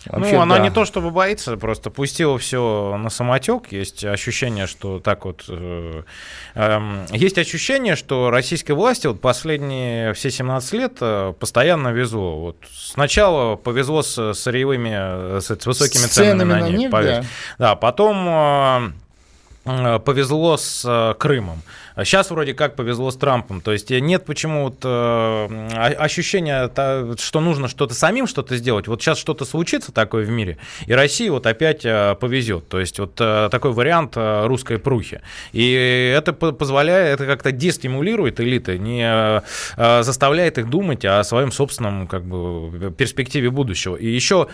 Вообще, 0.07 0.33
ну, 0.37 0.41
она 0.41 0.59
да. 0.59 0.65
не 0.65 0.71
то 0.71 0.85
чтобы 0.85 1.11
боится, 1.11 1.57
просто 1.57 1.91
пустила 1.91 2.39
все 2.39 2.97
на 2.99 3.11
самотек. 3.11 3.73
Есть 3.73 4.05
ощущение, 4.05 4.67
что 4.67 4.99
так 4.99 5.25
вот... 5.25 5.45
Э, 5.49 6.03
э, 6.55 7.07
есть 7.11 7.39
ощущение, 7.39 7.97
что 7.97 8.31
российской 8.31 8.73
власти 8.73 9.07
вот 9.07 9.21
последние 9.21 10.13
все 10.15 10.31
17 10.31 10.73
лет 10.75 10.97
э, 11.01 11.33
постоянно 11.39 11.89
везло. 11.89 12.41
Вот 12.41 12.57
сначала 12.73 13.57
повезло 13.57 14.03
с 14.03 14.35
сырьевыми, 14.35 15.41
с, 15.41 15.51
с 15.51 15.67
высокими 15.67 16.03
с 16.03 16.09
ценами, 16.09 16.51
ценами 16.51 16.61
на 16.61 16.69
нефть. 16.69 16.93
Да. 16.93 17.25
да, 17.59 17.77
потом 17.77 18.29
э, 18.29 18.33
э 18.33 19.02
повезло 19.65 20.57
с 20.57 20.85
э, 20.85 21.15
Крымом. 21.19 21.63
Сейчас 21.97 22.31
вроде 22.31 22.55
как 22.55 22.75
повезло 22.75 23.11
с 23.11 23.17
Трампом. 23.17 23.61
То 23.61 23.73
есть 23.73 23.91
нет 23.91 24.25
почему-то 24.25 25.49
э, 25.51 25.95
ощущения, 25.95 26.71
что 27.19 27.41
нужно 27.41 27.69
что-то 27.69 27.95
самим 27.95 28.27
что-то 28.27 28.57
сделать. 28.57 28.89
Вот 28.89 29.03
сейчас 29.03 29.19
что-то 29.19 29.45
случится 29.45 29.93
такое 29.93 30.25
в 30.25 30.31
мире, 30.31 30.59
и 30.87 30.93
России 30.95 31.29
вот 31.29 31.47
опять 31.47 31.85
э, 31.85 32.17
повезет. 32.19 32.69
То 32.69 32.81
есть 32.81 32.99
вот 32.99 33.21
э, 33.21 33.49
такой 33.51 33.73
вариант 33.73 34.17
русской 34.17 34.79
прухи. 34.79 35.21
И 35.53 36.13
это 36.17 36.33
позволяет, 36.33 37.21
это 37.21 37.27
как-то 37.27 37.53
дестимулирует 37.53 38.41
элиты, 38.41 38.79
не 38.79 39.43
заставляет 39.77 40.59
их 40.59 40.69
думать 40.69 41.05
о 41.05 41.23
своем 41.25 41.53
собственном 41.53 42.07
как 42.07 42.25
бы, 42.25 42.91
перспективе 42.91 43.51
будущего. 43.51 43.97
И 43.97 44.09
еще 44.09 44.49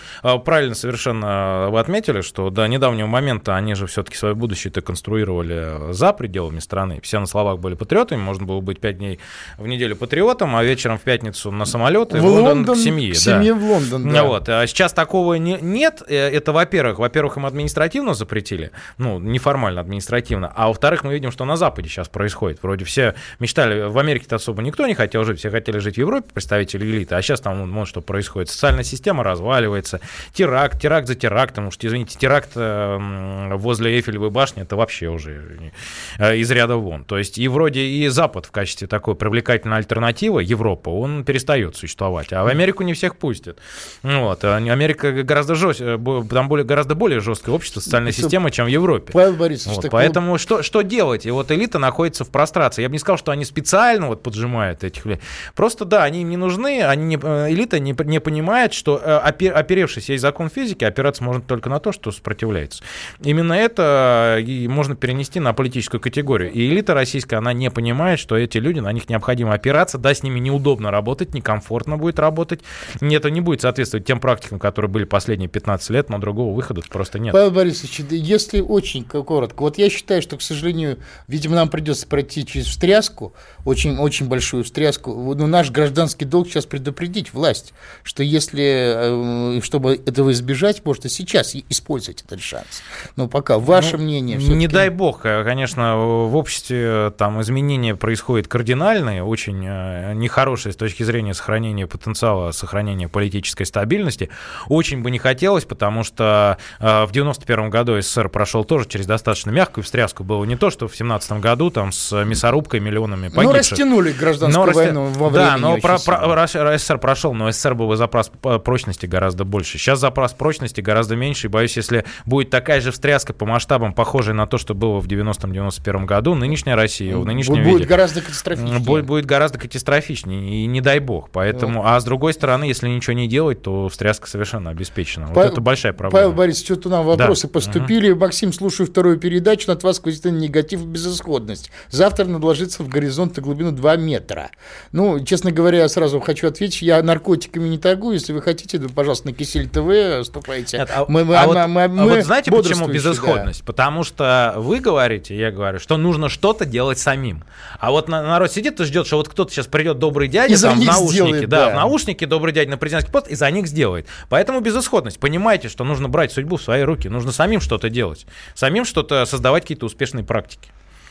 правильно 0.44 0.74
совершенно 0.74 1.68
вы 1.70 1.80
отметили, 1.80 2.20
что 2.20 2.50
до 2.50 2.66
недавнего 2.66 3.06
момента 3.06 3.56
они 3.56 3.74
же 3.74 3.86
все-таки 3.86 4.16
свое 4.16 4.34
будущее-то 4.34 4.80
конструировали 4.98 5.92
за 5.92 6.12
пределами 6.12 6.58
страны. 6.58 7.00
Все 7.02 7.24
словах 7.26 7.60
были 7.60 7.74
патриотами, 7.74 8.20
можно 8.20 8.46
было 8.46 8.60
быть 8.60 8.80
пять 8.80 8.98
дней 8.98 9.20
в 9.58 9.66
неделю 9.66 9.94
патриотом, 9.94 10.56
а 10.56 10.64
вечером 10.64 10.98
в 10.98 11.02
пятницу 11.02 11.52
на 11.52 11.66
самолет 11.66 12.14
и 12.14 12.18
в, 12.18 12.22
в 12.22 12.26
Лондон, 12.26 12.44
Лондон 12.44 12.74
к 12.74 12.78
семье. 12.78 13.12
К 13.12 13.16
семье 13.16 13.54
да. 13.54 13.60
в 13.60 13.64
Лондон, 13.64 14.12
да. 14.12 14.24
Вот. 14.24 14.48
А 14.48 14.66
сейчас 14.66 14.92
такого 14.92 15.34
не, 15.34 15.58
нет. 15.60 16.02
Э, 16.08 16.30
это, 16.30 16.52
во-первых, 16.52 16.98
во-первых, 16.98 17.36
им 17.36 17.46
административно 17.46 18.14
запретили, 18.14 18.72
ну, 18.96 19.20
неформально 19.20 19.80
административно, 19.80 20.52
а 20.54 20.68
во-вторых, 20.68 21.04
мы 21.04 21.12
видим, 21.12 21.30
что 21.30 21.44
на 21.44 21.56
Западе 21.56 21.88
сейчас 21.88 22.08
происходит. 22.08 22.62
Вроде 22.62 22.84
все 22.84 23.14
мечтали, 23.38 23.88
в 23.88 23.98
Америке-то 23.98 24.36
особо 24.36 24.62
никто 24.62 24.86
не 24.86 24.94
хотел 24.94 25.24
жить, 25.24 25.38
все 25.38 25.50
хотели 25.50 25.78
жить 25.78 25.94
в 25.94 25.98
Европе, 25.98 26.28
представители 26.32 26.84
элиты, 26.84 27.14
а 27.14 27.22
сейчас 27.22 27.40
там, 27.40 27.72
вот 27.72 27.88
что 27.88 28.00
происходит. 28.00 28.50
Социальная 28.50 28.84
система 28.84 29.22
разваливается, 29.22 30.00
теракт, 30.32 30.80
теракт 30.80 31.06
за 31.06 31.14
терактом, 31.14 31.68
уж 31.68 31.76
извините, 31.80 32.18
теракт 32.18 32.50
э, 32.56 33.54
возле 33.54 33.92
Эйфелевой 33.92 34.30
башни, 34.30 34.62
это 34.62 34.76
вообще 34.76 34.87
уже 35.10 35.72
э, 36.18 36.36
из 36.36 36.50
ряда 36.50 36.76
вон. 36.76 37.04
То 37.04 37.18
есть 37.18 37.38
и 37.38 37.48
вроде 37.48 37.80
и 37.80 38.08
Запад 38.08 38.46
в 38.46 38.50
качестве 38.50 38.86
такой 38.86 39.14
привлекательной 39.14 39.78
альтернативы, 39.78 40.42
Европа, 40.42 40.88
он 40.90 41.24
перестает 41.24 41.76
существовать. 41.76 42.32
А 42.32 42.44
в 42.44 42.46
Америку 42.46 42.82
не 42.82 42.94
всех 42.94 43.16
пустят. 43.16 43.58
Вот. 44.02 44.44
А 44.44 44.56
Америка 44.56 45.12
гораздо 45.22 45.54
жестче, 45.54 45.98
там 46.30 46.48
более, 46.48 46.64
гораздо 46.64 46.94
более 46.94 47.20
жесткое 47.20 47.54
общество, 47.54 47.80
социальная 47.80 48.12
Все. 48.12 48.22
система, 48.22 48.50
чем 48.50 48.66
в 48.66 48.68
Европе. 48.68 49.12
Павел 49.12 49.34
Борисович, 49.34 49.76
вот. 49.76 49.90
Поэтому 49.90 50.32
вот... 50.32 50.40
что, 50.40 50.62
что 50.62 50.82
делать? 50.82 51.26
И 51.26 51.30
вот 51.30 51.50
элита 51.50 51.78
находится 51.78 52.24
в 52.24 52.30
прострации. 52.30 52.82
Я 52.82 52.88
бы 52.88 52.94
не 52.94 52.98
сказал, 52.98 53.18
что 53.18 53.32
они 53.32 53.44
специально 53.44 54.06
вот 54.06 54.22
поджимают 54.22 54.84
этих 54.84 55.04
людей. 55.04 55.22
Просто 55.54 55.84
да, 55.84 56.04
они 56.04 56.22
им 56.22 56.30
не 56.30 56.36
нужны, 56.36 56.82
они 56.82 57.04
не, 57.04 57.18
э, 57.20 57.50
элита 57.50 57.78
не, 57.78 57.94
не 58.04 58.20
понимает, 58.20 58.72
что 58.72 59.00
э, 59.02 59.16
оперевшись 59.18 60.08
есть 60.08 60.22
закон 60.22 60.48
физики, 60.48 60.84
опираться 60.84 61.24
можно 61.24 61.42
только 61.42 61.68
на 61.68 61.80
то, 61.80 61.92
что 61.92 62.10
сопротивляется. 62.10 62.82
Именно 63.22 63.52
это 63.54 64.38
можно 64.78 64.94
перенести 64.94 65.40
на 65.40 65.52
политическую 65.54 66.00
категорию. 66.00 66.52
И 66.52 66.68
элита 66.68 66.94
российская, 66.94 67.38
она 67.38 67.52
не 67.52 67.68
понимает, 67.68 68.20
что 68.20 68.36
эти 68.36 68.58
люди, 68.58 68.78
на 68.78 68.92
них 68.92 69.08
необходимо 69.08 69.52
опираться, 69.52 69.98
да, 69.98 70.14
с 70.14 70.22
ними 70.22 70.38
неудобно 70.38 70.92
работать, 70.92 71.34
некомфортно 71.34 71.96
будет 71.96 72.20
работать. 72.20 72.60
Это 73.00 73.28
не 73.28 73.40
будет 73.40 73.62
соответствовать 73.62 74.06
тем 74.06 74.20
практикам, 74.20 74.60
которые 74.60 74.88
были 74.88 75.02
последние 75.02 75.48
15 75.48 75.90
лет, 75.90 76.10
но 76.10 76.18
другого 76.18 76.54
выхода 76.54 76.80
просто 76.88 77.18
нет. 77.18 77.32
Павел 77.32 77.50
Борисович, 77.50 78.02
если 78.10 78.60
очень 78.60 79.02
коротко, 79.02 79.62
вот 79.62 79.78
я 79.78 79.90
считаю, 79.90 80.22
что, 80.22 80.36
к 80.36 80.42
сожалению, 80.42 80.98
видимо, 81.26 81.56
нам 81.56 81.68
придется 81.68 82.06
пройти 82.06 82.46
через 82.46 82.66
встряску, 82.66 83.32
очень, 83.64 83.98
очень 83.98 84.28
большую 84.28 84.62
встряску. 84.62 85.12
Но 85.12 85.34
ну, 85.34 85.46
наш 85.48 85.72
гражданский 85.72 86.24
долг 86.24 86.46
сейчас 86.46 86.66
предупредить 86.66 87.34
власть, 87.34 87.72
что 88.04 88.22
если, 88.22 89.56
э, 89.56 89.60
чтобы 89.62 89.94
этого 90.06 90.30
избежать, 90.30 90.84
может 90.84 91.04
и 91.04 91.08
сейчас 91.08 91.56
использовать 91.68 92.22
этот 92.22 92.40
шанс. 92.40 92.82
Но 93.16 93.26
пока 93.26 93.58
ваше 93.58 93.96
ну, 93.96 94.04
мнение. 94.04 94.38
Не 94.38 94.67
дай 94.72 94.88
бог, 94.90 95.24
э, 95.24 95.44
конечно, 95.44 95.96
в 95.96 96.36
обществе 96.36 96.82
э, 96.84 97.10
там 97.16 97.40
изменения 97.40 97.94
происходят 97.94 98.48
кардинальные, 98.48 99.22
очень 99.22 99.58
нехорошие 99.58 100.72
с 100.72 100.76
точки 100.76 101.02
зрения 101.02 101.34
сохранения 101.34 101.86
потенциала, 101.86 102.52
сохранения 102.52 103.08
политической 103.08 103.64
стабильности. 103.64 104.30
Очень 104.68 105.02
бы 105.02 105.10
не 105.10 105.18
хотелось, 105.18 105.64
потому 105.64 106.04
что 106.04 106.58
в 106.78 107.08
91 107.10 107.70
году 107.70 108.00
СССР 108.00 108.28
прошел 108.28 108.64
тоже 108.64 108.88
через 108.88 109.06
достаточно 109.06 109.50
мягкую 109.50 109.84
встряску. 109.84 110.24
Было 110.24 110.44
не 110.44 110.56
то, 110.56 110.70
что 110.70 110.88
в 110.88 110.96
17 110.96 111.32
году 111.40 111.70
там 111.70 111.92
с 111.92 112.24
мясорубкой 112.24 112.80
миллионами 112.80 113.28
погибших. 113.28 113.44
Ну, 113.44 113.52
растянули 113.52 114.12
гражданскую 114.12 114.66
но 114.66 114.72
войну 114.72 115.04
во 115.06 115.28
время 115.28 115.46
Да, 115.46 115.56
но 115.56 115.78
про, 115.78 115.98
про, 115.98 116.46
СССР 116.46 116.98
прошел, 116.98 117.34
но 117.34 117.50
СССР 117.50 117.74
был 117.74 117.94
запас 117.96 118.30
прочности 118.64 119.06
гораздо 119.06 119.44
больше. 119.44 119.78
Сейчас 119.78 120.00
запас 120.00 120.32
прочности 120.32 120.80
гораздо 120.80 121.16
меньше, 121.16 121.46
и 121.46 121.50
боюсь, 121.50 121.76
если 121.76 122.04
будет 122.26 122.50
такая 122.50 122.80
же 122.80 122.92
встряска 122.92 123.32
по 123.32 123.46
масштабам, 123.46 123.92
похожая 123.92 124.34
на 124.34 124.46
то, 124.46 124.57
что 124.58 124.74
было 124.74 125.00
в 125.00 125.06
90-91 125.06 126.04
году, 126.04 126.34
нынешняя 126.34 126.76
Россия 126.76 127.16
в 127.16 127.24
нынешнем 127.24 127.62
будет 127.62 127.80
виде... 127.80 127.84
гораздо 127.84 128.20
катастрофичнее. 128.20 128.78
Будет, 128.78 129.06
будет 129.06 129.26
гораздо 129.26 129.58
катастрофичнее, 129.58 130.64
и 130.64 130.66
не 130.66 130.80
дай 130.80 130.98
бог. 130.98 131.30
Поэтому, 131.30 131.82
вот. 131.82 131.88
А 131.88 132.00
с 132.00 132.04
другой 132.04 132.32
стороны, 132.32 132.64
если 132.64 132.88
ничего 132.88 133.14
не 133.14 133.28
делать, 133.28 133.62
то 133.62 133.88
встряска 133.88 134.28
совершенно 134.28 134.70
обеспечена. 134.70 135.28
Па- 135.28 135.42
вот 135.42 135.52
это 135.52 135.60
большая 135.60 135.92
проблема. 135.92 136.22
Павел 136.22 136.32
Борисович, 136.32 136.66
что-то 136.66 136.88
нам 136.88 137.06
вопросы 137.06 137.46
да. 137.46 137.52
поступили. 137.52 138.10
Угу. 138.10 138.20
Максим, 138.20 138.52
слушаю 138.52 138.86
вторую 138.86 139.18
передачу, 139.18 139.70
от 139.72 139.82
вас 139.82 139.96
сквозит 139.96 140.24
негатив 140.24 140.82
и 140.82 140.86
безысходность. 140.86 141.70
Завтра 141.90 142.24
надо 142.24 142.46
ложиться 142.46 142.82
в 142.82 142.88
горизонт 142.88 143.38
и 143.38 143.40
глубину 143.40 143.72
2 143.72 143.96
метра. 143.96 144.50
Ну, 144.92 145.22
честно 145.24 145.50
говоря, 145.52 145.78
я 145.78 145.88
сразу 145.88 146.20
хочу 146.20 146.48
ответить, 146.48 146.82
я 146.82 147.02
наркотиками 147.02 147.68
не 147.68 147.78
торгую, 147.78 148.14
если 148.14 148.32
вы 148.32 148.42
хотите, 148.42 148.78
то, 148.78 148.88
пожалуйста, 148.88 149.28
на 149.28 149.32
Кисель 149.32 149.68
ТВ 149.68 150.26
ступайте. 150.26 150.78
Нет, 150.78 150.90
а, 150.94 151.04
мы, 151.08 151.24
мы, 151.24 151.36
а, 151.36 151.46
мы, 151.46 151.54
вот, 151.54 151.66
мы, 151.68 151.88
мы 151.88 152.14
вот 152.14 152.24
знаете, 152.24 152.50
почему 152.50 152.88
безысходность? 152.88 153.60
Да. 153.60 153.66
Потому 153.66 154.04
что 154.04 154.47
вы 154.56 154.80
говорите, 154.80 155.36
я 155.36 155.50
говорю, 155.50 155.78
что 155.78 155.96
нужно 155.96 156.28
что-то 156.28 156.64
делать 156.64 156.98
самим. 156.98 157.44
А 157.78 157.90
вот 157.90 158.08
народ 158.08 158.52
сидит 158.52 158.80
и 158.80 158.84
ждет, 158.84 159.06
что 159.06 159.16
вот 159.16 159.28
кто-то 159.28 159.52
сейчас 159.52 159.66
придет 159.66 159.98
добрый 159.98 160.28
дядя 160.28 160.54
и 160.54 160.56
там, 160.56 160.80
в 160.80 160.84
наушнике, 160.84 161.12
сделает, 161.12 161.48
да, 161.48 161.66
да, 161.66 161.72
в 161.72 161.74
наушнике 161.74 162.26
добрый 162.26 162.52
дядя 162.52 162.70
на 162.70 162.78
президентский 162.78 163.12
пост 163.12 163.28
и 163.28 163.34
за 163.34 163.50
них 163.50 163.66
сделает. 163.66 164.06
Поэтому 164.28 164.60
безысходность. 164.60 165.18
Понимаете, 165.18 165.68
что 165.68 165.84
нужно 165.84 166.08
брать 166.08 166.32
судьбу 166.32 166.56
в 166.56 166.62
свои 166.62 166.82
руки, 166.82 167.08
нужно 167.08 167.32
самим 167.32 167.60
что-то 167.60 167.90
делать, 167.90 168.26
самим 168.54 168.84
что-то 168.84 169.24
создавать 169.26 169.64
какие-то 169.64 169.86
успешные 169.86 170.24
практики 170.24 170.68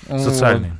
социальные. 0.07 0.77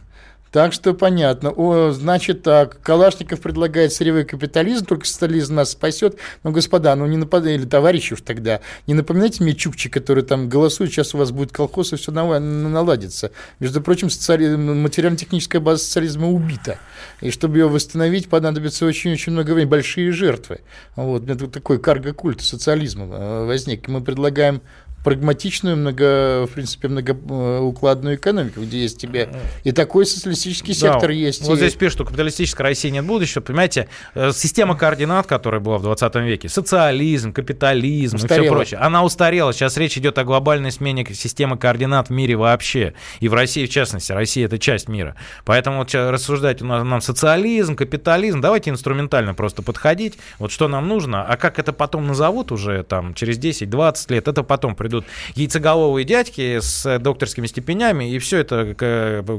Так 0.51 0.73
что 0.73 0.93
понятно. 0.93 1.51
О, 1.51 1.91
значит 1.91 2.43
так, 2.43 2.81
Калашников 2.81 3.41
предлагает 3.41 3.93
сырьевой 3.93 4.25
капитализм, 4.25 4.85
только 4.85 5.05
социализм 5.05 5.55
нас 5.55 5.71
спасет. 5.71 6.17
Но, 6.43 6.51
господа, 6.51 6.95
ну 6.95 7.05
не 7.05 7.17
нападайте, 7.17 7.61
или 7.61 7.69
товарищи 7.69 8.13
уж 8.13 8.21
тогда, 8.21 8.61
не 8.87 8.93
напоминайте 8.93 9.43
мне 9.43 9.53
Чукчи, 9.53 9.89
который 9.89 10.23
там 10.23 10.49
голосует, 10.49 10.91
сейчас 10.91 11.13
у 11.13 11.17
вас 11.17 11.31
будет 11.31 11.51
колхоз, 11.51 11.93
и 11.93 11.95
все 11.95 12.11
наладится. 12.11 13.31
Между 13.59 13.81
прочим, 13.81 14.09
социали... 14.09 14.55
материально-техническая 14.55 15.61
база 15.61 15.83
социализма 15.83 16.29
убита. 16.29 16.79
И 17.21 17.31
чтобы 17.31 17.57
ее 17.57 17.67
восстановить, 17.67 18.29
понадобится 18.29 18.85
очень-очень 18.85 19.33
много 19.33 19.51
времени, 19.51 19.69
большие 19.69 20.11
жертвы. 20.11 20.61
Вот, 20.95 21.25
тут 21.37 21.51
такой 21.51 21.79
карго-культ 21.79 22.41
социализма 22.41 23.05
э, 23.11 23.45
возник. 23.45 23.87
Мы 23.87 24.01
предлагаем 24.01 24.61
прагматичную, 25.03 25.77
много, 25.77 26.45
в 26.45 26.51
принципе, 26.53 26.87
многоукладную 26.87 28.15
экономику, 28.15 28.61
где 28.61 28.81
есть 28.81 28.99
тебе 28.99 29.29
и 29.63 29.71
такой 29.71 30.05
социалистический 30.05 30.73
сектор 30.73 31.09
да, 31.09 31.13
есть. 31.13 31.43
Вот 31.43 31.55
и... 31.55 31.57
здесь 31.57 31.73
пишут, 31.73 31.93
что 31.93 32.05
капиталистической 32.05 32.63
России 32.63 32.89
нет 32.89 33.05
будущего. 33.05 33.41
Понимаете, 33.41 33.87
э, 34.15 34.31
система 34.33 34.75
координат, 34.75 35.27
которая 35.27 35.61
была 35.61 35.77
в 35.77 35.83
20 35.83 36.15
веке, 36.15 36.49
социализм, 36.49 37.33
капитализм 37.33 38.17
устарела. 38.17 38.43
и 38.43 38.47
все 38.47 38.53
прочее, 38.53 38.79
она 38.79 39.03
устарела. 39.03 39.53
Сейчас 39.53 39.77
речь 39.77 39.97
идет 39.97 40.17
о 40.17 40.23
глобальной 40.23 40.71
смене 40.71 41.05
системы 41.13 41.57
координат 41.57 42.09
в 42.09 42.11
мире 42.11 42.35
вообще. 42.35 42.93
И 43.19 43.27
в 43.27 43.33
России, 43.33 43.65
в 43.65 43.69
частности. 43.69 44.11
Россия– 44.11 44.45
это 44.47 44.59
часть 44.59 44.89
мира. 44.89 45.15
Поэтому 45.45 45.79
вот 45.79 45.93
рассуждать 45.93 46.61
у 46.61 46.65
нас 46.65 46.83
нам 46.83 47.01
социализм, 47.01 47.75
капитализм, 47.75 48.41
давайте 48.41 48.69
инструментально 48.71 49.33
просто 49.33 49.61
подходить. 49.61 50.17
Вот 50.39 50.51
что 50.51 50.67
нам 50.67 50.87
нужно, 50.87 51.23
а 51.23 51.37
как 51.37 51.59
это 51.59 51.73
потом 51.73 52.07
назовут 52.07 52.51
уже 52.51 52.83
там 52.83 53.13
через 53.13 53.37
10-20 53.39 54.13
лет, 54.13 54.27
это 54.27 54.43
потом 54.43 54.75
придут 54.87 55.05
яйцеголовые 55.35 56.05
дядьки 56.05 56.59
с 56.59 56.99
докторскими 56.99 57.47
степенями, 57.47 58.11
и 58.11 58.19
все 58.19 58.39
это 58.39 58.73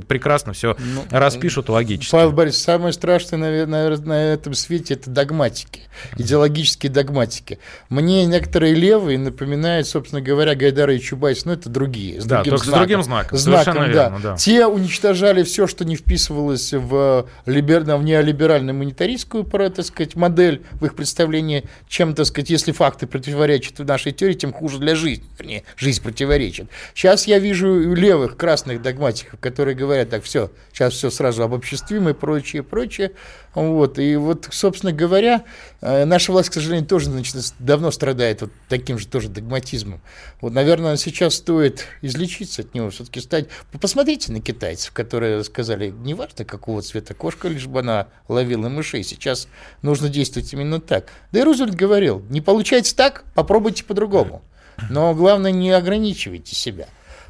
прекрасно 0.07 0.53
все 0.53 0.77
ну, 0.79 1.05
распишут 1.11 1.69
логически. 1.69 2.13
Павел 2.13 2.33
Борисович, 2.33 2.65
самое 2.65 2.93
страшное, 2.93 3.39
наверное, 3.39 3.97
на 3.97 4.33
этом 4.33 4.55
свете 4.55 4.95
это 4.95 5.11
догматики, 5.11 5.83
идеологические 6.17 6.93
догматики. 6.93 7.59
Мне 7.89 8.27
некоторые 8.27 8.75
левые 8.75 9.19
напоминают, 9.19 9.87
собственно 9.87 10.21
говоря, 10.21 10.55
Гайдара 10.55 10.95
и 10.95 11.01
Чубайс, 11.01 11.45
но 11.45 11.55
это 11.55 11.69
другие. 11.69 12.21
С 12.21 12.25
да, 12.25 12.43
другим 12.43 12.59
знаком. 12.59 12.75
с 12.75 12.79
другим 12.79 13.03
знаком. 13.03 13.39
знаком 13.39 13.75
да. 13.75 13.87
Верно, 13.87 14.19
да. 14.23 14.37
Те 14.37 14.67
уничтожали 14.67 15.43
все, 15.43 15.67
что 15.67 15.85
не 15.85 15.97
вписывалось 15.97 16.73
в, 16.73 17.29
либер... 17.47 17.83
в 17.83 18.03
неолиберальную 18.03 18.77
монетаристскую, 18.77 19.45
так 19.45 19.85
сказать, 19.85 20.15
модель 20.17 20.63
в 20.73 20.85
их 20.85 20.95
представлении, 20.95 21.65
чем, 21.89 22.15
так 22.15 22.27
сказать, 22.27 22.51
если 22.51 22.73
факты 22.73 23.07
противоречат 23.07 23.79
нашей 23.79 24.13
теории, 24.13 24.35
тем 24.35 24.53
хуже 24.53 24.79
для 24.79 24.95
жизни 24.95 25.25
вернее, 25.39 25.65
жизнь 25.77 26.03
противоречит. 26.03 26.69
Сейчас 26.95 27.27
я 27.27 27.39
вижу 27.39 27.95
левых 27.95 28.37
красных 28.37 28.83
догматиков, 28.83 29.39
которые 29.41 29.75
говорят, 29.75 30.11
так, 30.11 30.25
все, 30.25 30.51
сейчас 30.73 30.95
все 30.95 31.11
сразу 31.11 31.43
обобществим 31.43 32.09
и 32.09 32.15
прочее, 32.15 32.63
прочее. 32.63 33.13
Вот. 33.55 33.99
И 33.99 34.17
вот, 34.17 34.49
собственно 34.53 34.93
говоря, 34.93 35.45
э, 35.81 36.05
наша 36.05 36.33
власть, 36.33 36.51
к 36.51 36.53
сожалению, 36.53 36.87
тоже 36.87 37.07
значит, 37.07 37.37
давно 37.59 37.91
страдает 37.91 38.43
вот 38.43 38.51
таким 38.69 38.99
же 38.99 39.09
тоже 39.09 39.29
догматизмом. 39.29 40.01
Вот, 40.41 40.53
наверное, 40.53 40.97
сейчас 40.97 41.35
стоит 41.35 41.87
излечиться 42.03 42.63
от 42.63 42.75
него, 42.75 42.91
все-таки 42.91 43.21
стать... 43.21 43.49
Посмотрите 43.81 44.33
на 44.33 44.41
китайцев, 44.41 44.93
которые 44.93 45.43
сказали, 45.45 45.91
неважно, 45.91 46.45
какого 46.45 46.83
цвета 46.83 47.15
кошка, 47.15 47.49
лишь 47.49 47.67
бы 47.67 47.81
она 47.81 48.09
ловила 48.29 48.69
мышей. 48.69 49.03
Сейчас 49.03 49.49
нужно 49.83 50.09
действовать 50.09 50.53
именно 50.53 50.81
так. 50.81 51.09
Да 51.33 51.41
и 51.41 51.43
Рузвельт 51.43 51.75
говорил, 51.75 52.23
не 52.29 52.41
получается 52.41 52.95
так, 52.95 53.25
попробуйте 53.35 53.85
по-другому. 53.85 54.43
Но 54.91 55.15
главное, 55.15 55.53
не 55.53 55.71
ограничивайте 55.71 56.55
себя. 56.55 56.87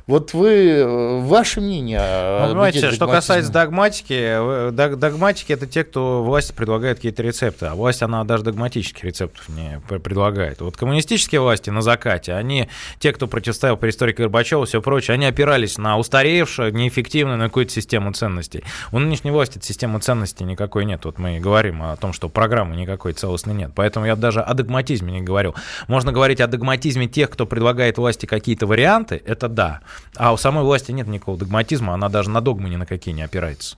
Вот 0.09 0.33
вы, 0.33 0.49
э, 0.49 1.21
ваше 1.21 1.61
мнение... 1.61 2.01
Ну, 2.41 2.49
понимаете, 2.49 2.91
что 2.93 3.07
касается 3.07 3.53
догматики, 3.53 4.71
догматики 4.71 5.53
это 5.53 5.67
те, 5.67 5.85
кто 5.85 6.25
власти 6.25 6.53
предлагает 6.53 6.97
какие-то 6.97 7.23
рецепты, 7.23 7.67
а 7.67 7.75
власть, 7.75 8.03
она 8.03 8.25
даже 8.25 8.43
догматических 8.43 9.05
рецептов 9.05 9.47
не 9.51 9.83
предлагает. 9.87 10.63
Вот 10.63 10.79
коммунистические 10.79 11.43
власти 11.43 11.69
на 11.69 11.83
закате, 11.83 12.33
они, 12.33 12.71
те, 12.99 13.13
кто 13.13 13.27
противостоял 13.27 13.77
перестройке 13.77 14.23
Горбачева 14.23 14.65
и 14.65 14.67
все 14.67 14.81
прочее, 14.81 15.13
они 15.13 15.27
опирались 15.27 15.77
на 15.77 15.99
устаревшую, 15.99 16.75
неэффективную 16.75 17.37
на 17.37 17.45
какую-то 17.49 17.73
систему 17.73 18.11
ценностей. 18.15 18.65
У 18.93 18.99
нынешней 18.99 19.31
власти 19.31 19.61
системы 19.63 20.01
ценностей 20.01 20.45
никакой 20.45 20.87
нет. 20.87 21.05
Вот 21.05 21.19
мы 21.19 21.39
говорим 21.39 21.83
о 21.83 21.95
том, 21.97 22.15
что 22.15 22.31
программы 22.31 22.77
никакой 22.77 23.13
целостной 23.13 23.55
нет. 23.55 23.73
Поэтому 23.75 24.07
я 24.07 24.17
даже 24.17 24.41
о 24.41 24.55
догматизме 24.55 25.13
не 25.13 25.21
говорю. 25.21 25.55
Можно 25.87 26.13
говорить 26.13 26.41
о 26.41 26.47
догматизме 26.47 27.09
тех, 27.09 27.29
кто 27.29 27.45
предлагает 27.45 27.99
власти 27.99 28.25
какие-то 28.25 28.67
варианты, 28.67 29.23
это 29.27 29.49
да. 29.49 29.81
А 30.17 30.33
у 30.33 30.37
самой 30.37 30.65
власти 30.65 30.93
нет 30.93 31.07
никакого 31.07 31.39
догматизма, 31.39 31.95
она 31.95 32.09
даже 32.09 32.31
на 32.31 32.41
догмы 32.41 32.69
ни 32.69 32.77
на 32.77 32.87
какие 32.87 33.15
не 33.15 33.23
опирается. 33.23 33.77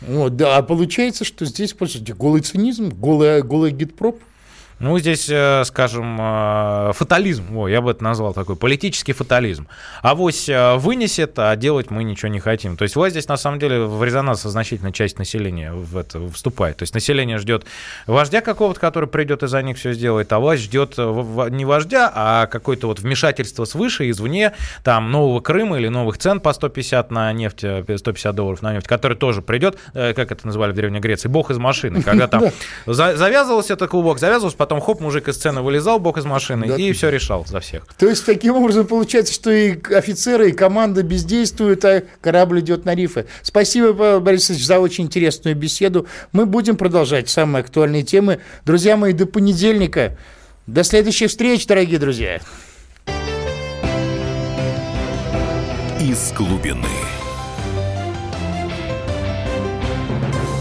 Вот, 0.00 0.36
да, 0.36 0.56
а 0.56 0.62
получается, 0.62 1.24
что 1.24 1.44
здесь, 1.44 1.74
по 1.74 1.86
сути, 1.86 2.12
голый 2.12 2.42
цинизм, 2.42 2.88
голый, 2.88 3.42
голый 3.42 3.70
гидпроп– 3.70 4.20
ну, 4.82 4.98
здесь, 4.98 5.28
э, 5.30 5.62
скажем, 5.64 6.18
э, 6.20 6.92
фатализм, 6.92 7.56
о, 7.56 7.68
я 7.68 7.80
бы 7.80 7.92
это 7.92 8.02
назвал 8.02 8.34
такой, 8.34 8.56
политический 8.56 9.12
фатализм. 9.12 9.68
А 10.02 10.16
вось 10.16 10.48
э, 10.48 10.74
вынесет, 10.74 11.38
а 11.38 11.54
делать 11.54 11.92
мы 11.92 12.02
ничего 12.02 12.28
не 12.32 12.40
хотим. 12.40 12.76
То 12.76 12.82
есть 12.82 12.96
власть 12.96 13.12
здесь, 13.12 13.28
на 13.28 13.36
самом 13.36 13.60
деле, 13.60 13.82
в 13.84 14.02
резонанс 14.02 14.40
со 14.40 14.50
значительной 14.50 14.92
часть 14.92 15.20
населения 15.20 15.72
в 15.72 15.96
это 15.96 16.28
вступает. 16.30 16.78
То 16.78 16.82
есть 16.82 16.94
население 16.94 17.38
ждет 17.38 17.64
вождя 18.08 18.40
какого-то, 18.40 18.80
который 18.80 19.08
придет 19.08 19.44
и 19.44 19.46
за 19.46 19.62
них 19.62 19.78
все 19.78 19.92
сделает, 19.92 20.32
а 20.32 20.40
власть 20.40 20.64
ждет 20.64 20.98
не 20.98 21.64
вождя, 21.64 22.10
а 22.12 22.46
какое-то 22.48 22.88
вот 22.88 22.98
вмешательство 22.98 23.64
свыше, 23.64 24.10
извне, 24.10 24.52
там, 24.82 25.12
нового 25.12 25.38
Крыма 25.38 25.78
или 25.78 25.86
новых 25.86 26.18
цен 26.18 26.40
по 26.40 26.52
150 26.52 27.12
на 27.12 27.32
нефть, 27.32 27.60
150 27.60 28.34
долларов 28.34 28.62
на 28.62 28.74
нефть, 28.74 28.88
который 28.88 29.16
тоже 29.16 29.42
придет, 29.42 29.78
как 29.92 30.32
это 30.32 30.44
называли 30.44 30.72
в 30.72 30.74
Древней 30.74 30.98
Греции, 30.98 31.28
бог 31.28 31.52
из 31.52 31.58
машины, 31.58 32.02
когда 32.02 32.26
там 32.26 32.42
завязывался 32.86 33.74
этот 33.74 33.88
клубок, 33.88 34.18
завязывался, 34.18 34.56
потом 34.56 34.71
потом 34.72 34.80
хоп, 34.80 35.00
мужик 35.00 35.28
из 35.28 35.34
сцены 35.36 35.60
вылезал, 35.60 35.98
бог 35.98 36.16
из 36.16 36.24
машины, 36.24 36.66
Да. 36.66 36.76
и 36.76 36.92
все 36.92 37.10
решал 37.10 37.44
за 37.46 37.60
всех. 37.60 37.84
То 37.98 38.06
есть, 38.08 38.24
таким 38.24 38.56
образом, 38.56 38.86
получается, 38.86 39.34
что 39.34 39.50
и 39.50 39.76
офицеры, 39.94 40.48
и 40.48 40.52
команда 40.52 41.02
бездействуют, 41.02 41.84
а 41.84 42.02
корабль 42.22 42.60
идет 42.60 42.86
на 42.86 42.94
рифы. 42.94 43.26
Спасибо, 43.42 43.92
Павел 43.92 44.20
Борисович, 44.20 44.64
за 44.64 44.78
очень 44.78 45.04
интересную 45.04 45.54
беседу. 45.54 46.06
Мы 46.32 46.46
будем 46.46 46.76
продолжать 46.76 47.28
самые 47.28 47.60
актуальные 47.60 48.02
темы. 48.02 48.40
Друзья 48.64 48.96
мои, 48.96 49.12
до 49.12 49.26
понедельника. 49.26 50.16
До 50.66 50.84
следующих 50.84 51.28
встреч, 51.28 51.66
дорогие 51.66 51.98
друзья. 51.98 52.40
Из 56.00 56.32
глубины. 56.32 57.11